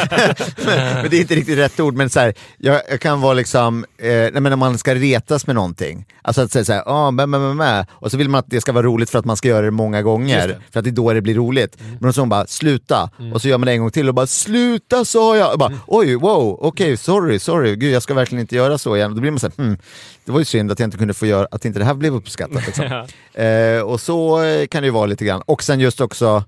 men, 0.64 0.76
men 1.02 1.10
det 1.10 1.16
är 1.16 1.20
inte 1.20 1.34
riktigt 1.34 1.58
rätt 1.58 1.80
ord, 1.80 1.94
men 1.94 2.10
så 2.10 2.20
här, 2.20 2.34
jag, 2.58 2.80
jag 2.90 3.00
kan 3.00 3.20
vara 3.20 3.34
liksom, 3.34 3.84
eh, 3.98 4.08
nej, 4.08 4.32
men 4.32 4.42
när 4.42 4.56
man 4.56 4.78
ska 4.78 4.94
retas 4.94 5.46
med 5.46 5.56
någonting, 5.56 6.06
alltså 6.22 6.42
att 6.42 6.52
säga 6.52 6.64
såhär, 6.64 6.82
ah, 6.86 7.10
mä, 7.10 7.26
mä, 7.26 7.54
mä, 7.54 7.86
och 7.90 8.10
så 8.10 8.16
vill 8.16 8.28
man 8.28 8.38
att 8.38 8.50
det 8.50 8.60
ska 8.60 8.72
vara 8.72 8.86
roligt 8.86 9.10
för 9.10 9.18
att 9.18 9.24
man 9.24 9.36
ska 9.36 9.48
göra 9.48 9.64
det 9.64 9.70
många 9.70 10.02
gånger, 10.02 10.48
det. 10.48 10.58
för 10.70 10.78
att 10.78 10.84
det 10.84 10.90
är 10.90 10.92
då 10.92 11.12
det 11.12 11.22
blir 11.22 11.34
roligt. 11.34 11.78
Men 12.00 12.12
så 12.12 12.20
hon 12.20 12.28
bara, 12.28 12.46
sluta, 12.46 13.10
och 13.34 13.42
så 13.42 13.48
gör 13.48 13.58
man 13.58 13.66
det 13.66 13.72
en 13.72 13.80
gång 13.80 13.90
till 13.90 14.08
och 14.08 14.14
bara, 14.14 14.26
sluta 14.26 15.04
sa 15.04 15.36
jag! 15.36 15.52
Och 15.52 15.58
bara, 15.58 15.72
Oj, 15.86 16.14
wow, 16.14 16.58
okej, 16.60 16.96
sorry, 16.96 17.38
sorry, 17.38 17.76
gud 17.76 17.92
jag 17.94 18.02
ska 18.02 18.14
verkligen 18.14 18.40
inte 18.40 18.56
göra 18.56 18.78
så 18.78 18.96
igen. 18.96 19.10
Och 19.10 19.14
då 19.14 19.20
blir 19.20 19.30
man 19.30 19.40
såhär, 19.40 19.54
hmm, 19.56 19.76
det 20.24 20.32
var 20.32 20.38
ju 20.38 20.44
synd 20.44 20.72
att 20.72 20.78
jag 20.78 20.86
inte 20.86 20.98
kunde 20.98 21.14
få 21.14 21.26
göra, 21.26 21.48
att 21.50 21.64
inte 21.64 21.78
det 21.78 21.84
här 21.84 21.94
blev 21.94 22.14
uppskattat. 22.14 22.66
Liksom. 22.66 23.06
Eh, 23.34 23.80
och 23.80 24.00
så 24.00 24.40
kan 24.70 24.82
det 24.82 24.86
ju 24.86 24.92
vara 24.92 25.06
lite 25.06 25.24
grann. 25.24 25.42
Och 25.46 25.62
sen 25.62 25.80
just 25.80 26.00
också, 26.00 26.44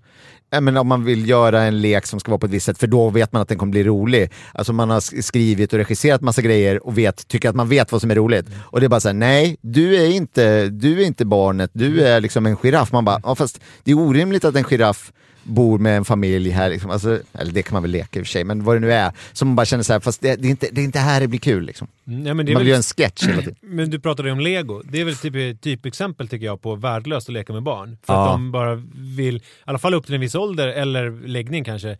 jag 0.51 0.62
men 0.77 0.81
om 0.81 0.89
man 0.89 1.05
vill 1.05 1.29
göra 1.29 1.62
en 1.62 1.81
lek 1.81 2.07
som 2.07 2.21
ska 2.21 2.31
vara 2.31 2.39
på 2.39 2.47
ett 2.47 2.53
visst 2.53 2.67
sätt, 2.67 2.79
för 2.79 2.87
då 2.87 3.11
vet 3.11 3.33
man 3.33 3.43
att 3.43 3.49
den 3.49 3.59
kommer 3.59 3.71
bli 3.71 3.85
rolig. 3.85 4.33
Alltså 4.55 4.73
man 4.73 4.91
har 4.91 5.23
skrivit 5.23 5.73
och 5.73 5.79
regisserat 5.79 6.21
massa 6.21 6.43
grejer 6.43 6.87
och 6.87 6.99
vet, 6.99 7.29
tycker 7.29 7.49
att 7.49 7.57
man 7.57 7.69
vet 7.69 7.93
vad 7.93 8.01
som 8.01 8.11
är 8.11 8.15
roligt. 8.15 8.47
Och 8.57 8.81
det 8.81 8.87
är 8.87 8.89
bara 8.89 9.01
såhär, 9.01 9.15
nej, 9.15 9.57
du 9.61 9.97
är, 9.97 10.11
inte, 10.11 10.69
du 10.69 11.03
är 11.03 11.07
inte 11.07 11.25
barnet, 11.25 11.71
du 11.73 12.01
är 12.01 12.21
liksom 12.21 12.47
en 12.47 12.57
giraff. 12.57 12.93
Man 12.93 13.05
bara, 13.05 13.21
ja 13.23 13.35
fast 13.35 13.61
det 13.85 13.91
är 13.91 13.99
orimligt 13.99 14.45
att 14.45 14.57
en 14.57 14.65
giraff 14.65 15.12
bor 15.47 15.79
med 15.79 15.97
en 15.97 16.05
familj 16.05 16.51
här, 16.51 16.71
liksom. 16.71 16.91
alltså, 16.91 17.19
eller 17.33 17.53
det 17.53 17.63
kan 17.63 17.73
man 17.73 17.83
väl 17.83 17.91
leka 17.91 18.19
i 18.19 18.23
och 18.23 18.27
för 18.27 18.33
sig, 18.33 18.45
men 18.45 18.65
vad 18.65 18.77
det 18.77 18.81
nu 18.81 18.93
är, 18.93 19.13
som 19.33 19.49
man 19.49 19.57
bara 19.57 19.67
känner 19.67 19.83
så 19.85 19.93
här, 19.93 20.01
fast 20.01 20.21
det, 20.21 20.37
det, 20.37 20.49
är 20.49 20.51
inte, 20.51 20.69
det 20.73 20.81
är 20.81 20.85
inte 20.85 20.99
här 20.99 21.21
det 21.21 21.29
blir 21.29 21.41
kul. 21.41 21.65
Liksom. 21.67 21.89
Mm, 22.07 22.27
Ja, 22.27 22.35
men 22.35 22.37
Man 22.37 22.47
väl 22.47 22.57
vill 22.59 22.67
göra 22.69 22.77
en 22.77 22.83
sketch 22.83 23.23
hela 23.27 23.39
tiden. 23.43 23.57
Men 23.63 23.91
du 23.91 24.01
pratade 24.01 24.29
ju 24.29 24.33
om 24.33 24.41
lego. 24.41 24.83
Det 24.85 25.01
är 25.01 25.05
väl 25.05 25.17
typ 25.17 25.61
typexempel 25.61 26.29
tycker 26.29 26.47
jag 26.47 26.63
på 26.63 26.75
värdelöst 26.75 27.29
att 27.29 27.33
leka 27.33 27.53
med 27.53 27.63
barn. 27.63 27.99
För 28.07 28.13
att 28.15 28.27
Ja. 28.27 28.33
de 28.33 28.53
bara 28.53 28.75
vill, 29.17 29.37
i 29.37 29.41
alla 29.65 29.79
fall 29.79 29.95
upp 29.95 30.07
till 30.07 30.15
en 30.15 30.21
viss 30.21 30.35
ålder 30.35 30.69
eller 30.69 31.27
läggning 31.29 31.65
kanske, 31.65 31.99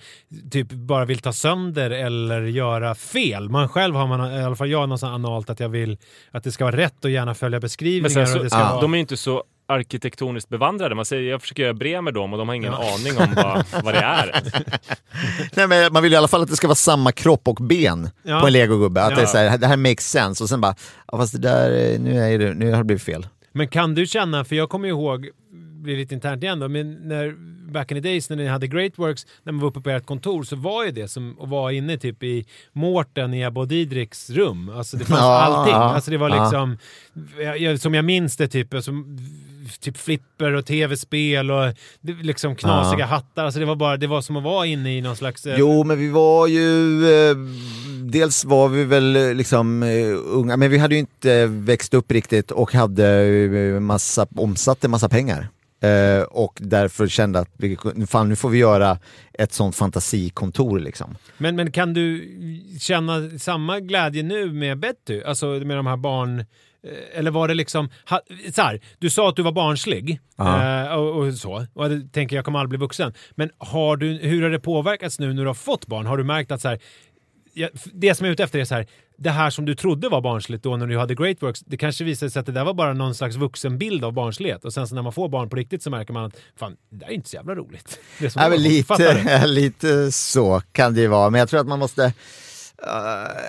typ 0.51 0.73
bara 0.73 1.05
vill 1.05 1.19
ta 1.19 1.33
sönder 1.33 1.91
eller 1.91 2.43
göra 2.43 2.95
fel. 2.95 3.49
Man 3.49 3.69
själv 3.69 3.95
har 3.95 4.07
man, 4.07 4.33
i 4.41 4.43
alla 4.45 4.57
fall 4.57 4.71
jag, 4.71 4.81
någonstans 4.81 5.13
analt 5.15 5.51
att 5.51 5.61
jag 5.61 5.69
vill 5.69 5.99
att 6.31 6.45
det 6.45 6.53
ska 6.53 6.65
vara 6.65 6.77
rätt 6.77 7.05
och 7.05 7.11
gärna 7.11 7.35
följa 7.35 7.57
Men 7.57 7.61
beskrivningar. 7.61 8.09
sen 8.09 8.23
och 8.23 8.29
så, 8.29 8.43
det 8.43 8.51
ska 8.51 8.59
ja, 8.59 8.71
vara... 8.71 8.81
de 8.83 8.95
är 8.95 8.99
inte 8.99 9.17
så 9.17 9.45
arkitektoniskt 9.69 10.49
bevandrade. 10.49 10.95
Man 10.95 11.05
säger, 11.05 11.31
jag 11.31 11.41
försöker 11.43 11.63
göra 11.63 11.75
brev 11.75 12.03
med 12.03 12.15
dem 12.15 12.33
och 12.33 12.39
de 12.39 12.49
har 12.49 12.55
ingen 12.55 12.75
aning 12.75 13.19
om 13.19 13.35
vad, 13.37 13.65
vad 13.85 13.95
det 13.95 14.01
är. 14.01 14.43
Nej, 15.57 15.67
men 15.69 15.93
man 15.93 16.03
vill 16.03 16.13
i 16.13 16.17
alla 16.17 16.29
fall 16.29 16.43
att 16.43 16.49
det 16.49 16.57
ska 16.57 16.67
vara 16.67 16.75
samma 16.75 17.13
kropp 17.13 17.49
och 17.49 17.55
ben 17.55 18.11
Ja. 18.23 18.41
på 18.41 18.47
en 18.47 18.53
legogubbe. 18.53 19.03
Att 19.03 19.09
det 19.15 19.21
är 19.21 19.21
Ja. 19.21 19.27
så 19.27 19.39
här, 19.39 19.59
det 19.59 19.67
här 19.67 19.77
makes 19.77 20.11
sense 20.11 20.43
och 20.45 20.49
sen 20.49 20.61
bara, 20.61 20.75
ja, 21.13 21.19
fast 21.19 21.33
det 21.33 21.39
där, 21.39 21.99
nu, 21.99 22.19
är 22.19 22.39
det, 22.39 22.55
nu 22.55 22.71
har 22.71 22.79
det 22.79 22.85
blivit 22.85 23.03
fel. 23.03 23.27
Men 23.53 23.69
kan 23.69 23.95
du 23.95 24.07
känna, 24.07 24.45
för 24.45 24.57
jag 24.57 24.69
kommer 24.69 24.89
ju 24.89 24.95
ihåg, 24.95 25.29
blir 25.83 25.97
lite 25.97 26.15
internt 26.15 26.43
igen 26.43 26.61
då, 26.61 26.69
men 26.69 26.93
när 27.09 27.35
back 27.73 27.91
in 27.91 28.03
the 28.03 28.09
days 28.09 28.31
när 28.31 28.37
ni 28.37 28.47
hade 28.47 28.67
Greatworks, 28.67 29.27
när 29.43 29.53
man 29.53 29.61
var 29.61 29.69
uppe 29.69 29.81
på 29.81 29.91
ert 29.91 30.07
kontor 30.07 30.43
så 30.43 30.57
var 30.57 30.85
ju 30.85 30.91
det 30.91 31.09
som 31.09 31.37
att 31.41 31.49
vara 31.49 31.73
inne 31.73 31.97
typ 31.97 32.23
i 32.23 32.47
Mårten, 32.73 33.35
i 33.35 33.47
och 33.55 33.69
Didriks 33.69 34.31
rum. 34.31 34.69
Alltså 34.77 34.97
det 34.97 35.05
fanns 35.05 35.21
Ja, 35.21 35.41
allting. 35.43 35.75
ja, 35.75 35.95
Alltså 35.95 36.11
det 36.11 36.19
var 36.19 36.31
liksom, 36.31 36.79
jag, 37.59 37.81
som 37.81 37.95
jag 37.95 38.05
minns 38.05 38.37
det 38.37 38.49
typ, 38.49 38.75
alltså, 38.75 38.91
typ 39.81 39.97
flipper 39.97 40.53
och 40.53 40.67
tv-spel 40.67 41.51
och 41.51 41.73
liksom 42.23 42.57
knasiga 42.57 43.01
Ja. 43.01 43.07
hattar. 43.07 43.45
Alltså 43.45 43.61
det 43.61 43.67
var 43.67 43.77
bara, 43.77 43.97
det 43.97 44.07
var 44.07 44.21
som 44.21 44.37
att 44.37 44.43
vara 44.43 44.67
inne 44.67 44.97
i 44.97 45.01
någon 45.01 45.17
slags... 45.17 45.47
eh, 45.47 45.57
Jo, 45.59 45.85
men 45.85 45.99
vi 45.99 46.09
var 46.09 46.47
ju... 46.47 47.05
Eh, 47.31 47.37
dels 48.03 48.45
var 48.45 48.69
vi 48.69 48.85
väl 48.85 49.17
eh, 49.17 49.35
liksom 49.35 49.83
eh, 49.83 49.89
unga, 50.27 50.57
men 50.57 50.71
vi 50.71 50.79
hade 50.79 50.95
ju 50.95 50.99
inte 50.99 51.47
växt 51.47 51.95
upp 51.95 52.13
riktigt 52.13 52.51
och 52.51 52.73
hade 52.73 53.07
eh, 53.25 53.81
massa, 53.81 54.27
omsatte 54.37 54.89
massa 54.89 55.09
pengar. 55.09 55.49
Eh, 55.81 56.23
och 56.23 56.59
därför 56.63 57.09
kände 57.09 57.39
att 57.39 57.51
vi, 57.57 57.77
fan, 58.09 58.29
nu 58.29 58.37
får 58.37 58.49
vi 58.49 58.59
göra 58.59 58.99
ett 59.33 59.53
sånt 59.53 59.77
fantasikontor 59.77 60.79
liksom. 60.81 61.17
Men, 61.39 61.57
men 61.57 61.73
kan 61.73 61.95
du 61.95 62.29
känna 62.81 63.39
samma 63.39 63.81
glädje 63.81 64.23
nu 64.23 64.53
med 64.53 64.79
Betty? 64.79 65.23
Alltså 65.23 65.47
med 65.47 65.77
de 65.77 65.87
här 65.87 65.97
barn... 65.97 66.39
eh, 66.41 67.19
Eller 67.19 67.31
var 67.31 67.49
det 67.49 67.55
liksom... 67.55 67.91
Ha, 68.11 68.21
så 68.55 68.63
här, 68.63 68.81
du 68.99 69.11
sa 69.11 69.29
att 69.29 69.37
du 69.37 69.43
var 69.43 69.53
barnslig 69.53 70.21
eh, 70.39 70.93
och, 70.95 71.17
och 71.27 71.35
så. 71.35 71.67
Och 71.75 71.85
jag 71.85 72.13
tänker 72.13 72.37
jag 72.37 72.45
kommer 72.45 72.59
aldrig 72.59 72.79
bli 72.79 72.85
vuxen. 72.85 73.15
Men 73.35 73.51
har 73.59 73.97
du, 73.97 74.07
hur 74.13 74.43
har 74.43 74.51
det 74.51 74.61
påverkats 74.61 75.19
nu 75.19 75.33
när 75.35 75.43
du 75.43 75.49
har 75.49 75.55
fått 75.55 75.87
barn? 75.87 76.07
Har 76.07 76.17
du 76.17 76.25
märkt 76.25 76.53
att 76.53 76.61
så 76.61 76.69
här, 76.69 76.79
det 77.93 78.15
som 78.15 78.25
jag 78.25 78.31
är 78.31 78.33
ute 78.33 78.43
efter 78.45 78.59
är 78.59 78.65
så 78.65 78.75
här, 78.75 78.87
det 79.19 79.31
här 79.31 79.51
som 79.51 79.65
du 79.65 79.75
trodde 79.75 80.09
var 80.09 80.21
barnsligt 80.21 80.63
då 80.65 80.77
när 80.77 80.87
du 80.87 80.99
hade 80.99 81.15
Greatworks, 81.15 81.61
det 81.61 81.77
kanske 81.77 82.05
visade 82.05 82.31
sig 82.31 82.41
att 82.41 82.47
det 82.47 82.53
där 82.53 82.65
var 82.65 82.75
bara 82.75 82.93
någon 82.93 83.15
slags 83.15 83.37
vuxenbild 83.37 84.05
av 84.05 84.13
barnslighet. 84.13 84.65
Och 84.65 84.73
sen 84.73 84.89
så 84.89 84.95
när 84.95 85.03
man 85.03 85.13
får 85.13 85.29
barn 85.29 85.49
på 85.51 85.57
riktigt 85.57 85.83
så 85.83 85.91
märker 85.91 86.13
man 86.13 86.25
att 86.25 86.37
fan, 86.59 86.77
det 86.91 86.97
där 86.97 87.07
är 87.07 87.11
inte 87.13 87.29
så 87.29 87.37
jävla 87.37 87.55
roligt. 87.55 87.99
Det 88.19 88.37
är 88.37 88.43
Ja, 88.43 88.49
lite, 88.57 89.47
lite 89.47 90.13
så 90.13 90.63
kan 90.73 90.95
det 90.95 91.01
ju 91.01 91.07
vara, 91.07 91.31
men 91.31 91.39
jag 91.39 91.49
tror 91.49 91.61
att 91.61 91.67
man 91.67 91.79
måste... 91.79 92.05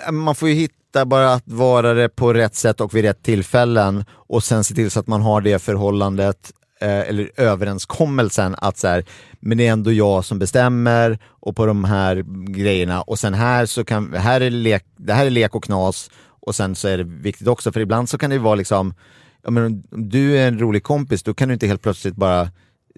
eh, 0.06 0.12
man 0.12 0.34
får 0.34 0.48
ju 0.48 0.54
hitta 0.54 1.04
bara 1.06 1.32
att 1.32 1.42
vara 1.48 1.94
det 1.94 2.08
på 2.08 2.32
rätt 2.32 2.54
sätt 2.54 2.80
och 2.80 2.94
vid 2.94 3.04
rätt 3.04 3.22
tillfällen 3.22 4.04
och 4.10 4.44
sen 4.44 4.64
se 4.64 4.74
till 4.74 4.90
så 4.90 5.00
att 5.00 5.06
man 5.06 5.22
har 5.22 5.40
det 5.40 5.58
förhållandet 5.58 6.52
Eh, 6.80 7.08
eller 7.08 7.30
överenskommelsen 7.36 8.54
att 8.58 8.78
så 8.78 8.88
här, 8.88 9.04
men 9.40 9.58
det 9.58 9.66
är 9.66 9.72
ändå 9.72 9.92
jag 9.92 10.24
som 10.24 10.38
bestämmer 10.38 11.18
och 11.26 11.56
på 11.56 11.66
de 11.66 11.84
här 11.84 12.24
grejerna 12.52 13.02
och 13.02 13.18
sen 13.18 13.34
här 13.34 13.66
så 13.66 13.84
kan, 13.84 14.14
här 14.14 14.40
är 14.40 14.50
lek, 14.50 14.84
det 14.96 15.12
här 15.12 15.26
är 15.26 15.30
lek 15.30 15.54
och 15.54 15.64
knas 15.64 16.10
och 16.40 16.54
sen 16.54 16.74
så 16.74 16.88
är 16.88 16.98
det 16.98 17.04
viktigt 17.04 17.48
också 17.48 17.72
för 17.72 17.80
ibland 17.80 18.08
så 18.08 18.18
kan 18.18 18.30
det 18.30 18.36
ju 18.36 18.42
vara 18.42 18.54
liksom, 18.54 18.94
ja, 19.42 19.50
men 19.50 19.64
om 19.64 20.08
du 20.08 20.38
är 20.38 20.48
en 20.48 20.58
rolig 20.58 20.82
kompis 20.82 21.22
då 21.22 21.34
kan 21.34 21.48
du 21.48 21.54
inte 21.54 21.66
helt 21.66 21.82
plötsligt 21.82 22.16
bara 22.16 22.50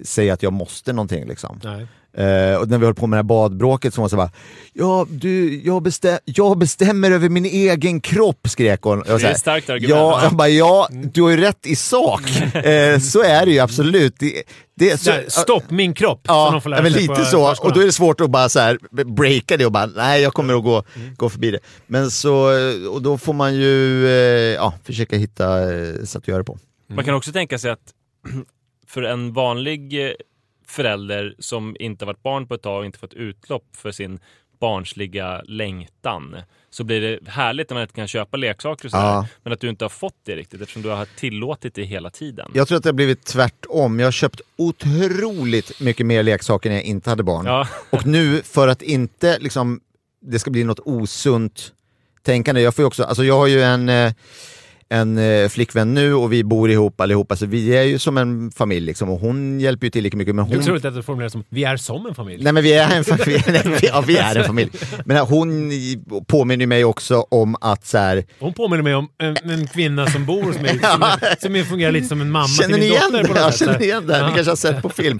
säga 0.04 0.34
att 0.34 0.42
jag 0.42 0.52
måste 0.52 0.92
någonting 0.92 1.26
liksom. 1.26 1.60
Nej. 1.64 1.86
Eh, 2.12 2.54
och 2.54 2.68
när 2.68 2.78
vi 2.78 2.84
höll 2.84 2.94
på 2.94 3.06
med 3.06 3.16
det 3.16 3.18
här 3.18 3.22
badbråket 3.22 3.94
så 3.94 4.00
var 4.00 4.06
det 4.08 4.10
så 4.10 4.16
bara, 4.16 4.30
ja 4.72 5.06
du, 5.10 5.60
jag, 5.64 5.82
bestäm 5.82 6.18
jag 6.24 6.58
bestämmer 6.58 7.10
över 7.10 7.28
min 7.28 7.44
egen 7.44 8.00
kropp, 8.00 8.48
skrek 8.48 8.82
hon. 8.82 9.02
Jag 9.06 9.20
Det 9.20 9.26
är 9.26 9.30
ett 9.30 9.38
starkt 9.38 9.70
argument. 9.70 9.90
Ja, 9.90 10.22
jag 10.22 10.32
bara, 10.32 10.48
ja, 10.48 10.88
du 10.90 11.22
har 11.22 11.30
ju 11.30 11.36
rätt 11.36 11.66
i 11.66 11.76
sak. 11.76 12.22
Eh, 12.70 12.98
så 12.98 13.22
är 13.22 13.46
det 13.46 13.52
ju 13.52 13.58
absolut. 13.58 14.14
Det, 14.18 14.42
det, 14.74 15.00
så, 15.00 15.10
Där, 15.10 15.24
stopp 15.28 15.70
min 15.70 15.94
kropp! 15.94 16.20
Ja, 16.24 16.60
ja, 16.64 16.82
men 16.82 16.92
lite 16.92 17.24
så. 17.24 17.54
Och 17.62 17.72
då 17.72 17.80
är 17.80 17.86
det 17.86 17.92
svårt 17.92 18.20
att 18.20 18.30
bara 18.30 18.48
så 18.48 18.60
här 18.60 18.78
breaka 19.04 19.56
det 19.56 19.66
och 19.66 19.72
bara, 19.72 19.86
nej 19.86 20.22
jag 20.22 20.32
kommer 20.32 20.54
att 20.54 20.64
gå, 20.64 20.84
gå 21.16 21.28
förbi 21.28 21.50
det. 21.50 21.58
Men 21.86 22.10
så, 22.10 22.50
och 22.90 23.02
då 23.02 23.18
får 23.18 23.32
man 23.32 23.54
ju 23.54 24.06
eh, 24.06 24.12
ja, 24.54 24.74
försöka 24.84 25.16
hitta 25.16 25.66
sätt 26.06 26.16
att 26.16 26.28
göra 26.28 26.38
det 26.38 26.44
på. 26.44 26.58
Man 26.88 27.04
kan 27.04 27.14
också 27.14 27.32
tänka 27.32 27.58
sig 27.58 27.70
att 27.70 27.94
för 28.86 29.02
en 29.02 29.32
vanlig 29.32 30.12
förälder 30.70 31.34
som 31.38 31.76
inte 31.80 32.04
varit 32.04 32.22
barn 32.22 32.46
på 32.46 32.54
ett 32.54 32.62
tag 32.62 32.78
och 32.78 32.84
inte 32.84 32.98
fått 32.98 33.14
utlopp 33.14 33.66
för 33.76 33.92
sin 33.92 34.20
barnsliga 34.60 35.42
längtan 35.44 36.36
så 36.70 36.84
blir 36.84 37.00
det 37.00 37.30
härligt 37.30 37.70
när 37.70 37.74
man 37.74 37.82
inte 37.82 37.94
kan 37.94 38.08
köpa 38.08 38.36
leksaker 38.36 38.84
och 38.84 38.90
sådär. 38.90 39.04
Ja. 39.04 39.26
Men 39.42 39.52
att 39.52 39.60
du 39.60 39.68
inte 39.68 39.84
har 39.84 39.88
fått 39.88 40.16
det 40.24 40.36
riktigt 40.36 40.60
eftersom 40.60 40.82
du 40.82 40.88
har 40.88 41.06
tillåtit 41.16 41.74
det 41.74 41.84
hela 41.84 42.10
tiden. 42.10 42.50
Jag 42.54 42.68
tror 42.68 42.76
att 42.78 42.82
det 42.82 42.88
har 42.88 42.94
blivit 42.94 43.24
tvärtom. 43.24 43.98
Jag 43.98 44.06
har 44.06 44.12
köpt 44.12 44.40
otroligt 44.56 45.80
mycket 45.80 46.06
mer 46.06 46.22
leksaker 46.22 46.70
när 46.70 46.76
jag 46.76 46.84
inte 46.84 47.10
hade 47.10 47.22
barn. 47.22 47.46
Ja. 47.46 47.68
Och 47.90 48.06
nu, 48.06 48.42
för 48.42 48.68
att 48.68 48.82
inte 48.82 49.38
liksom, 49.38 49.80
det 50.20 50.38
ska 50.38 50.50
bli 50.50 50.64
något 50.64 50.80
osunt 50.80 51.72
tänkande, 52.22 52.60
jag 52.60 52.74
får 52.74 52.82
ju 52.82 52.86
också, 52.86 53.04
alltså 53.04 53.24
jag 53.24 53.36
har 53.38 53.46
ju 53.46 53.62
en, 53.62 53.88
eh, 53.88 54.12
en 54.92 55.18
eh, 55.18 55.48
flickvän 55.48 55.94
nu 55.94 56.14
och 56.14 56.32
vi 56.32 56.44
bor 56.44 56.70
ihop 56.70 57.00
allihopa, 57.00 57.36
så 57.36 57.46
vi 57.46 57.76
är 57.76 57.82
ju 57.82 57.98
som 57.98 58.18
en 58.18 58.50
familj 58.50 58.86
liksom, 58.86 59.10
och 59.10 59.20
hon 59.20 59.60
hjälper 59.60 59.86
ju 59.86 59.90
till 59.90 60.02
lika 60.02 60.16
mycket. 60.16 60.34
Men 60.34 60.44
Det 60.46 60.52
är 60.52 60.56
hon, 60.56 60.62
otroligt 60.64 60.84
att 60.84 60.94
du 60.94 61.02
formulerar 61.02 61.28
som 61.28 61.44
vi 61.48 61.64
är 61.64 61.76
som 61.76 62.06
en 62.06 62.14
familj. 62.14 62.44
Nej 62.44 62.52
men 62.52 62.62
vi 62.62 62.72
är 62.72 62.96
en 62.96 63.04
familj, 63.04 63.44
ja, 63.82 64.04
vi 64.06 64.16
är 64.16 64.36
en 64.36 64.44
familj. 64.44 64.70
Men 65.04 65.16
hon 65.26 65.70
påminner 66.28 66.66
mig 66.66 66.84
också 66.84 67.26
om 67.30 67.56
att 67.60 67.86
så 67.86 67.98
här, 67.98 68.24
Hon 68.40 68.52
påminner 68.52 68.82
mig 68.82 68.94
om 68.94 69.08
en, 69.18 69.36
en 69.50 69.66
kvinna 69.66 70.06
som 70.06 70.26
bor 70.26 70.42
hos 70.42 70.58
mig, 70.60 70.78
som, 71.40 71.54
som 71.54 71.64
fungerar 71.64 71.92
lite 71.92 72.08
som 72.08 72.20
en 72.20 72.30
mamma 72.30 72.46
Känner 72.48 72.74
till 72.74 72.82
ni 72.84 72.90
min 72.90 73.00
dotter 73.00 73.24
på 73.24 73.34
något 73.44 73.54
sätt. 73.54 73.68
känner 73.68 73.82
igen 73.82 74.06
det. 74.06 74.14
här. 74.14 74.28
Ni 74.28 74.34
kanske 74.34 74.50
har 74.50 74.56
sett 74.56 74.82
på 74.82 74.88
film. 74.88 75.18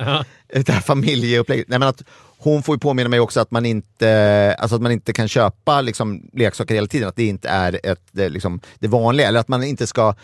Det 0.55 0.69
här 0.69 0.81
familjeupplägget. 0.81 1.69
Nej, 1.69 1.79
men 1.79 1.89
att 1.89 2.03
hon 2.43 2.63
får 2.63 2.75
ju 2.75 2.79
påminna 2.79 3.09
mig 3.09 3.21
också 3.21 3.41
att 3.41 3.51
man 3.51 3.67
inte, 3.67 4.55
alltså 4.59 4.77
att 4.77 4.83
man 4.83 4.93
inte 4.93 5.13
kan 5.13 5.29
köpa 5.29 5.81
liksom, 5.81 6.31
leksaker 6.33 6.75
hela 6.75 6.87
tiden. 6.87 7.09
Att 7.09 7.17
det 7.17 7.27
inte 7.27 7.49
är 7.49 7.81
ett, 7.83 8.03
det, 8.13 8.29
liksom, 8.29 8.61
det 8.79 8.89
vanliga. 8.89 9.29
Eller 9.29 9.41
att 9.41 9.49
man 9.49 9.63
inte 9.63 9.87
ska 9.87 10.15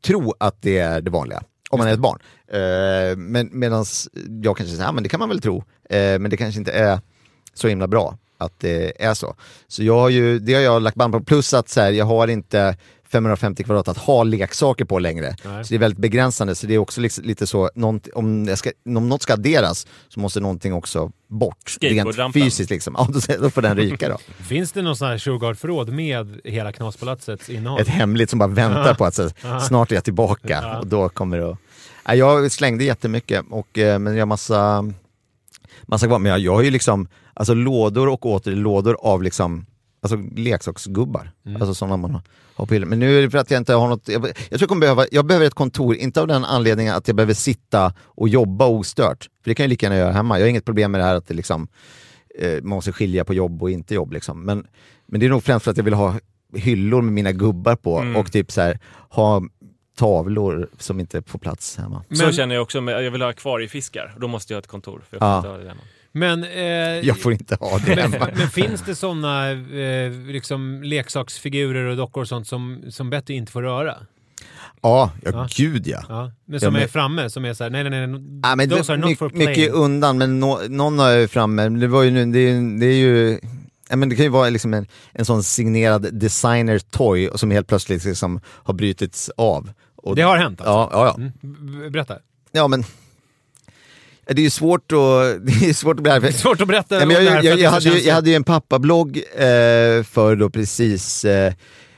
tro 0.00 0.34
att 0.38 0.62
det 0.62 0.78
är 0.78 1.00
det 1.00 1.10
vanliga. 1.10 1.42
Om 1.70 1.78
man 1.78 1.88
är 1.88 1.92
ett 1.92 1.98
barn. 1.98 2.18
Eh, 2.48 3.16
men 3.16 3.48
medan 3.52 3.84
jag 4.42 4.56
kanske 4.56 4.74
säger, 4.74 4.88
ja 4.88 4.92
men 4.92 5.02
det 5.02 5.08
kan 5.08 5.20
man 5.20 5.28
väl 5.28 5.40
tro. 5.40 5.56
Eh, 5.90 6.18
men 6.18 6.30
det 6.30 6.36
kanske 6.36 6.58
inte 6.58 6.72
är 6.72 7.00
så 7.54 7.68
himla 7.68 7.86
bra 7.86 8.18
att 8.38 8.60
det 8.60 9.04
är 9.04 9.14
så. 9.14 9.34
Så 9.68 9.82
jag 9.84 9.98
har 9.98 10.08
ju, 10.08 10.38
det 10.38 10.54
har 10.54 10.60
jag 10.60 10.82
lagt 10.82 10.96
band 10.96 11.12
på. 11.12 11.20
Plus 11.20 11.54
att 11.54 11.68
så 11.68 11.80
här, 11.80 11.90
jag 11.90 12.04
har 12.04 12.28
inte 12.28 12.76
550 13.12 13.64
kvadrat 13.64 13.88
att 13.88 13.98
ha 13.98 14.22
leksaker 14.22 14.84
på 14.84 14.98
längre. 14.98 15.36
Nej. 15.44 15.64
Så 15.64 15.68
det 15.68 15.76
är 15.76 15.78
väldigt 15.78 15.98
begränsande. 15.98 16.54
Så 16.54 16.66
det 16.66 16.74
är 16.74 16.78
också 16.78 17.00
liksom 17.00 17.24
lite 17.24 17.46
så, 17.46 17.70
nånt, 17.74 18.08
om, 18.14 18.48
jag 18.48 18.58
ska, 18.58 18.70
om 18.96 19.08
något 19.08 19.22
ska 19.22 19.32
adderas 19.32 19.86
så 20.08 20.20
måste 20.20 20.40
någonting 20.40 20.72
också 20.74 21.12
bort. 21.28 21.76
Rent 21.80 22.34
fysiskt 22.34 22.70
liksom. 22.70 22.94
Ja, 22.98 23.08
då, 23.12 23.42
då 23.42 23.50
får 23.50 23.62
den 23.62 23.76
ryka 23.76 24.08
då. 24.08 24.18
Finns 24.44 24.72
det 24.72 24.82
någon 24.82 24.96
sån 24.96 25.08
här 25.08 25.18
Shurgard-förråd 25.18 25.88
med 25.88 26.40
hela 26.44 26.72
Knaspalatsets 26.72 27.50
innehåll? 27.50 27.80
Ett 27.80 27.88
hemligt 27.88 28.30
som 28.30 28.38
bara 28.38 28.48
väntar 28.48 28.94
på 28.94 29.04
att 29.04 29.14
så, 29.14 29.30
snart 29.68 29.90
är 29.90 29.94
jag 29.94 30.04
tillbaka. 30.04 30.78
Och 30.78 30.86
då 30.86 31.08
kommer 31.08 31.38
det 31.38 31.50
att... 31.50 31.58
Nej, 32.08 32.18
jag 32.18 32.52
slängde 32.52 32.84
jättemycket, 32.84 33.44
och, 33.50 33.78
eh, 33.78 33.98
men 33.98 34.14
jag 34.14 34.20
har 34.20 34.26
massa, 34.26 34.92
massa 35.82 36.06
kvar. 36.06 36.18
Men 36.18 36.30
jag, 36.30 36.40
jag 36.40 36.54
har 36.54 36.62
ju 36.62 36.70
liksom 36.70 37.08
alltså, 37.34 37.54
lådor 37.54 38.08
och 38.08 38.26
åter 38.26 38.52
lådor 38.52 38.96
av 39.00 39.22
liksom, 39.22 39.66
alltså, 40.00 40.16
leksaksgubbar. 40.36 41.30
Alltså 41.54 41.74
sådana 41.74 41.96
man 41.96 42.10
har, 42.10 42.22
på 42.66 42.74
hyllan. 42.74 42.88
Men 42.88 42.98
nu 42.98 43.18
är 43.18 43.22
det 43.22 43.30
för 43.30 43.38
att 43.38 43.50
jag 43.50 43.58
inte 43.58 43.74
har 43.74 43.88
något... 43.88 44.08
Jag, 44.08 44.26
jag 44.26 44.34
tror 44.34 44.60
jag 44.60 44.68
kommer 44.68 44.80
behöva, 44.80 45.04
jag 45.10 45.26
behöver 45.26 45.46
ett 45.46 45.54
kontor, 45.54 45.94
inte 45.94 46.20
av 46.20 46.26
den 46.26 46.44
anledningen 46.44 46.94
att 46.94 47.08
jag 47.08 47.16
behöver 47.16 47.34
sitta 47.34 47.94
och 48.00 48.28
jobba 48.28 48.66
ostört. 48.66 49.28
För 49.42 49.50
det 49.50 49.54
kan 49.54 49.64
jag 49.64 49.68
lika 49.70 49.86
gärna 49.86 49.96
göra 49.96 50.12
hemma. 50.12 50.38
Jag 50.38 50.44
har 50.44 50.50
inget 50.50 50.64
problem 50.64 50.92
med 50.92 51.00
det 51.00 51.04
här 51.04 51.14
att 51.14 51.26
det 51.26 51.34
liksom, 51.34 51.68
eh, 52.38 52.52
man 52.62 52.68
måste 52.68 52.92
skilja 52.92 53.24
på 53.24 53.34
jobb 53.34 53.62
och 53.62 53.70
inte 53.70 53.94
jobb. 53.94 54.12
Liksom. 54.12 54.44
Men, 54.44 54.66
men 55.06 55.20
det 55.20 55.26
är 55.26 55.30
nog 55.30 55.42
främst 55.44 55.64
för 55.64 55.70
att 55.70 55.76
jag 55.76 55.84
vill 55.84 55.94
ha 55.94 56.14
hyllor 56.54 57.02
med 57.02 57.12
mina 57.12 57.32
gubbar 57.32 57.76
på 57.76 57.92
och 58.16 58.32
typ 58.32 58.52
så 58.52 58.60
här, 58.60 58.78
ha 59.10 59.42
tavlor 59.98 60.68
som 60.78 61.00
inte 61.00 61.22
får 61.22 61.38
plats 61.38 61.76
hemma. 61.76 62.04
Så 62.10 62.24
Men- 62.24 62.32
känner 62.32 62.54
jag 62.54 62.62
också, 62.62 62.80
med, 62.80 63.04
jag 63.04 63.10
vill 63.10 63.22
ha 63.22 63.28
akvariefiskar. 63.28 64.14
Då 64.20 64.28
måste 64.28 64.52
jag 64.52 64.56
ha 64.56 64.60
ett 64.60 64.66
kontor. 64.66 65.02
För 65.10 65.16
jag 65.20 65.42
får 65.44 65.60
Ja. 65.66 65.72
Men, 66.12 66.44
eh, 66.44 66.60
Jag 67.06 67.18
får 67.20 67.32
inte 67.32 67.56
ha 67.60 67.78
det 67.78 67.96
men, 67.96 68.12
hemma. 68.12 68.28
men 68.36 68.48
finns 68.48 68.82
det 68.82 68.94
sådana 68.94 69.50
eh, 69.50 70.12
liksom 70.26 70.82
leksaksfigurer 70.82 71.84
och 71.84 71.96
dockor 71.96 72.20
och 72.20 72.28
sånt 72.28 72.48
som, 72.48 72.82
som 72.90 73.10
Betty 73.10 73.32
inte 73.34 73.52
får 73.52 73.62
röra? 73.62 73.96
Ja, 74.82 75.10
ja, 75.24 75.30
Ja. 75.34 75.48
gud 75.56 75.86
ja. 75.86 76.02
Ja. 76.08 76.32
Men 76.44 76.60
som 76.60 76.72
men- 76.72 76.82
är 76.82 76.86
framme, 76.86 77.30
som 77.30 77.44
är 77.44 77.54
såhär, 77.54 77.70
nej 77.70 77.84
nej 77.90 78.06
nej, 78.06 78.40
Ja, 78.42 78.56
men 78.56 78.68
those 78.70 78.82
det, 78.82 78.92
are 78.92 78.96
not 79.00 79.08
my, 79.10 79.16
for 79.16 79.28
playing. 79.28 79.48
mycket 79.48 79.70
undan, 79.72 80.18
men 80.18 80.40
nå- 80.40 80.60
någon 80.68 80.98
ju 81.20 81.28
framme. 81.28 81.68
Det, 81.68 81.86
var 81.86 82.02
ju, 82.02 82.10
nu- 82.10 82.32
det, 82.32 82.38
är- 82.38 82.80
det 82.80 82.86
är 82.86 82.96
ju... 82.98 83.40
Ja, 83.88 83.96
men 83.96 84.08
det 84.08 84.16
kan 84.16 84.24
ju 84.24 84.28
vara 84.30 84.48
liksom 84.50 84.74
en, 84.74 84.86
en 85.12 85.24
sån 85.24 85.42
signerad 85.42 86.14
designer 86.14 86.78
toy 86.78 87.28
och 87.28 87.40
som 87.40 87.50
helt 87.50 87.66
plötsligt 87.68 88.04
liksom 88.04 88.40
har 88.46 88.74
brutits 88.74 89.30
av. 89.36 89.70
Och, 89.96 90.16
Det 90.16 90.22
har 90.22 90.36
hänt 90.36 90.60
alltså? 90.60 90.70
Ja, 90.72 90.88
ja, 90.92 91.06
ja. 91.06 91.14
Mm. 91.52 91.92
Berätta. 91.92 92.16
ja 92.52 92.68
men... 92.68 92.84
ja, 94.30 94.34
Det 94.34 94.46
är 94.46 94.50
svårt 94.50 94.92
att, 94.92 95.46
det 95.46 95.68
är 95.68 95.72
svårt 95.72 95.96
att 95.96 96.02
bli 96.02 96.10
Det 96.20 96.28
är 96.28 96.32
svårt 96.32 96.60
att 96.60 96.68
berätta 96.68 97.02
om 97.02 97.08
men 97.08 97.24
jag, 97.24 97.24
jag, 97.24 97.44
jag, 97.44 97.58
det 97.58 97.64
hade 97.64 97.88
ju, 97.88 97.98
jag 97.98 98.14
hade 98.14 98.30
ju 98.30 98.36
en 98.36 98.44
pappablogg 98.44 99.16
eh, 99.16 100.02
för 100.02 100.36
då 100.36 100.50
precis 100.50 101.24
eh, 101.24 101.52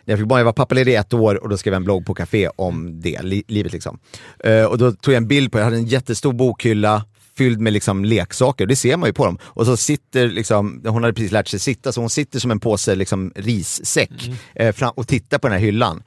när 0.04 0.12
jag 0.12 0.18
fick 0.18 0.28
barn. 0.28 0.38
Jag 0.38 0.44
var 0.44 0.52
pappaledig 0.52 0.92
i 0.92 0.94
ett 0.94 1.14
år 1.14 1.42
och 1.42 1.48
då 1.48 1.56
skrev 1.56 1.72
jag 1.72 1.80
en 1.80 1.84
blogg 1.84 2.06
på 2.06 2.14
café 2.14 2.48
om 2.56 3.00
det, 3.00 3.22
li, 3.22 3.44
livet 3.48 3.72
liksom. 3.72 3.98
Eh, 4.44 4.64
och 4.64 4.78
då 4.78 4.92
tog 4.92 5.14
jag 5.14 5.16
en 5.16 5.28
bild 5.28 5.52
på, 5.52 5.58
jag 5.58 5.64
hade 5.64 5.76
en 5.76 5.86
jättestor 5.86 6.32
bokhylla 6.32 7.04
fylld 7.36 7.60
med 7.60 7.72
liksom 7.72 8.04
leksaker, 8.04 8.66
det 8.66 8.76
ser 8.76 8.96
man 8.96 9.08
ju 9.08 9.12
på 9.12 9.24
dem. 9.24 9.38
Och 9.42 9.66
så 9.66 9.76
sitter 9.76 10.28
liksom, 10.28 10.82
hon 10.86 11.02
hade 11.02 11.14
precis 11.14 11.32
lärt 11.32 11.48
sig 11.48 11.60
sitta, 11.60 11.92
så 11.92 12.00
hon 12.00 12.10
sitter 12.10 12.38
som 12.38 12.50
en 12.50 12.60
påse 12.60 12.94
liksom, 12.94 13.32
rissäck 13.36 14.30
eh, 14.54 14.72
fram, 14.72 14.92
och 14.96 15.08
tittar 15.08 15.38
på 15.38 15.48
den 15.48 15.58
här 15.58 15.64
hyllan. 15.64 16.02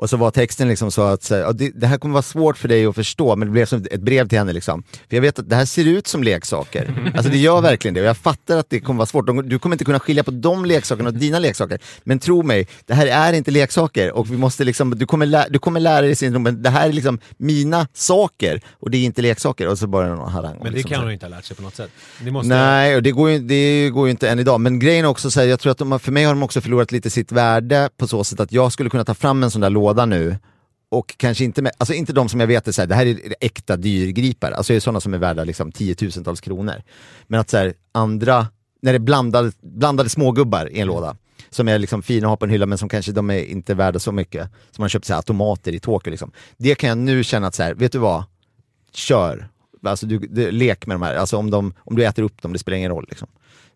Och 0.00 0.10
så 0.10 0.16
var 0.16 0.30
texten 0.30 0.68
liksom 0.68 0.90
så 0.90 1.02
att 1.02 1.22
så 1.22 1.52
det, 1.52 1.70
det 1.74 1.86
här 1.86 1.98
kommer 1.98 2.12
vara 2.12 2.22
svårt 2.22 2.58
för 2.58 2.68
dig 2.68 2.86
att 2.86 2.94
förstå, 2.94 3.36
men 3.36 3.48
det 3.48 3.52
blev 3.52 3.66
som 3.66 3.84
ett 3.90 4.00
brev 4.00 4.28
till 4.28 4.38
henne. 4.38 4.52
Liksom. 4.52 4.82
För 5.08 5.16
jag 5.16 5.20
vet 5.22 5.38
att 5.38 5.48
det 5.50 5.56
här 5.56 5.64
ser 5.64 5.84
ut 5.84 6.06
som 6.06 6.22
leksaker. 6.22 7.12
Alltså 7.14 7.32
det 7.32 7.38
gör 7.38 7.60
verkligen 7.60 7.94
det. 7.94 8.00
Och 8.00 8.06
jag 8.06 8.16
fattar 8.16 8.56
att 8.56 8.70
det 8.70 8.80
kommer 8.80 8.98
vara 8.98 9.06
svårt. 9.06 9.26
De- 9.26 9.48
Du 9.48 9.58
kommer 9.58 9.74
inte 9.74 9.84
kunna 9.84 10.00
skilja 10.00 10.24
på 10.24 10.30
de 10.30 10.64
leksakerna 10.64 11.08
och 11.08 11.14
dina 11.14 11.38
leksaker. 11.38 11.78
Men 12.04 12.18
tro 12.18 12.42
mig, 12.42 12.68
det 12.86 12.94
här 12.94 13.06
är 13.06 13.32
inte 13.32 13.50
leksaker. 13.50 14.12
Och 14.12 14.30
vi 14.30 14.36
måste 14.36 14.64
liksom, 14.64 14.98
du, 14.98 15.06
kommer 15.06 15.26
lä- 15.26 15.46
du 15.50 15.58
kommer 15.58 15.80
lära 15.80 16.00
dig 16.00 16.14
sin 16.16 16.42
men 16.42 16.62
det 16.62 16.70
här 16.70 16.88
är 16.88 16.92
liksom 16.92 17.18
mina 17.36 17.86
saker 17.94 18.60
och 18.80 18.90
det 18.90 18.98
är 18.98 19.04
inte 19.04 19.22
leksaker. 19.22 19.68
Och 19.68 19.78
så 19.78 19.86
bara 19.86 20.08
någon 20.14 20.32
harang. 20.32 20.54
Men 20.62 20.64
det 20.64 20.70
liksom 20.70 20.90
kan 20.90 21.02
hon 21.02 21.12
inte 21.12 21.26
ha 21.26 21.30
lärt 21.30 21.44
sig 21.44 21.56
på 21.56 21.62
något 21.62 21.76
sätt. 21.76 21.90
Måste 22.20 22.48
Nej, 22.48 22.96
och 22.96 23.02
det 23.02 23.10
går, 23.10 23.30
ju, 23.30 23.38
det 23.38 23.90
går 23.90 24.06
ju 24.06 24.10
inte 24.10 24.28
än 24.28 24.38
idag. 24.38 24.60
Men 24.60 24.78
grejen 24.78 25.04
är 25.04 25.08
också 25.08 25.30
så 25.30 25.40
här, 25.40 25.46
jag 25.46 25.60
tror 25.60 25.72
att 25.72 25.78
de, 25.78 26.00
för 26.00 26.12
mig 26.12 26.24
har 26.24 26.34
de 26.34 26.42
också 26.42 26.60
förlorat 26.60 26.92
lite 26.92 27.10
sitt 27.10 27.32
värde 27.32 27.88
på 27.96 28.06
så 28.08 28.24
sätt 28.24 28.40
att 28.40 28.52
jag 28.52 28.72
skulle 28.72 28.90
kunna 28.90 29.04
ta 29.04 29.14
fram 29.14 29.42
en 29.42 29.50
sån 29.50 29.60
där 29.60 29.70
båda 29.90 30.06
nu 30.06 30.36
och 30.90 31.14
kanske 31.16 31.44
inte, 31.44 31.62
med, 31.62 31.72
alltså 31.78 31.94
inte 31.94 32.12
de 32.12 32.28
som 32.28 32.40
jag 32.40 32.46
vet 32.46 32.68
är 32.68 32.72
så 32.72 32.82
här, 32.82 32.86
det 32.86 32.94
här 32.94 33.06
är 33.06 33.34
äkta 33.40 33.76
dyrgripar, 33.76 34.52
alltså 34.52 34.72
det 34.72 34.76
är 34.76 34.80
sådana 34.80 35.00
som 35.00 35.14
är 35.14 35.18
värda 35.18 35.44
liksom 35.44 35.72
tiotusentals 35.72 36.40
kronor. 36.40 36.82
Men 37.26 37.40
att 37.40 37.50
så 37.50 37.56
här, 37.56 37.74
andra, 37.92 38.46
när 38.82 38.92
det 38.92 38.96
är 38.96 39.00
blandade, 39.00 39.52
blandade 39.60 40.08
smågubbar 40.08 40.72
i 40.72 40.80
en 40.80 40.86
låda, 40.86 41.16
som 41.50 41.68
är 41.68 41.78
liksom 41.78 42.02
fina 42.02 42.26
att 42.26 42.30
ha 42.30 42.36
på 42.36 42.44
en 42.44 42.50
hylla 42.50 42.66
men 42.66 42.78
som 42.78 42.88
kanske 42.88 43.12
de 43.12 43.30
är 43.30 43.44
inte 43.44 43.74
värda 43.74 43.98
så 43.98 44.12
mycket, 44.12 44.50
som 44.70 44.82
man 44.82 44.88
köpt 44.88 45.04
så 45.04 45.12
här, 45.12 45.18
automater 45.18 45.72
i 45.72 45.78
Tokyo 45.78 46.10
liksom. 46.10 46.32
Det 46.56 46.74
kan 46.74 46.88
jag 46.88 46.98
nu 46.98 47.24
känna 47.24 47.46
att 47.46 47.54
så 47.54 47.62
här, 47.62 47.74
vet 47.74 47.92
du 47.92 47.98
vad? 47.98 48.24
Kör! 48.92 49.48
Alltså 49.82 50.06
du, 50.06 50.18
du, 50.18 50.50
lek 50.50 50.86
med 50.86 50.94
de 50.94 51.02
här, 51.02 51.14
alltså 51.14 51.36
om, 51.36 51.50
de, 51.50 51.74
om 51.78 51.96
du 51.96 52.04
äter 52.04 52.22
upp 52.22 52.42
dem, 52.42 52.52
det 52.52 52.58
spelar 52.58 52.78
ingen 52.78 52.90
roll 52.90 53.06
liksom. 53.08 53.28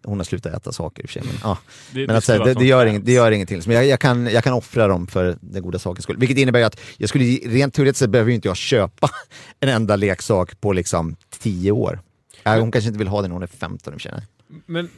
Hon 0.05 0.18
har 0.18 0.24
slutat 0.24 0.55
äta 0.55 0.72
saker 0.72 1.02
i 1.02 1.07
och 1.07 1.11
för 1.11 1.20
sig, 1.20 1.22
men, 1.26 1.34
ja. 1.42 1.59
Det- 1.92 1.98
men 1.98 2.07
det 2.07 2.16
att, 2.16 2.26
det, 2.26 2.52
som 2.52 2.62
det, 2.62 2.64
gör 2.68 2.86
inget, 2.86 3.07
det 3.07 3.12
gör 3.12 3.30
ingenting. 3.30 3.61
Men 3.66 3.76
jag, 3.76 3.86
jag, 3.86 4.00
kan, 4.00 4.26
jag 4.26 4.44
kan 4.44 4.52
offra 4.52 4.88
dem 4.88 5.07
för 5.07 5.36
den 5.40 5.62
goda 5.62 5.78
sakens 5.78 6.02
skull. 6.02 6.16
Vilket 6.18 6.38
innebär 6.38 6.62
att 6.62 6.80
jag 6.96 7.09
skulle, 7.09 7.24
rent 7.24 7.74
teoretiskt 7.74 7.98
sett 7.98 8.11
behöver 8.11 8.32
inte 8.32 8.48
jag 8.48 8.57
köpa 8.57 9.09
en 9.61 9.68
enda 9.68 9.96
leksak 9.96 10.61
på 10.61 10.72
liksom 10.72 11.16
tio 11.38 11.72
år. 11.72 12.00
Ja, 12.42 12.59
hon 12.61 12.72
kanske 12.72 12.88
inte 12.88 12.98
vill 12.98 13.09
ha 13.09 13.20
den 13.22 13.30
när 13.30 13.34
hon 13.34 13.42
är 13.42 13.46
15 13.46 13.94
i 13.94 13.96
och 13.96 14.00
för 14.02 14.09
sig. 14.11 14.22
Men 14.66 14.88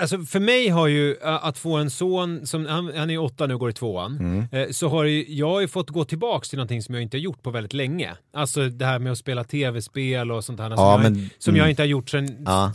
alltså 0.00 0.18
för 0.18 0.40
mig 0.40 0.68
har 0.68 0.86
ju 0.86 1.12
eh, 1.14 1.44
att 1.46 1.58
få 1.58 1.76
en 1.76 1.90
son, 1.90 2.46
som, 2.46 2.66
han, 2.66 2.92
han 2.96 3.10
är 3.10 3.18
åtta 3.18 3.46
nu 3.46 3.54
och 3.54 3.60
går 3.60 3.70
i 3.70 3.72
tvåan, 3.72 4.16
Mm. 4.20 4.46
eh, 4.52 4.70
så 4.70 4.88
har 4.88 5.04
ju, 5.04 5.24
jag 5.34 5.48
har 5.48 5.60
ju 5.60 5.68
fått 5.68 5.90
gå 5.90 6.04
tillbaks 6.04 6.48
till 6.48 6.56
någonting 6.56 6.82
som 6.82 6.94
jag 6.94 7.02
inte 7.02 7.16
har 7.16 7.20
gjort 7.22 7.42
på 7.42 7.50
väldigt 7.50 7.72
länge. 7.72 8.16
Alltså 8.34 8.68
det 8.68 8.84
här 8.86 8.98
med 8.98 9.12
att 9.12 9.18
spela 9.18 9.44
tv-spel 9.44 10.32
och 10.32 10.44
sånt 10.44 10.60
här 10.60 10.68
som, 10.68 10.76
Ja, 10.78 10.92
jag, 10.92 11.12
men- 11.12 11.30
som 11.38 11.50
mm. 11.50 11.60
jag 11.60 11.70
inte 11.70 11.82
har 11.82 11.86
gjort 11.86 12.10
sen 12.10 12.36
Ja. 12.46 12.72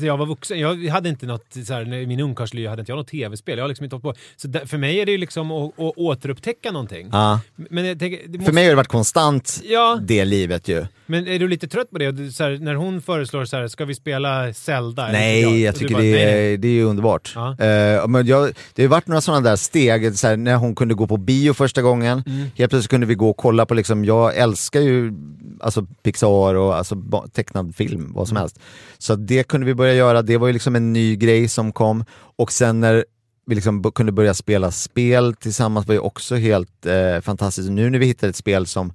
När 0.00 0.06
jag 0.06 0.16
var 0.16 0.26
vuxen. 0.26 0.58
Jag 0.58 0.86
hade 0.88 1.08
inte 1.08 1.26
något, 1.26 1.56
så 1.66 1.72
här, 1.72 1.94
i 1.94 2.06
min 2.06 2.20
ungkarlslya 2.20 2.70
hade 2.70 2.80
inte 2.80 2.92
jag 2.92 2.96
något 2.96 3.08
tv-spel. 3.08 3.58
Jag 3.58 3.64
har 3.64 3.68
liksom 3.68 3.84
inte 3.84 3.96
hållit 3.96 4.18
på. 4.18 4.22
Så 4.36 4.48
där, 4.48 4.66
för 4.66 4.78
mig 4.78 5.00
är 5.00 5.06
det 5.06 5.12
ju 5.12 5.18
liksom 5.18 5.50
att, 5.50 5.80
att 5.80 5.92
återupptäcka 5.96 6.70
någonting. 6.70 7.08
Ja. 7.12 7.40
Men 7.56 7.84
jag 7.84 7.98
tänker, 7.98 8.20
det 8.26 8.38
måste, 8.38 8.44
För 8.44 8.52
mig 8.52 8.64
har 8.64 8.70
det 8.70 8.76
varit 8.76 8.88
konstant 8.88 9.60
Ja. 9.64 9.98
det 10.02 10.24
livet 10.24 10.68
ju. 10.68 10.86
Men 11.06 11.28
är 11.28 11.38
du 11.38 11.48
lite 11.48 11.68
trött 11.68 11.90
på 11.90 11.98
det? 11.98 12.32
Så 12.32 12.42
här, 12.44 12.58
när 12.60 12.74
hon 12.74 13.02
föreslår 13.02 13.44
så 13.44 13.56
här, 13.56 13.68
ska 13.68 13.84
vi 13.84 13.94
spela 13.94 14.52
Zelda? 14.52 15.08
Nej, 15.12 15.62
jag 15.62 15.74
du 15.74 15.78
tycker 15.78 15.94
bara, 15.94 16.02
det, 16.02 16.22
är, 16.22 16.26
nej. 16.36 16.56
det 16.56 16.68
är 16.68 16.84
underbart. 16.84 17.32
Ja. 17.34 17.50
Eh, 17.58 18.08
men 18.08 18.26
jag, 18.26 18.50
det 18.74 18.82
har 18.82 18.88
varit 18.88 19.06
några 19.06 19.20
sådana 19.20 19.40
där 19.50 19.56
steg, 19.56 20.18
så 20.18 20.26
här, 20.26 20.36
när 20.36 20.54
hon 20.56 20.74
kunde 20.74 20.94
gå 20.94 21.06
på 21.06 21.16
bio 21.16 21.52
första 21.52 21.82
gången, 21.82 22.22
Mm. 22.26 22.38
helt 22.56 22.70
plötsligt 22.70 22.90
kunde 22.90 23.06
vi 23.06 23.14
gå 23.14 23.30
och 23.30 23.36
kolla 23.36 23.66
på, 23.66 23.74
liksom, 23.74 24.04
jag 24.04 24.36
älskar 24.36 24.80
ju 24.80 25.12
alltså, 25.60 25.86
Pixar 26.02 26.54
och 26.54 26.76
alltså, 26.76 26.96
tecknad 27.32 27.74
film, 27.74 28.12
vad 28.14 28.28
som 28.28 28.36
Mm. 28.36 28.40
helst. 28.42 28.58
Så 28.98 29.14
det 29.16 29.42
kunde 29.48 29.66
vi 29.66 29.74
börja 29.74 29.94
göra, 29.94 30.22
det 30.22 30.36
var 30.36 30.46
ju 30.46 30.52
liksom 30.52 30.76
en 30.76 30.92
ny 30.92 31.16
grej 31.16 31.48
som 31.48 31.72
kom. 31.72 32.04
Och 32.36 32.52
sen 32.52 32.80
när 32.80 33.04
vi 33.46 33.54
liksom 33.54 33.92
kunde 33.94 34.12
börja 34.12 34.34
spela 34.34 34.70
spel 34.70 35.34
tillsammans 35.34 35.86
var 35.86 35.94
ju 35.94 36.00
också 36.00 36.34
helt 36.36 36.86
eh, 36.86 37.20
fantastiskt. 37.22 37.70
Nu 37.70 37.90
när 37.90 37.98
vi 37.98 38.06
hittar 38.06 38.28
ett 38.28 38.36
spel 38.36 38.66
som 38.66 38.92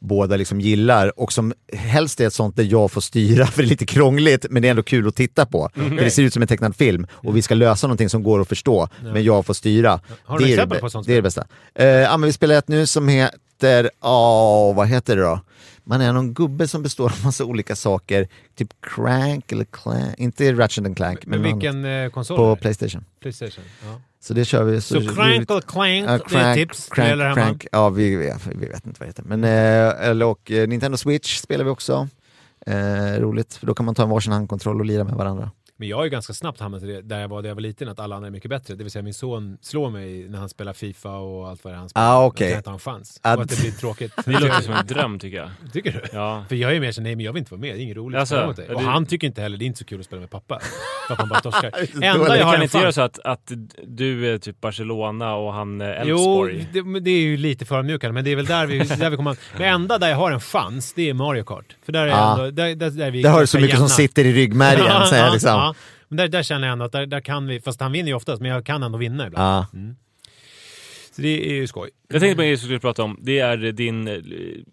båda 0.00 0.36
liksom 0.36 0.60
gillar 0.60 1.20
och 1.20 1.32
som 1.32 1.54
helst 1.72 2.20
är 2.20 2.26
ett 2.26 2.32
sånt 2.32 2.56
där 2.56 2.64
jag 2.64 2.92
får 2.92 3.00
styra 3.00 3.46
för 3.46 3.62
det 3.62 3.66
är 3.66 3.70
lite 3.70 3.86
krångligt 3.86 4.46
men 4.50 4.62
det 4.62 4.68
är 4.68 4.70
ändå 4.70 4.82
kul 4.82 5.08
att 5.08 5.14
titta 5.16 5.46
på. 5.46 5.70
För 5.74 6.04
det 6.04 6.10
ser 6.10 6.22
ut 6.22 6.32
som 6.32 6.42
en 6.42 6.48
tecknad 6.48 6.76
film 6.76 7.06
och 7.10 7.36
vi 7.36 7.42
ska 7.42 7.54
lösa 7.54 7.86
någonting 7.86 8.08
som 8.08 8.22
går 8.22 8.40
att 8.40 8.48
förstå 8.48 8.88
men 9.02 9.24
jag 9.24 9.46
får 9.46 9.54
styra. 9.54 10.00
Har 10.24 10.38
du 10.38 10.44
det 10.44 10.50
är 10.50 10.54
exempel 10.54 10.76
det, 10.76 10.80
på 10.80 10.90
sånt 10.90 11.06
Det 11.06 11.12
är 11.12 11.16
det 11.16 11.22
bästa. 11.22 11.46
Eh, 11.74 11.86
ja, 11.86 12.16
men 12.16 12.26
vi 12.26 12.32
spelar 12.32 12.54
ett 12.54 12.68
nu 12.68 12.86
som 12.86 13.08
heter, 13.08 13.90
ja 14.02 14.72
vad 14.72 14.88
heter 14.88 15.16
det 15.16 15.22
då? 15.22 15.40
Man 15.88 16.00
är 16.00 16.12
någon 16.12 16.34
gubbe 16.34 16.68
som 16.68 16.82
består 16.82 17.04
av 17.04 17.24
massa 17.24 17.44
olika 17.44 17.76
saker, 17.76 18.28
typ 18.54 18.68
Crank 18.80 19.52
eller 19.52 19.64
Clank, 19.64 20.18
inte 20.18 20.52
Ratchet 20.52 20.86
and 20.86 20.96
Clank 20.96 21.26
Men 21.26 21.42
något 21.42 21.54
vilken 21.54 21.84
eh, 21.84 22.10
konsol? 22.10 22.36
på 22.36 22.52
är? 22.52 22.56
Playstation. 22.56 23.04
Playstation. 23.20 23.64
Ja. 23.84 24.00
Så 24.26 24.34
det 24.34 24.44
kör 24.44 24.64
vi. 24.64 24.80
Så 24.80 25.00
Crank 25.00 25.50
och 25.50 25.64
Clank, 25.64 26.04
Ja, 26.08 26.18
det 26.30 26.36
är 26.36 26.54
tips. 26.54 26.88
crank, 26.88 27.08
hemma. 27.08 27.34
crank. 27.34 27.66
Ja, 27.72 27.88
vi, 27.88 28.16
vi, 28.16 28.32
vi 28.54 28.66
vet 28.66 28.86
inte 28.86 29.00
vad 29.00 29.06
det 29.06 29.06
heter. 29.06 29.22
Men, 29.22 29.44
eh, 29.44 30.08
eller, 30.08 30.26
och 30.26 30.50
eh, 30.50 30.68
Nintendo 30.68 30.96
Switch 30.96 31.36
spelar 31.36 31.64
vi 31.64 31.70
också. 31.70 32.08
Eh, 32.66 33.20
roligt, 33.20 33.54
för 33.54 33.66
då 33.66 33.74
kan 33.74 33.86
man 33.86 33.94
ta 33.94 34.02
en 34.02 34.08
varsin 34.08 34.32
handkontroll 34.32 34.80
och 34.80 34.86
lira 34.86 35.04
med 35.04 35.14
varandra. 35.14 35.50
Men 35.78 35.88
jag 35.88 35.96
har 35.96 36.04
ju 36.04 36.10
ganska 36.10 36.32
snabbt 36.32 36.60
hamnat 36.60 36.82
i 36.82 36.86
det 36.86 37.02
där 37.02 37.20
jag 37.20 37.28
var 37.28 37.42
när 37.42 37.48
jag 37.48 37.54
var 37.54 37.62
liten, 37.62 37.88
att 37.88 38.00
alla 38.00 38.16
andra 38.16 38.26
är 38.26 38.30
mycket 38.30 38.50
bättre. 38.50 38.74
Det 38.74 38.84
vill 38.84 38.90
säga 38.90 39.02
min 39.02 39.14
son 39.14 39.58
slår 39.60 39.90
mig 39.90 40.28
när 40.28 40.38
han 40.38 40.48
spelar 40.48 40.72
Fifa 40.72 41.10
och 41.10 41.48
allt 41.48 41.64
vad 41.64 41.72
det 41.72 41.76
är 41.76 41.78
han 41.78 41.88
spelar. 41.88 42.06
Ah, 42.06 42.26
Att 42.26 42.32
okej. 42.32 42.50
jag 42.50 42.58
inte 42.58 42.70
har 42.70 42.74
en 42.74 42.80
chans. 42.80 43.20
Ah, 43.22 43.36
Och 43.36 43.42
att 43.42 43.48
det 43.48 43.60
blir 43.60 43.70
tråkigt. 43.70 44.12
Det 44.24 44.32
låter 44.32 44.60
som 44.62 44.74
en 44.74 44.86
dröm 44.86 45.18
tycker 45.18 45.36
jag. 45.36 45.50
Tycker 45.72 45.92
du? 45.92 46.00
Ja. 46.12 46.44
För 46.48 46.56
jag 46.56 46.76
är 46.76 46.80
mer 46.80 46.92
så 46.92 47.00
nej 47.02 47.16
men 47.16 47.24
jag 47.24 47.32
vill 47.32 47.40
inte 47.40 47.50
vara 47.50 47.60
med, 47.60 47.74
det 47.74 47.80
är 47.80 47.82
inget 47.82 47.96
roligt 47.96 48.18
Alltså, 48.20 48.36
att 48.36 48.56
dig. 48.56 48.68
Och 48.68 48.80
du- 48.80 48.86
han 48.86 49.06
tycker 49.06 49.26
inte 49.26 49.42
heller, 49.42 49.56
det 49.58 49.64
är 49.64 49.66
inte 49.66 49.78
så 49.78 49.84
kul 49.84 50.00
att 50.00 50.06
spela 50.06 50.20
med 50.20 50.30
pappa. 50.30 50.60
Man 51.18 51.28
bara 51.28 51.40
torskar. 51.40 51.70
Enda 52.02 52.02
Det 52.28 52.38
jag 52.38 52.44
har 52.44 52.52
kan 52.52 52.54
en 52.54 52.62
inte 52.62 52.78
göra 52.78 52.92
så 52.92 53.00
att, 53.02 53.18
att 53.18 53.52
du 53.86 54.32
är 54.34 54.38
typ 54.38 54.60
Barcelona 54.60 55.34
och 55.34 55.52
han 55.52 55.80
är 55.80 56.04
Jo, 56.04 56.16
Elfsborg. 56.16 56.68
det, 56.72 57.00
det 57.00 57.10
är 57.10 57.20
ju 57.20 57.36
lite 57.36 57.64
förödmjukande, 57.64 58.12
men 58.14 58.24
det 58.24 58.30
är 58.32 58.36
väl 58.36 58.46
där 58.46 58.66
vi, 58.66 58.78
där 58.96 59.10
vi 59.10 59.16
kommer... 59.16 59.36
Men 59.58 59.62
enda 59.74 59.98
där 59.98 60.08
jag 60.08 60.16
har 60.16 60.30
en 60.32 60.40
chans, 60.40 60.92
det 60.92 61.10
är 61.10 61.14
Mario 61.14 61.44
Kart. 61.44 61.76
För 61.84 61.92
där 61.92 62.02
är 62.02 62.06
Ja. 62.08 62.32
ändå, 62.32 62.50
där, 62.50 62.74
där, 62.74 62.90
där 62.90 63.06
är 63.06 63.10
vi 63.10 63.22
Det 63.22 63.28
har 63.28 63.40
du 63.40 63.46
så 63.46 63.56
mycket 63.58 63.76
som 63.76 63.82
jämna. 63.84 63.88
sitter 63.88 64.24
i 64.24 64.32
ryggmärgen. 64.32 65.06
Så 65.06 65.14
här, 65.14 65.32
liksom. 65.32 65.65
Ja. 65.66 65.74
Men 66.08 66.16
där, 66.16 66.28
där 66.28 66.42
känner 66.42 66.66
jag 66.66 66.72
ändå 66.72 66.84
att 66.84 66.92
där, 66.92 67.06
där 67.06 67.20
kan 67.20 67.46
vi, 67.46 67.60
fast 67.60 67.80
han 67.80 67.92
vinner 67.92 68.08
ju 68.08 68.14
oftast, 68.14 68.42
men 68.42 68.50
jag 68.50 68.66
kan 68.66 68.82
ändå 68.82 68.98
vinna 68.98 69.26
ibland. 69.26 69.44
Ja. 69.46 69.66
Så 71.16 71.22
det 71.22 71.50
är 71.50 71.54
ju 71.54 71.66
skoj. 71.66 71.90
Jag 72.08 72.20
tänkte 72.20 72.36
på 72.36 72.42
en 72.42 72.48
grej 72.48 72.56
som 72.56 72.68
vi 72.68 72.68
skulle 72.68 72.80
prata 72.80 73.02
om. 73.02 73.18
Det 73.22 73.38
är 73.38 73.56
din 73.56 74.08
eh, 74.08 74.18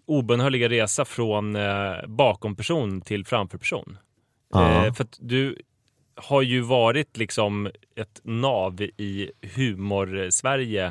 obönhörliga 0.06 0.68
resa 0.68 1.04
från 1.04 1.56
eh, 1.56 2.06
bakom-person 2.06 3.00
till 3.00 3.24
framför-person. 3.24 3.98
Ja. 4.52 4.86
Eh, 4.86 4.92
för 4.92 5.04
att 5.04 5.18
du 5.20 5.58
har 6.14 6.42
ju 6.42 6.60
varit 6.60 7.16
liksom 7.16 7.70
ett 7.96 8.20
nav 8.22 8.82
i 8.82 9.30
humor-Sverige 9.54 10.86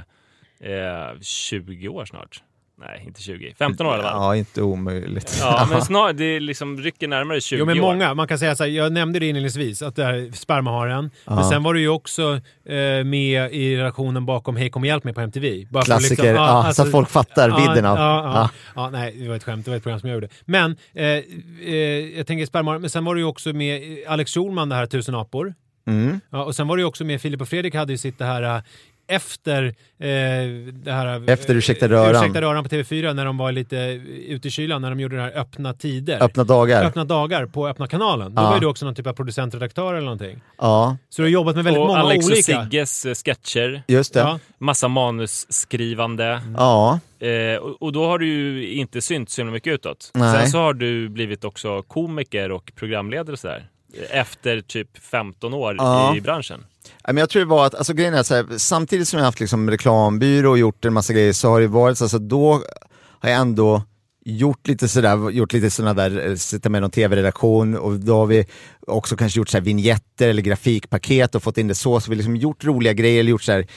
eh, 0.59 1.19
20 1.21 1.87
år 1.87 2.05
snart. 2.05 2.43
Nej, 2.85 3.03
inte 3.07 3.21
20. 3.21 3.53
15 3.57 3.85
år 3.87 3.91
i 3.91 3.95
alla 3.99 4.03
fall. 4.03 4.21
Ja, 4.21 4.35
inte 4.35 4.61
omöjligt. 4.61 5.37
Ja, 5.41 5.67
men 5.71 5.81
snart, 5.85 6.17
det 6.17 6.39
liksom 6.39 6.77
rycker 6.81 7.07
närmare 7.07 7.41
20 7.41 7.59
Jo 7.59 7.65
men 7.65 7.77
år. 7.77 7.81
många, 7.81 8.13
man 8.13 8.27
kan 8.27 8.39
säga 8.39 8.55
så 8.55 8.63
här, 8.63 8.71
jag 8.71 8.93
nämnde 8.93 9.19
det 9.19 9.25
inledningsvis, 9.27 9.81
att 9.81 9.95
det 9.95 10.03
här 10.03 10.31
spermaharen. 10.33 11.11
Men 11.25 11.43
sen 11.43 11.63
var 11.63 11.73
du 11.73 11.79
ju 11.81 11.87
också 11.89 12.33
eh, 12.65 13.03
med 13.05 13.51
i 13.53 13.77
relationen 13.77 14.25
bakom 14.25 14.55
Hej 14.55 14.69
kom 14.69 14.81
och 14.83 14.87
hjälp 14.87 15.03
mig 15.03 15.13
på 15.13 15.21
MTV. 15.21 15.65
Bara 15.69 15.83
Klassiker, 15.83 16.23
liksom- 16.23 16.27
ja, 16.35 16.41
alltså- 16.41 16.73
så 16.81 16.87
att 16.87 16.91
folk 16.91 17.09
fattar 17.09 17.49
vidden 17.61 17.85
av. 17.85 17.97
Ja, 17.97 18.23
ja, 18.23 18.33
Ja. 18.33 18.49
ja. 18.75 18.89
nej, 18.89 19.11
det 19.19 19.27
var 19.29 19.35
ett 19.35 19.43
skämt, 19.43 19.65
det 19.65 19.71
var 19.71 19.75
ett 19.77 19.83
program 19.83 19.99
som 19.99 20.09
jag 20.09 20.15
gjorde. 20.15 20.27
Men, 20.45 20.75
eh, 20.93 21.05
eh, 21.05 21.75
jag 22.17 22.27
tänker 22.27 22.45
spermaharen, 22.45 22.81
men 22.81 22.89
sen 22.89 23.05
var 23.05 23.15
du 23.15 23.21
ju 23.21 23.27
också 23.27 23.53
med 23.53 23.83
i 23.83 24.05
Alex 24.07 24.33
Schulman, 24.33 24.69
det 24.69 24.75
här 24.75 24.85
Tusen 24.85 25.15
apor. 25.15 25.53
Mm. 25.87 26.19
Ja, 26.29 26.43
och 26.43 26.55
sen 26.55 26.67
var 26.67 26.77
du 26.77 26.81
ju 26.81 26.87
också 26.87 27.03
med, 27.03 27.21
Filip 27.21 27.41
och 27.41 27.47
Fredrik 27.49 27.75
hade 27.75 27.91
ju 27.93 27.97
sitt 27.97 28.19
det 28.19 28.25
här 28.25 28.43
eh, 28.55 28.61
efter 29.15 29.63
eh, 29.63 29.73
det 30.73 30.91
här... 30.91 31.15
eh, 31.27 31.33
Efter 31.33 31.55
Ursäkta 31.55 31.89
röran. 31.89 32.15
Ursäkta 32.23 32.41
röran 32.41 32.63
på 32.63 32.69
TV4 32.69 33.13
när 33.13 33.25
de 33.25 33.37
var 33.37 33.51
lite 33.51 33.75
ute 34.27 34.47
i 34.47 34.51
kylan, 34.51 34.81
när 34.81 34.89
de 34.89 34.99
gjorde 34.99 35.15
det 35.15 35.21
här 35.21 35.37
öppna 35.37 35.73
tider. 35.73 36.23
Öppna 36.23 36.43
dagar. 36.43 36.85
Öppna 36.85 37.05
dagar 37.05 37.45
på 37.45 37.67
Öppna 37.67 37.87
kanalen. 37.87 38.35
Då 38.35 38.41
Ja. 38.41 38.45
var 38.47 38.53
ju 38.53 38.59
du 38.59 38.67
också 38.67 38.85
någon 38.85 38.95
typ 38.95 39.07
av 39.07 39.13
producentredaktör 39.13 39.93
eller 39.93 40.05
någonting. 40.05 40.41
Ja, 40.57 40.97
Så 41.09 41.21
du 41.21 41.25
har 41.25 41.29
jobbat 41.29 41.55
med 41.55 41.63
väldigt 41.65 41.81
och 41.81 41.87
många 41.87 41.99
Alex 41.99 42.25
olika. 42.25 42.59
och 42.59 42.63
Sigges 42.65 43.05
eh, 43.05 43.13
sketcher, 43.13 43.83
just 43.87 44.13
det. 44.13 44.19
Ja. 44.19 44.39
massa 44.57 44.87
manusskrivande. 44.87 46.41
Ja, 46.57 46.99
Eh, 47.19 47.57
och, 47.57 47.81
och 47.81 47.91
då 47.93 48.05
har 48.05 48.19
du 48.19 48.25
ju 48.27 48.67
inte 48.73 49.01
synts 49.01 49.35
så 49.35 49.43
mycket 49.43 49.73
utåt. 49.73 50.11
Nej. 50.13 50.37
Sen 50.39 50.49
så 50.49 50.57
har 50.57 50.73
du 50.73 51.09
blivit 51.09 51.43
också 51.43 51.81
komiker 51.81 52.51
och 52.51 52.71
programledare 52.75 53.33
och 53.33 53.39
sådär. 53.39 53.65
Efter 54.09 54.61
typ 54.61 54.97
15 54.97 55.53
år 55.53 55.75
Ja. 55.77 56.15
i 56.15 56.21
branschen. 56.21 56.65
Men 57.07 57.17
jag 57.17 57.29
tror 57.29 57.39
det 57.39 57.45
var 57.45 57.65
att, 57.65 57.75
alltså 57.75 57.93
grejen 57.93 58.13
är 58.13 58.23
så 58.23 58.35
här, 58.35 58.45
samtidigt 58.57 59.07
som 59.07 59.19
jag 59.19 59.25
haft 59.25 59.39
liksom 59.39 59.69
reklambyrå 59.71 60.49
och 60.51 60.57
gjort 60.57 60.85
en 60.85 60.93
massa 60.93 61.13
grejer 61.13 61.33
så 61.33 61.49
har 61.49 61.61
det 61.61 61.67
varit 61.67 61.97
så, 61.97 62.09
så 62.09 62.15
att 62.17 62.29
då 62.29 62.53
har 63.19 63.29
jag 63.29 63.39
ändå 63.39 63.81
gjort 64.25 64.67
lite 64.67 64.87
sådär, 64.87 65.29
gjort 65.29 65.53
lite 65.53 65.69
sådana 65.69 65.93
där, 65.93 66.29
eh, 66.29 66.35
sitta 66.35 66.69
med 66.69 66.81
någon 66.81 66.91
tv-redaktion 66.91 67.77
och 67.77 67.99
då 67.99 68.17
har 68.17 68.25
vi 68.25 68.45
också 68.87 69.15
kanske 69.15 69.39
gjort 69.39 69.49
så 69.49 69.59
vignetter 69.59 70.29
eller 70.29 70.41
grafikpaket 70.41 71.35
och 71.35 71.43
fått 71.43 71.57
in 71.57 71.67
det 71.67 71.75
så, 71.75 71.99
så 71.99 72.09
vi 72.09 72.15
har 72.15 72.17
liksom 72.17 72.35
gjort 72.35 72.63
roliga 72.63 72.93
grejer 72.93 73.19
eller 73.19 73.31
gjort 73.31 73.43
så 73.43 73.51
här 73.51 73.67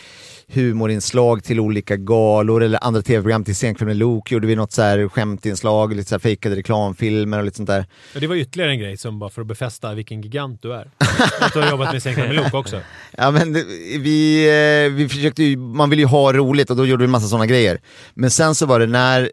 humorinslag 0.49 1.44
till 1.44 1.61
olika 1.61 1.97
galor 1.97 2.62
eller 2.62 2.84
andra 2.84 3.03
tv-program 3.03 3.44
till 3.44 3.57
Senkväll 3.57 3.86
med 3.86 3.97
Luke 3.97 4.34
gjorde 4.34 4.47
vi 4.47 4.57
något 4.57 4.72
så 4.72 4.82
här 4.82 5.09
skämtinslag, 5.09 5.94
lite 5.94 6.09
så 6.09 6.14
här 6.14 6.20
fejkade 6.20 6.57
reklamfilmer 6.57 7.38
och 7.38 7.44
lite 7.44 7.57
sånt 7.57 7.66
där. 7.66 7.86
Och 8.14 8.20
det 8.20 8.26
var 8.26 8.36
ytterligare 8.36 8.70
en 8.70 8.78
grej 8.78 8.97
som 8.97 9.18
bara 9.18 9.30
för 9.30 9.40
att 9.40 9.49
befästa 9.49 9.94
vilken 9.94 10.22
gigant 10.22 10.62
du 10.62 10.72
är. 10.72 10.90
Att 11.40 11.53
du 11.53 11.61
har 11.61 11.70
jobbat 11.70 11.92
med 11.92 12.03
Sänkta 12.03 12.22
med 12.22 12.34
Luke 12.34 12.57
också. 12.57 12.80
Ja 13.18 13.30
men 13.30 13.53
vi, 14.01 14.47
eh, 14.86 14.92
vi 14.92 15.09
försökte 15.09 15.42
ju, 15.42 15.57
man 15.57 15.90
vill 15.90 15.99
ju 15.99 16.05
ha 16.05 16.32
roligt 16.32 16.70
och 16.70 16.76
då 16.76 16.86
gjorde 16.86 17.05
vi 17.05 17.09
massa 17.09 17.26
sådana 17.26 17.47
grejer. 17.47 17.80
Men 18.14 18.30
sen 18.30 18.55
så 18.55 18.66
var 18.66 18.80
det 18.80 18.86
när, 18.86 19.30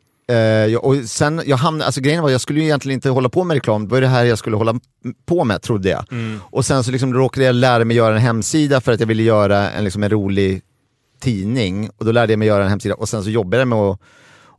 jag, 0.71 0.85
och 0.85 0.95
sen 1.05 1.41
jag 1.45 1.57
hamnade, 1.57 1.85
alltså 1.85 2.01
grejen 2.01 2.23
var 2.23 2.29
jag 2.29 2.41
skulle 2.41 2.59
ju 2.59 2.65
egentligen 2.65 2.93
inte 2.97 3.09
hålla 3.09 3.29
på 3.29 3.43
med 3.43 3.55
reklam, 3.55 3.87
det 3.87 3.91
var 3.91 4.01
det 4.01 4.07
här 4.07 4.25
jag 4.25 4.37
skulle 4.37 4.55
hålla 4.55 4.79
på 5.25 5.43
med 5.43 5.61
trodde 5.61 5.89
jag. 5.89 6.05
Och 6.41 6.65
sen 6.65 6.83
så 6.83 6.91
liksom 6.91 7.13
råkade 7.13 7.45
jag 7.45 7.55
lära 7.55 7.85
mig 7.85 7.97
göra 7.97 8.15
en 8.15 8.21
hemsida 8.21 8.81
för 8.81 8.91
att 8.91 8.99
jag 8.99 9.07
ville 9.07 9.23
göra 9.23 9.71
en, 9.71 9.83
liksom 9.83 10.03
en 10.03 10.09
rolig 10.09 10.61
tidning 11.21 11.89
och 11.97 12.05
då 12.05 12.11
lärde 12.11 12.33
jag 12.33 12.39
mig 12.39 12.47
göra 12.47 12.63
en 12.63 12.69
hemsida 12.69 12.95
och 12.95 13.09
sen 13.09 13.23
så 13.23 13.29
jobbade 13.29 13.61
jag 13.61 13.67
med 13.67 13.77
att 13.79 13.99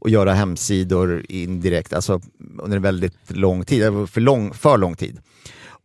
att 0.04 0.10
göra 0.10 0.32
hemsidor 0.32 1.24
indirekt, 1.28 1.92
alltså 1.92 2.20
under 2.58 2.76
en 2.76 2.82
väldigt 2.82 3.16
lång 3.30 3.64
tid, 3.64 3.82
för 4.10 4.20
lång, 4.20 4.54
för 4.54 4.78
lång 4.78 4.96
tid. 4.96 5.18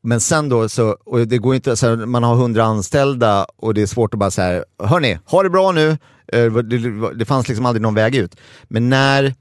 Men 0.01 0.19
sen 0.19 0.49
då, 0.49 0.69
så, 0.69 0.97
och 1.05 1.27
det 1.27 1.38
går 1.38 1.55
inte, 1.55 1.75
så 1.75 1.88
här, 1.88 1.95
man 1.95 2.23
har 2.23 2.36
hundra 2.36 2.63
anställda 2.63 3.45
och 3.57 3.73
det 3.73 3.82
är 3.82 3.86
svårt 3.86 4.13
att 4.13 4.19
bara 4.19 4.32
säga 4.32 4.63
hörni, 4.84 5.19
ha 5.25 5.43
det 5.43 5.49
bra 5.49 5.71
nu. 5.71 5.97
Eh, 6.34 6.45
Det, 6.53 7.13
det 7.15 7.25
fanns 7.25 7.47
liksom 7.47 7.65
aldrig 7.65 7.82
någon 7.82 7.93
väg 7.95 8.15
ut. 8.15 8.36
Men 8.67 8.89
när 8.89 9.34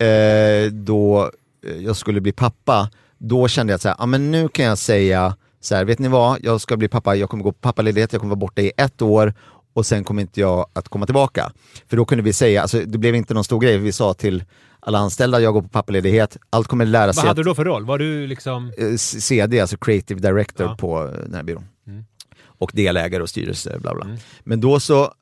eh, 0.00 0.72
då 0.72 1.30
eh, 1.66 1.76
jag 1.76 1.96
skulle 1.96 2.20
bli 2.20 2.32
pappa, 2.32 2.90
då 3.18 3.48
kände 3.48 3.70
jag 3.72 3.74
att 3.76 3.82
så 3.82 3.88
här, 3.88 3.96
ja, 3.98 4.06
men 4.06 4.30
nu 4.30 4.48
kan 4.48 4.64
jag 4.64 4.78
säga 4.78 5.36
så 5.60 5.74
här, 5.74 5.84
vet 5.84 5.98
ni 5.98 6.08
vad, 6.08 6.38
jag 6.42 6.60
ska 6.60 6.76
bli 6.76 6.88
pappa, 6.88 7.14
jag 7.16 7.30
kommer 7.30 7.44
gå 7.44 7.52
på 7.52 7.58
pappaledighet, 7.58 8.12
jag 8.12 8.20
kommer 8.20 8.30
vara 8.30 8.40
borta 8.40 8.62
i 8.62 8.72
ett 8.76 9.02
år 9.02 9.34
och 9.72 9.86
sen 9.86 10.04
kommer 10.04 10.22
inte 10.22 10.40
jag 10.40 10.66
att 10.72 10.88
komma 10.88 11.06
tillbaka. 11.06 11.52
För 11.88 11.96
då 11.96 12.04
kunde 12.04 12.24
vi 12.24 12.32
säga, 12.32 12.62
alltså 12.62 12.80
det 12.86 12.98
blev 12.98 13.14
inte 13.14 13.34
någon 13.34 13.44
stor 13.44 13.60
grej, 13.60 13.78
vi 13.78 13.92
sa 13.92 14.14
till 14.14 14.44
alla 14.80 14.98
anställda, 14.98 15.40
jag 15.40 15.54
går 15.54 15.62
på 15.62 15.68
pappaledighet, 15.68 16.36
allt 16.50 16.66
kommer 16.68 16.86
lära 16.86 17.06
Vad 17.06 17.14
sig 17.14 17.20
hade 17.22 17.30
att- 17.30 17.36
du 17.36 17.42
då 17.42 17.54
för 17.54 17.64
roll? 17.64 17.84
Var 17.84 17.98
du 17.98 18.26
liksom... 18.26 18.72
eh, 18.78 18.96
CD, 18.96 19.60
alltså 19.60 19.76
creative 19.76 20.20
director 20.20 20.66
Ja. 20.66 20.76
på 20.80 21.04
den 21.24 21.34
här 21.34 21.42
byrån. 21.42 21.64
Mm. 21.86 22.04
Och 22.46 22.70
delägare 22.74 23.22
och 23.22 23.28
styrelse, 23.28 23.78
bla 23.80 23.94
bla. 23.94 24.06
Men 24.44 24.60
då 24.60 24.80
så 24.80 25.12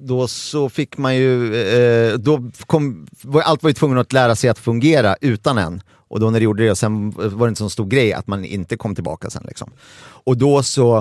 då 0.00 0.28
så 0.28 0.68
fick 0.68 0.98
man 0.98 1.16
ju, 1.16 1.54
eh, 1.54 2.14
då 2.14 2.50
kom, 2.66 3.06
allt 3.44 3.62
var 3.62 3.70
ju 3.70 3.74
tvungen 3.74 3.98
att 3.98 4.12
lära 4.12 4.36
sig 4.36 4.50
att 4.50 4.58
fungera 4.58 5.16
utan 5.20 5.58
en. 5.58 5.82
Och 5.90 6.20
då 6.20 6.30
när 6.30 6.40
det 6.40 6.44
gjorde 6.44 6.66
det, 6.66 6.76
sen 6.76 7.10
var 7.10 7.46
det 7.46 7.48
inte 7.48 7.58
så 7.58 7.70
stor 7.70 7.86
grej 7.86 8.12
att 8.12 8.26
man 8.26 8.44
inte 8.44 8.76
kom 8.76 8.94
tillbaka 8.94 9.30
sen 9.30 9.44
liksom. 9.46 9.70
Och 10.00 10.36
då 10.36 10.62
så 10.62 10.96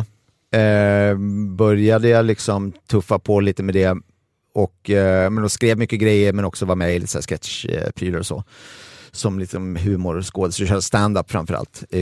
eh, 0.51 1.17
började 1.49 2.09
jag 2.09 2.25
liksom 2.25 2.71
tuffa 2.71 3.19
på 3.19 3.39
lite 3.39 3.63
med 3.63 3.75
det 3.75 3.97
och 4.53 4.89
eh, 4.89 5.29
men 5.29 5.43
då 5.43 5.49
skrev 5.49 5.77
mycket 5.77 5.99
grejer 5.99 6.33
men 6.33 6.45
också 6.45 6.65
var 6.65 6.75
med 6.75 6.95
i 6.95 6.99
lite 6.99 7.11
så 7.11 7.17
här 7.17 7.23
sketchprylar 7.23 8.19
och 8.19 8.25
så. 8.25 8.43
Som 9.17 9.39
liksom 9.39 9.75
humor, 9.75 10.21
skådespelare, 10.21 10.81
stand-up 10.81 11.31
framförallt. 11.31 11.83
Eh, 11.89 12.01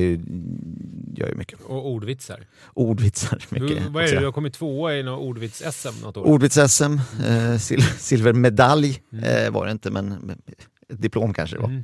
gör 1.15 1.29
ju 1.29 1.35
mycket. 1.35 1.61
Och 1.61 1.89
ordvitsar. 1.89 2.39
Ordvitsar 2.73 3.45
mycket. 3.49 3.67
Du, 3.67 3.89
vad 3.89 4.03
är 4.03 4.11
det, 4.11 4.19
du 4.19 4.25
har 4.25 4.31
kommit 4.31 4.53
tvåa 4.53 4.95
i 4.95 5.03
något 5.03 5.21
ordvits-SM 5.21 6.03
något 6.03 6.17
år? 6.17 6.25
Ordvits-SM, 6.25 6.99
eh, 7.27 7.57
sil 7.65 7.81
silvermedalj 7.99 9.01
eh, 9.23 9.51
var 9.51 9.65
det 9.65 9.71
inte 9.71 9.91
men 9.91 10.07
men 10.07 10.41
diplom 10.87 11.33
kanske 11.33 11.55
det 11.55 11.61
var. 11.61 11.69
Mm. 11.69 11.83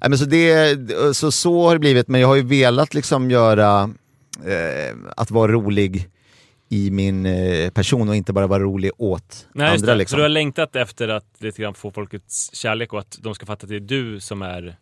Nej, 0.00 0.10
men 0.10 0.18
så, 0.18 0.24
det, 0.24 1.16
så, 1.16 1.32
så 1.32 1.66
har 1.66 1.74
det 1.74 1.78
blivit, 1.78 2.08
men 2.08 2.20
jag 2.20 2.28
har 2.28 2.36
ju 2.36 2.42
velat 2.42 2.94
liksom 2.94 3.30
göra 3.30 3.90
eh, 4.44 4.96
att 5.16 5.30
vara 5.30 5.52
rolig 5.52 6.08
i 6.68 6.90
min 6.90 7.26
eh, 7.26 7.70
person 7.70 8.08
och 8.08 8.16
inte 8.16 8.32
bara 8.32 8.46
vara 8.46 8.62
rolig 8.62 8.90
åt 8.98 9.46
Nej, 9.52 9.68
andra. 9.68 9.94
Liksom. 9.94 10.14
Så 10.14 10.16
du 10.16 10.22
har 10.22 10.28
längtat 10.28 10.76
efter 10.76 11.08
att 11.08 11.26
lite 11.38 11.62
grann 11.62 11.74
få 11.74 11.90
folkets 11.90 12.54
kärlek 12.54 12.92
och 12.92 12.98
att 12.98 13.18
de 13.20 13.34
ska 13.34 13.46
fatta 13.46 13.64
att 13.64 13.70
det 13.70 13.76
är 13.76 13.80
du 13.80 14.20
som 14.20 14.42
är 14.42 14.76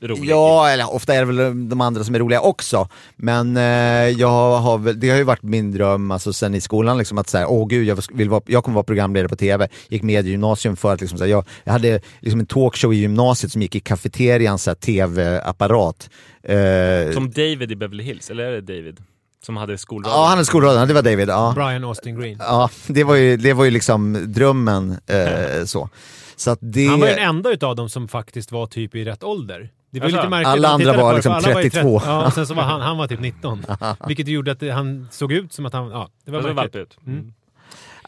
rolig? 0.00 0.30
Ja, 0.30 0.68
eller 0.68 0.94
ofta 0.94 1.14
är 1.14 1.18
det 1.18 1.32
väl 1.32 1.68
de 1.68 1.80
andra 1.80 2.04
som 2.04 2.14
är 2.14 2.18
roliga 2.18 2.40
också. 2.40 2.88
Men 3.16 3.56
eh, 3.56 3.62
jag 4.08 4.58
har 4.58 4.78
väl, 4.78 5.00
det 5.00 5.10
har 5.10 5.16
ju 5.16 5.24
varit 5.24 5.42
min 5.42 5.72
dröm 5.72 6.10
alltså, 6.10 6.32
sen 6.32 6.54
i 6.54 6.60
skolan, 6.60 6.98
liksom, 6.98 7.18
att 7.18 7.28
säga, 7.28 7.48
åh 7.48 7.68
gud, 7.68 7.86
jag, 7.86 7.98
vill 8.12 8.28
vara, 8.28 8.42
jag 8.46 8.64
kommer 8.64 8.74
vara 8.74 8.84
programledare 8.84 9.28
på 9.28 9.36
TV. 9.36 9.68
Gick 9.88 10.02
med 10.02 10.26
i 10.26 10.30
gymnasium 10.30 10.76
för 10.76 10.92
att 10.92 11.00
liksom, 11.00 11.18
så 11.18 11.24
här, 11.24 11.30
jag, 11.30 11.44
jag 11.64 11.72
hade 11.72 12.00
liksom, 12.20 12.40
en 12.40 12.46
talkshow 12.46 12.94
i 12.94 12.96
gymnasiet 12.96 13.52
som 13.52 13.62
gick 13.62 13.74
i 13.74 13.80
kafeterian, 13.80 14.58
så 14.58 14.70
här, 14.70 14.74
TV-apparat. 14.74 16.10
Eh, 16.42 17.12
Som 17.12 17.30
David 17.30 17.72
i 17.72 17.76
Beverly 17.76 18.04
Hills, 18.04 18.30
eller 18.30 18.44
är 18.44 18.52
det 18.52 18.60
David? 18.60 19.00
Som 19.44 19.56
hade 19.56 19.78
skolradio? 19.78 20.14
ja, 20.16 20.20
han 20.22 20.30
hade 20.30 20.44
skolradion, 20.44 20.88
det 20.88 20.94
var 20.94 21.02
David. 21.02 21.28
Ja. 21.28 21.52
Brian 21.56 21.84
Austin 21.84 22.20
Green. 22.20 22.36
Ja, 22.40 22.70
det 22.86 23.04
var 23.04 23.14
ju, 23.14 23.36
det 23.36 23.52
var 23.52 23.64
ju 23.64 23.70
liksom 23.70 24.24
drömmen. 24.32 24.96
Eh, 25.06 25.64
så. 25.64 25.88
Så 26.36 26.50
att 26.50 26.58
det... 26.62 26.86
Han 26.86 27.00
var 27.00 27.08
ju 27.08 27.14
den 27.14 27.24
enda 27.28 27.50
utav 27.50 27.76
dem 27.76 27.88
som 27.88 28.08
faktiskt 28.08 28.52
var 28.52 28.66
typ 28.66 28.94
i 28.94 29.04
rätt 29.04 29.24
ålder. 29.24 29.70
Det 29.90 30.00
var 30.00 30.04
Alltså, 30.06 30.16
lite 30.20 30.28
märkligt. 30.30 30.48
alla 30.52 30.68
andra 30.68 30.96
var 30.96 31.14
liksom 31.14 31.40
för 31.42 31.50
alla 31.50 31.62
ju 31.62 31.70
32. 31.70 32.02
Ja, 32.04 32.30
sen 32.30 32.46
så 32.46 32.54
var 32.54 32.62
han, 32.62 32.80
han 32.80 32.98
var 32.98 33.06
typ 33.06 33.20
19. 33.20 33.64
Vilket 34.06 34.28
gjorde 34.28 34.52
att 34.52 34.60
det, 34.60 34.70
han 34.70 35.08
såg 35.10 35.32
ut 35.32 35.52
som 35.52 35.66
att 35.66 35.72
han... 35.72 35.90
Ja, 35.90 36.08
det 36.24 36.30
var 36.30 36.38
Det 36.38 36.46
var 36.46 36.54
märkligt. 36.54 36.74
valp 36.74 36.88
ut. 36.88 36.98
Mm. 37.06 37.32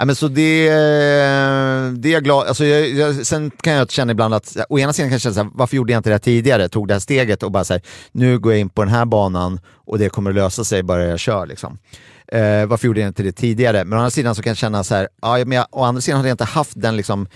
Ja, 0.01 0.05
men 0.07 0.17
så 0.17 0.29
det, 0.29 0.69
eh, 0.69 1.93
det 1.93 2.09
är 2.09 2.13
jag 2.13 2.25
glad 2.25 2.47
alltså 2.47 2.65
jag, 2.65 2.89
jag, 2.89 3.27
Sen 3.27 3.51
kan 3.51 3.73
jag 3.73 3.91
känna 3.91 4.13
ibland 4.13 4.35
att, 4.35 4.57
å 4.69 4.79
ena 4.79 4.93
sidan 4.93 5.09
kan 5.09 5.13
jag 5.13 5.21
känna 5.21 5.35
så 5.35 5.43
här, 5.43 5.51
varför 5.55 5.77
gjorde 5.77 5.93
jag 5.93 5.99
inte 5.99 6.11
det 6.11 6.15
här 6.15 6.19
tidigare? 6.19 6.69
Tog 6.69 6.89
det 6.89 6.95
här 6.95 6.99
steget 6.99 7.43
och 7.43 7.53
bara 7.53 7.65
så 7.65 7.73
här, 7.73 7.83
nu 8.13 8.39
går 8.39 8.53
jag 8.53 8.61
in 8.61 8.69
på 8.69 8.85
den 8.85 8.95
här 8.95 9.05
banan 9.05 9.61
och 9.87 9.99
det 9.99 10.09
kommer 10.09 10.31
att 10.31 10.37
lösa 10.37 10.65
sig 10.65 10.83
bara 10.83 11.05
jag 11.05 11.19
kör. 11.19 11.47
Liksom. 11.47 11.79
Eh, 12.27 12.67
varför 12.67 12.87
gjorde 12.87 13.01
jag 13.01 13.09
inte 13.09 13.23
det 13.23 13.33
tidigare? 13.33 13.85
Men 13.85 13.99
å 13.99 14.01
andra 14.01 14.11
sidan 14.11 14.35
så 14.35 14.43
kan 14.43 14.51
jag 14.51 14.57
känna 14.57 14.85
så 14.85 14.95
här, 14.95 15.09
ja, 15.23 15.37
men 15.37 15.53
jag, 15.53 15.67
å 15.71 15.83
andra 15.83 16.01
sidan 16.01 16.17
hade 16.17 16.29
jag 16.29 16.35
inte 16.35 16.45
haft 16.45 16.81
den 16.81 16.97
liksom, 16.97 17.27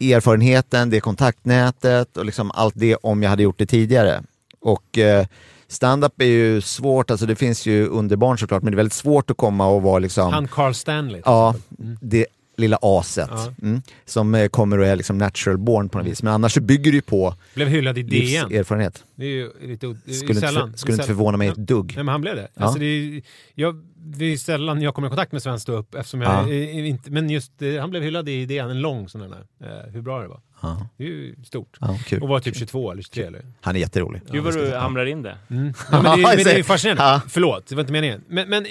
erfarenheten, 0.00 0.90
det 0.90 1.00
kontaktnätet 1.00 2.16
och 2.16 2.24
liksom 2.24 2.50
allt 2.50 2.74
det 2.76 2.96
om 2.96 3.22
jag 3.22 3.30
hade 3.30 3.42
gjort 3.42 3.58
det 3.58 3.66
tidigare. 3.66 4.22
Och 4.60 4.98
eh, 4.98 5.26
stand-up 5.72 6.20
är 6.22 6.26
ju 6.26 6.60
svårt, 6.60 7.10
alltså 7.10 7.26
det 7.26 7.36
finns 7.36 7.66
ju 7.66 7.86
underbarn 7.86 8.38
såklart, 8.38 8.62
men 8.62 8.72
det 8.72 8.74
är 8.74 8.76
väldigt 8.76 8.92
svårt 8.92 9.30
att 9.30 9.36
komma 9.36 9.66
och 9.66 9.82
vara 9.82 9.98
liksom... 9.98 10.32
Han 10.32 10.48
Carl 10.48 10.74
Stanley. 10.74 11.22
Ja, 11.24 11.50
exempel. 11.70 11.96
det 12.00 12.26
lilla 12.56 12.78
aset 12.82 13.28
Ja. 13.32 13.54
mm, 13.62 13.82
som 14.04 14.34
eh, 14.34 14.48
kommer 14.48 14.78
och 14.78 14.86
är 14.86 14.96
liksom 14.96 15.18
natural 15.18 15.58
born 15.58 15.88
på 15.88 15.98
något 15.98 16.06
vis. 16.06 16.22
Men 16.22 16.32
annars 16.32 16.52
så 16.54 16.60
bygger 16.60 16.90
det 16.90 16.96
ju 16.96 17.02
på 17.02 17.34
Blev 17.54 17.68
hyllad 17.68 17.98
i 17.98 18.02
DN. 18.02 18.48
livserfarenhet. 18.48 19.04
Det 19.14 19.24
är 19.24 19.28
ju 19.28 19.50
lite... 19.62 19.86
det 19.86 20.10
är 20.10 20.14
Skulle 20.14 20.30
inte, 20.34 20.40
sällan. 20.46 20.70
för, 20.70 20.78
skulle 20.78 20.94
inte 20.94 21.06
förvåna 21.06 21.36
mig 21.36 21.48
ett 21.48 21.56
dugg. 21.56 21.86
Nej 21.96 22.04
men 22.04 22.08
han 22.12 22.20
blev 22.20 22.36
det. 22.36 22.48
Ja. 22.54 22.62
Alltså 22.64 22.78
det, 22.78 22.86
är, 22.86 23.22
jag, 23.54 23.82
det 23.96 24.24
är 24.24 24.36
sällan 24.36 24.82
jag 24.82 24.94
kommer 24.94 25.08
i 25.08 25.10
kontakt 25.10 25.32
med 25.32 25.42
svensk 25.42 25.62
ståupp 25.62 25.94
eftersom 25.94 26.20
jag 26.20 26.48
Ja. 26.48 26.54
inte... 26.54 27.10
Men 27.10 27.30
just 27.30 27.62
eh, 27.62 27.80
han 27.80 27.90
blev 27.90 28.02
hyllad 28.02 28.28
i 28.28 28.46
DN, 28.46 28.70
en 28.70 28.80
lång 28.80 29.08
sån 29.08 29.20
där. 29.20 29.46
Eh, 29.60 29.92
hur 29.92 30.02
bra 30.02 30.22
det 30.22 30.28
var. 30.28 30.40
Ja, 30.62 30.86
Det 30.96 31.04
är 31.04 31.08
ju 31.08 31.34
stort. 31.44 31.76
ja, 31.80 31.98
kul. 32.06 32.22
Och 32.22 32.28
var 32.28 32.40
typ 32.40 32.56
22 32.56 32.92
eller 32.92 33.02
23 33.02 33.24
eller? 33.24 33.42
Han 33.60 33.76
är 33.76 33.80
jätterolig. 33.80 34.22
Gud 34.30 34.44
vad 34.44 34.54
du 34.54 34.74
hamrar 34.76 35.06
in 35.06 35.22
det. 35.22 35.36
Mm. 35.50 35.72
Ja, 35.90 36.02
men, 36.02 36.04
det 36.04 36.08
är, 36.28 36.36
men 36.36 36.44
det 36.44 36.52
är 36.52 36.56
ju 36.56 36.64
fascinerande. 36.64 37.02
Ja. 37.02 37.20
Förlåt, 37.28 37.66
det 37.66 37.74
var 37.74 37.80
inte 37.82 37.92
meningen. 37.92 38.24
Men, 38.28 38.48
men 38.48 38.66
eh, 38.66 38.70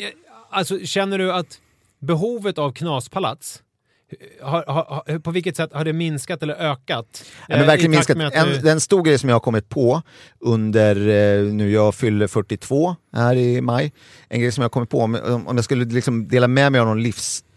alltså, 0.49 0.79
känner 0.85 1.17
du 1.17 1.33
att 1.33 1.59
behovet 1.99 2.57
av 2.57 2.71
knaspalats, 2.71 3.61
eh, 4.41 4.47
har, 4.47 4.63
har, 4.67 4.83
har, 5.07 5.19
på 5.19 5.31
vilket 5.31 5.57
sätt 5.57 5.73
har 5.73 5.85
det 5.85 5.93
minskat 5.93 6.43
eller 6.43 6.53
ökat? 6.55 7.23
Ja, 7.39 7.45
men 7.49 7.59
Eh, 7.61 7.65
verkligen 7.67 7.91
minskat. 7.91 8.17
En, 8.17 8.47
du- 8.47 8.67
är 8.67 8.71
en 8.71 8.81
stor 8.81 9.03
grej 9.03 9.17
som 9.19 9.29
jag 9.29 9.35
har 9.35 9.39
kommit 9.39 9.69
på 9.69 10.01
under, 10.39 10.95
nu 11.51 11.71
jag 11.71 11.95
fyller 11.95 12.27
42 12.27 12.95
här 13.13 13.35
i 13.35 13.61
maj, 13.61 13.93
en 14.29 14.41
grej 14.41 14.51
som 14.51 14.61
jag 14.61 14.65
har 14.65 14.69
kommit 14.69 14.89
på, 14.89 14.99
om, 15.01 15.15
om 15.47 15.55
jag 15.55 15.63
skulle 15.65 15.85
liksom 15.85 16.27
dela 16.27 16.47
med 16.47 16.71
mig 16.71 16.81
av 16.81 16.87
någon 16.87 17.03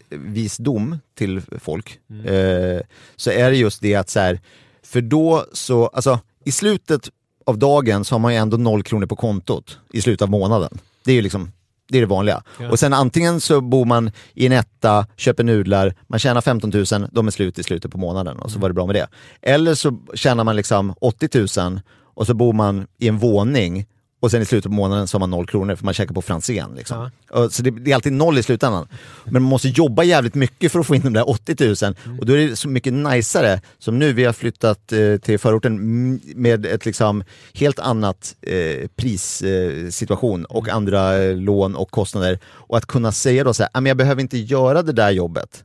livsvisdom 0.09 0.97
till 1.17 1.41
folk, 1.59 1.99
Mm. 2.09 2.25
eh, 2.25 2.81
så 3.15 3.31
är 3.31 3.51
det 3.51 3.57
just 3.57 3.81
det 3.81 3.95
att 3.95 4.09
så 4.09 4.19
här, 4.19 4.39
för 4.83 5.01
då 5.01 5.45
så, 5.53 5.87
alltså 5.87 6.19
i 6.45 6.51
slutet 6.51 7.09
av 7.45 7.57
dagen 7.57 8.05
så 8.05 8.15
har 8.15 8.19
man 8.19 8.33
ju 8.33 8.37
ändå 8.39 8.57
noll 8.57 8.83
kronor 8.83 9.05
på 9.05 9.15
kontot 9.15 9.79
i 9.93 10.01
slutet 10.01 10.21
av 10.21 10.29
månaden. 10.29 10.77
Det 11.03 11.11
är 11.11 11.15
ju 11.15 11.21
liksom 11.21 11.51
det 11.89 11.97
är 11.97 12.01
det 12.01 12.07
vanliga. 12.07 12.43
Ja. 12.59 12.69
Och 12.71 12.79
sen 12.79 12.93
antingen 12.93 13.41
så 13.41 13.61
bor 13.61 13.85
man 13.85 14.11
i 14.33 14.45
en 14.45 14.51
etta, 14.51 15.07
köper 15.15 15.43
nudlar, 15.43 15.95
man 16.07 16.19
tjänar 16.19 16.41
15 16.41 16.69
000, 16.69 16.85
de 17.11 17.27
är 17.27 17.31
slut 17.31 17.59
i 17.59 17.63
slutet 17.63 17.91
på 17.91 17.97
månaden 17.97 18.39
och 18.39 18.51
så 18.51 18.59
var 18.59 18.69
det 18.69 18.73
bra 18.73 18.85
med 18.85 18.95
det. 18.95 19.07
Eller 19.41 19.73
så 19.75 19.99
tjänar 20.13 20.43
man 20.43 20.55
liksom 20.55 20.93
80 21.01 21.61
000 21.61 21.81
och 21.97 22.27
så 22.27 22.33
bor 22.33 22.53
man 22.53 22.87
i 22.97 23.07
en 23.07 23.17
våning 23.17 23.85
och 24.25 24.31
sen 24.31 24.41
i 24.41 24.45
slutet 24.45 24.69
på 24.69 24.75
månaden 24.75 25.07
så 25.07 25.15
har 25.15 25.19
man 25.19 25.29
noll 25.29 25.47
kronor 25.47 25.75
för 25.75 25.85
man 25.85 25.93
käkar 25.93 26.13
på 26.13 26.21
Franzén. 26.21 26.69
Liksom. 26.75 27.09
Och 27.31 27.53
Så 27.53 27.63
det, 27.63 27.71
det 27.71 27.91
är 27.91 27.95
alltid 27.95 28.13
noll 28.13 28.37
i 28.37 28.43
slutändan. 28.43 28.87
Men 29.25 29.33
man 29.33 29.41
måste 29.49 29.67
jobba 29.67 30.03
jävligt 30.03 30.35
mycket 30.35 30.71
för 30.71 30.79
att 30.79 30.87
få 30.87 30.95
in 30.95 31.01
de 31.01 31.13
där 31.13 31.29
80 31.29 31.85
000 31.85 31.95
och 32.19 32.25
då 32.25 32.33
är 32.33 32.37
det 32.37 32.55
så 32.55 32.69
mycket 32.69 32.93
najsare 32.93 33.61
som 33.79 33.99
nu, 33.99 34.13
vi 34.13 34.23
har 34.25 34.33
flyttat 34.33 34.91
eh, 34.91 35.17
till 35.17 35.39
förorten 35.39 35.73
mm, 35.73 36.19
med 36.35 36.65
ett 36.65 36.85
liksom 36.85 37.23
helt 37.53 37.79
annat 37.79 38.35
eh, 38.41 38.87
prissituation 38.95 40.39
eh, 40.49 40.55
och 40.55 40.69
andra 40.69 41.23
eh, 41.23 41.35
lån 41.35 41.75
och 41.75 41.91
kostnader. 41.91 42.39
Och 42.45 42.77
att 42.77 42.85
kunna 42.85 43.11
säga 43.11 43.43
då 43.43 43.53
så 43.53 43.63
här, 43.63 43.69
"Ah, 43.73 43.81
jag 43.81 43.97
behöver 43.97 44.21
inte 44.21 44.37
göra 44.37 44.81
det 44.81 44.91
där 44.91 45.11
jobbet. 45.11 45.63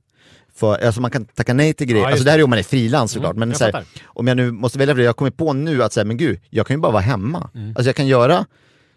För, 0.55 0.85
alltså 0.87 1.01
man 1.01 1.11
kan 1.11 1.25
tacka 1.25 1.55
nej 1.55 1.75
till 1.75 1.87
grejer, 1.87 2.03
Ja, 2.05 2.09
alltså 2.11 2.25
det 2.25 2.31
här 2.31 2.39
är 2.39 2.43
om 2.45 2.51
man 2.51 2.59
är 2.59 2.63
frilans 2.63 3.13
såklart, 3.13 3.37
Mm, 3.37 3.49
men 3.49 3.59
så 3.59 3.65
här, 3.65 3.85
om 4.05 4.27
jag 4.27 4.37
nu 4.37 4.51
måste 4.53 4.79
välja 4.79 4.95
för 4.95 4.99
det, 4.99 5.05
jag 5.05 5.17
kommit 5.17 5.37
på 5.37 5.53
nu 5.53 5.83
att 5.83 5.93
säga, 5.93 6.05
men 6.05 6.17
gud, 6.17 6.41
jag 6.51 6.67
kan 6.67 6.77
ju 6.77 6.81
bara 6.81 6.93
vara 6.93 7.03
hemma. 7.03 7.51
Mm. 7.55 7.69
Alltså 7.69 7.85
jag 7.89 7.97
kan 7.97 8.07
göra, 8.07 8.47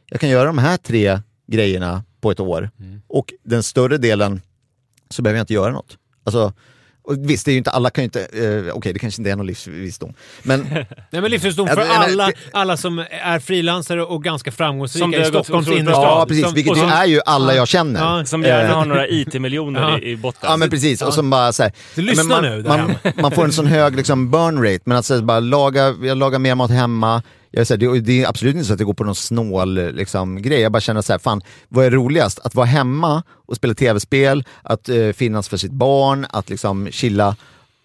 jag 0.10 0.20
kan 0.20 0.30
göra 0.30 0.45
de 0.45 0.58
här 0.58 0.78
tre 0.78 1.20
grejerna 1.47 2.04
på 2.22 2.32
ett 2.32 2.39
år 2.39 2.70
Mm. 2.80 3.01
och 3.08 3.34
den 3.43 3.64
större 3.64 3.97
delen 3.97 4.41
så 5.10 5.22
behöver 5.22 5.38
jag 5.38 5.43
inte 5.43 5.54
göra 5.54 5.72
något. 5.72 5.97
Alltså, 6.24 6.54
och 7.04 7.16
visst, 7.30 7.45
det 7.45 7.51
är 7.51 7.54
ju 7.54 7.58
inte, 7.58 7.70
alla 7.72 7.89
kan 7.89 8.01
ju 8.01 8.06
inte, 8.06 8.22
eh, 8.22 8.74
okej 8.76 8.93
det 8.93 8.99
kanske 8.99 9.22
inte 9.22 9.32
är 9.32 9.36
någon 9.36 9.45
livsvisdom, 9.47 10.14
men 10.43 10.60
Nej 11.10 11.22
men 11.22 11.32
livsvisdom 11.32 11.68
för 11.68 11.76
men- 11.76 11.91
alla, 11.91 12.32
alla 12.54 12.78
som 12.78 12.99
är 13.24 13.39
frilansare 13.39 14.04
och 14.04 14.24
ganska 14.24 14.51
Som 14.51 14.56
framgångsrika 14.58 15.08
det 15.08 15.18
i 15.18 15.24
har 15.24 15.32
gått 15.32 15.45
Stockholms 15.45 15.68
innerstad. 15.68 16.04
ja 16.04 16.26
precis, 16.28 16.45
Som- 16.45 16.54
vilket 16.54 16.78
som- 16.78 16.89
är 16.89 17.06
ju 17.06 17.20
alla 17.26 17.56
jag 17.56 17.68
känner. 17.68 17.99
Ja. 18.20 18.26
Som 18.26 18.43
gärna 18.43 18.70
Eh, 18.70 18.76
har 18.76 18.86
några 18.86 19.08
IT-miljoner 19.08 19.82
Ja. 19.91 19.99
i, 19.99 20.12
i 20.12 20.16
botten. 20.18 20.49
Ja 20.49 20.58
men 20.58 20.70
precis, 20.70 21.01
och 21.01 21.14
som 21.14 21.30
bara 21.30 21.54
såhär, 21.54 21.72
Så 21.95 22.01
lyssna 22.01 22.24
man, 22.24 22.43
nu 22.43 22.64
man, 22.68 22.95
man 23.22 23.32
får 23.32 23.43
en 23.43 23.51
sån 23.51 23.68
hög 23.68 23.95
liksom, 23.95 24.32
burn 24.32 24.64
rate, 24.64 24.80
men 24.86 24.97
att 24.97 25.06
så 25.06 25.14
här, 25.16 25.22
bara 25.22 25.39
laga, 25.39 25.95
jag 26.04 26.18
lagar 26.18 26.39
mer 26.39 26.56
mat 26.56 26.72
hemma, 26.72 27.22
jag, 27.54 27.66
här, 27.66 27.78
det, 27.78 27.99
det 28.01 28.24
är 28.24 28.28
absolut 28.30 28.56
inte 28.56 28.66
så 28.68 28.74
att 28.74 28.80
det 28.80 28.86
går 28.86 28.93
på 28.93 29.04
någon 29.04 29.16
snål 29.16 29.74
liksom, 29.95 30.41
grej, 30.41 30.60
jag 30.60 30.72
bara 30.72 30.82
känner 30.82 31.01
så 31.01 31.14
här, 31.14 31.20
fan 31.20 31.41
vad 31.70 31.86
är 31.86 31.91
roligast? 31.91 32.39
Att 32.39 32.56
vara 32.56 32.66
hemma 32.66 33.24
och 33.32 33.56
spela 33.56 33.74
tv-spel, 33.74 34.43
att 34.62 34.89
eh, 34.89 35.10
finnas 35.12 35.49
för 35.49 35.58
sitt 35.58 35.72
barn, 35.72 36.26
att 36.30 36.49
liksom 36.49 36.88
chilla, 36.91 37.36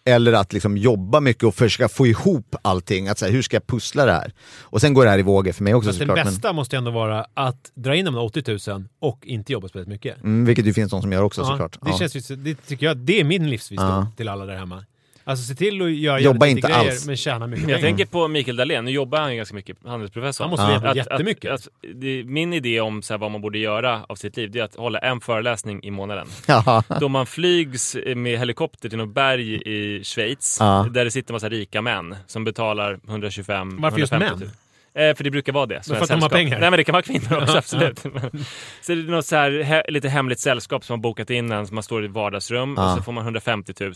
eller 0.04 0.32
att 0.32 0.52
liksom 0.52 0.76
jobba 0.76 1.20
mycket 1.20 1.44
och 1.44 1.54
försöka 1.54 1.88
få 1.88 2.06
ihop 2.06 2.56
allting, 2.62 3.08
att 3.08 3.18
så 3.18 3.24
här, 3.24 3.32
hur 3.32 3.42
ska 3.42 3.56
jag 3.56 3.66
pussla 3.66 4.06
det 4.06 4.12
här? 4.12 4.32
Och 4.60 4.80
sen 4.80 4.94
går 4.94 5.04
det 5.04 5.10
här 5.10 5.18
i 5.18 5.22
vågor 5.22 5.52
för 5.52 5.64
mig 5.64 5.74
också 5.74 5.88
Fast 5.88 5.98
det 5.98 6.06
såklart. 6.06 6.24
bästa 6.26 6.52
måste 6.52 6.76
ju 6.76 6.78
ändå 6.78 6.90
vara 6.90 7.26
att 7.34 7.70
dra 7.74 7.94
in 7.96 8.04
de 8.04 8.14
där 8.14 8.22
80 8.22 8.70
000 8.70 8.84
och 9.00 9.26
inte 9.26 9.52
jobba 9.52 9.68
speciellt 9.68 9.88
mycket. 9.88 10.16
Men, 10.22 10.32
mm, 10.32 10.44
vilket 10.46 10.64
det 10.64 10.72
finns 10.72 10.90
de 10.90 11.02
som 11.02 11.12
gör 11.12 11.22
också 11.22 11.40
Ja, 11.40 11.46
såklart. 11.46 11.78
Det, 11.82 11.90
Ja. 11.90 11.98
känns, 11.98 12.26
det 12.28 12.54
tycker 12.66 12.86
jag, 12.86 12.96
det 12.96 13.20
är 13.20 13.24
min 13.24 13.50
livsvisdom 13.50 13.88
Ja. 13.88 14.06
till 14.16 14.28
alla 14.28 14.44
där 14.46 14.56
hemma. 14.56 14.84
Alltså 15.28 15.44
se 15.44 15.54
till 15.54 15.82
att 15.82 15.90
göra 15.90 16.20
Jobba 16.20 16.46
inte 16.46 16.68
grejer 16.68 16.78
alls. 16.78 17.06
men 17.06 17.16
tjäna 17.16 17.46
mycket 17.46 17.68
Jag 17.68 17.80
pengar. 17.80 17.88
tänker 17.88 18.06
på 18.06 18.28
Mikael 18.28 18.56
Dahlén, 18.56 18.84
nu 18.84 18.90
jobbar 18.90 19.18
han 19.20 19.30
ju 19.30 19.36
ganska 19.36 19.54
mycket, 19.54 19.76
handelsprofessor. 19.86 20.44
Han 20.44 20.50
måste 20.50 20.72
veta 20.72 20.96
jättemycket. 20.96 21.50
Att, 21.52 21.60
att, 21.60 21.68
det, 21.94 22.24
min 22.24 22.52
idé 22.52 22.80
om 22.80 23.02
så 23.02 23.12
här, 23.14 23.18
vad 23.18 23.30
man 23.30 23.40
borde 23.40 23.58
göra 23.58 24.00
av 24.08 24.14
sitt 24.16 24.36
liv, 24.36 24.50
det 24.50 24.58
är 24.60 24.64
att 24.64 24.74
hålla 24.76 24.98
en 24.98 25.20
föreläsning 25.20 25.80
i 25.84 25.90
månaden. 25.90 26.26
Ja. 26.46 26.82
Då 27.00 27.08
man 27.08 27.26
flygs 27.26 27.96
med 28.16 28.38
helikopter 28.38 28.88
till 28.88 28.98
något 28.98 29.14
berg 29.14 29.54
i 29.54 30.04
Schweiz, 30.04 30.56
Ja. 30.60 30.86
där 30.90 31.04
det 31.04 31.10
sitter 31.10 31.32
massa 31.32 31.48
rika 31.48 31.82
män 31.82 32.16
som 32.26 32.44
betalar 32.44 32.98
125 33.08 33.78
Varför 33.80 33.98
just 33.98 34.12
150 34.12 34.44
000. 34.44 34.50
Eh, 34.98 35.14
för 35.14 35.24
det 35.24 35.30
brukar 35.30 35.52
vara 35.52 35.66
det. 35.66 35.86
för 35.86 36.02
att 36.02 36.08
de 36.08 36.22
har 36.22 36.28
pengar? 36.28 36.60
Nej 36.60 36.70
men 36.70 36.76
det 36.76 36.84
kan 36.84 36.92
vara 36.92 37.02
kvinnor 37.02 37.36
också, 37.42 37.52
Ja, 37.52 37.58
absolut. 37.58 37.98
så 38.82 38.92
det 38.92 38.92
är 38.92 39.10
något 39.10 39.26
så 39.26 39.36
här, 39.36 39.62
he, 39.62 39.82
lite 39.88 40.08
hemligt 40.08 40.40
sällskap 40.40 40.84
som 40.84 40.92
har 40.94 40.98
bokat 40.98 41.30
in 41.30 41.52
en, 41.52 41.66
som 41.66 41.74
man 41.74 41.82
står 41.82 42.02
i 42.02 42.06
ett 42.06 42.12
vardagsrum 42.12 42.74
Ja. 42.76 42.90
och 42.92 42.96
så 42.98 43.02
får 43.02 43.12
man 43.12 43.24
150 43.24 43.74
000 43.80 43.92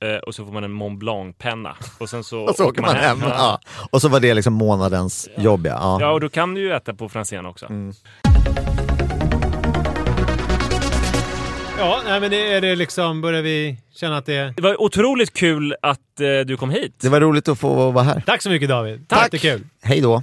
eh, 0.00 0.16
och 0.18 0.34
så 0.34 0.44
får 0.44 0.52
man 0.52 0.64
en 0.64 0.72
Mont 0.72 0.98
Blanc-penna. 0.98 1.76
Och 1.98 2.08
sen 2.08 2.24
så, 2.24 2.40
Och 2.48 2.56
så 2.56 2.64
åker 2.64 2.82
man 2.82 2.96
hem. 2.96 3.18
Ja. 3.22 3.60
Och 3.90 4.00
så 4.02 4.08
var 4.08 4.20
det 4.20 4.34
liksom 4.34 4.52
månadens 4.52 5.28
jobb 5.36 5.66
ja. 5.66 5.98
Ja, 6.00 6.10
och 6.10 6.20
då 6.20 6.28
kan 6.28 6.54
du 6.54 6.60
ju 6.60 6.72
äta 6.72 6.94
på 6.94 7.08
Franzén 7.08 7.46
också. 7.46 7.66
Mm. 7.66 7.92
Ja, 11.78 12.00
nej, 12.04 12.20
men 12.20 12.30
det 12.30 12.52
är 12.52 12.60
det 12.60 12.76
liksom, 12.76 13.20
börjar 13.20 13.42
vi 13.42 13.76
känna 13.94 14.16
att 14.16 14.26
det... 14.26 14.54
Det 14.56 14.62
var 14.62 14.82
otroligt 14.82 15.32
kul 15.32 15.74
att 15.82 16.20
eh, 16.20 16.46
du 16.46 16.56
kom 16.56 16.70
hit. 16.70 16.94
Det 17.00 17.08
var 17.08 17.20
roligt 17.20 17.48
att 17.48 17.58
få 17.58 17.90
vara 17.90 18.04
här. 18.04 18.22
Tack 18.26 18.42
så 18.42 18.50
mycket 18.50 18.68
David. 18.68 19.08
Tack. 19.08 19.22
Jättekul. 19.22 19.66
Hej 19.82 20.00
då. 20.00 20.22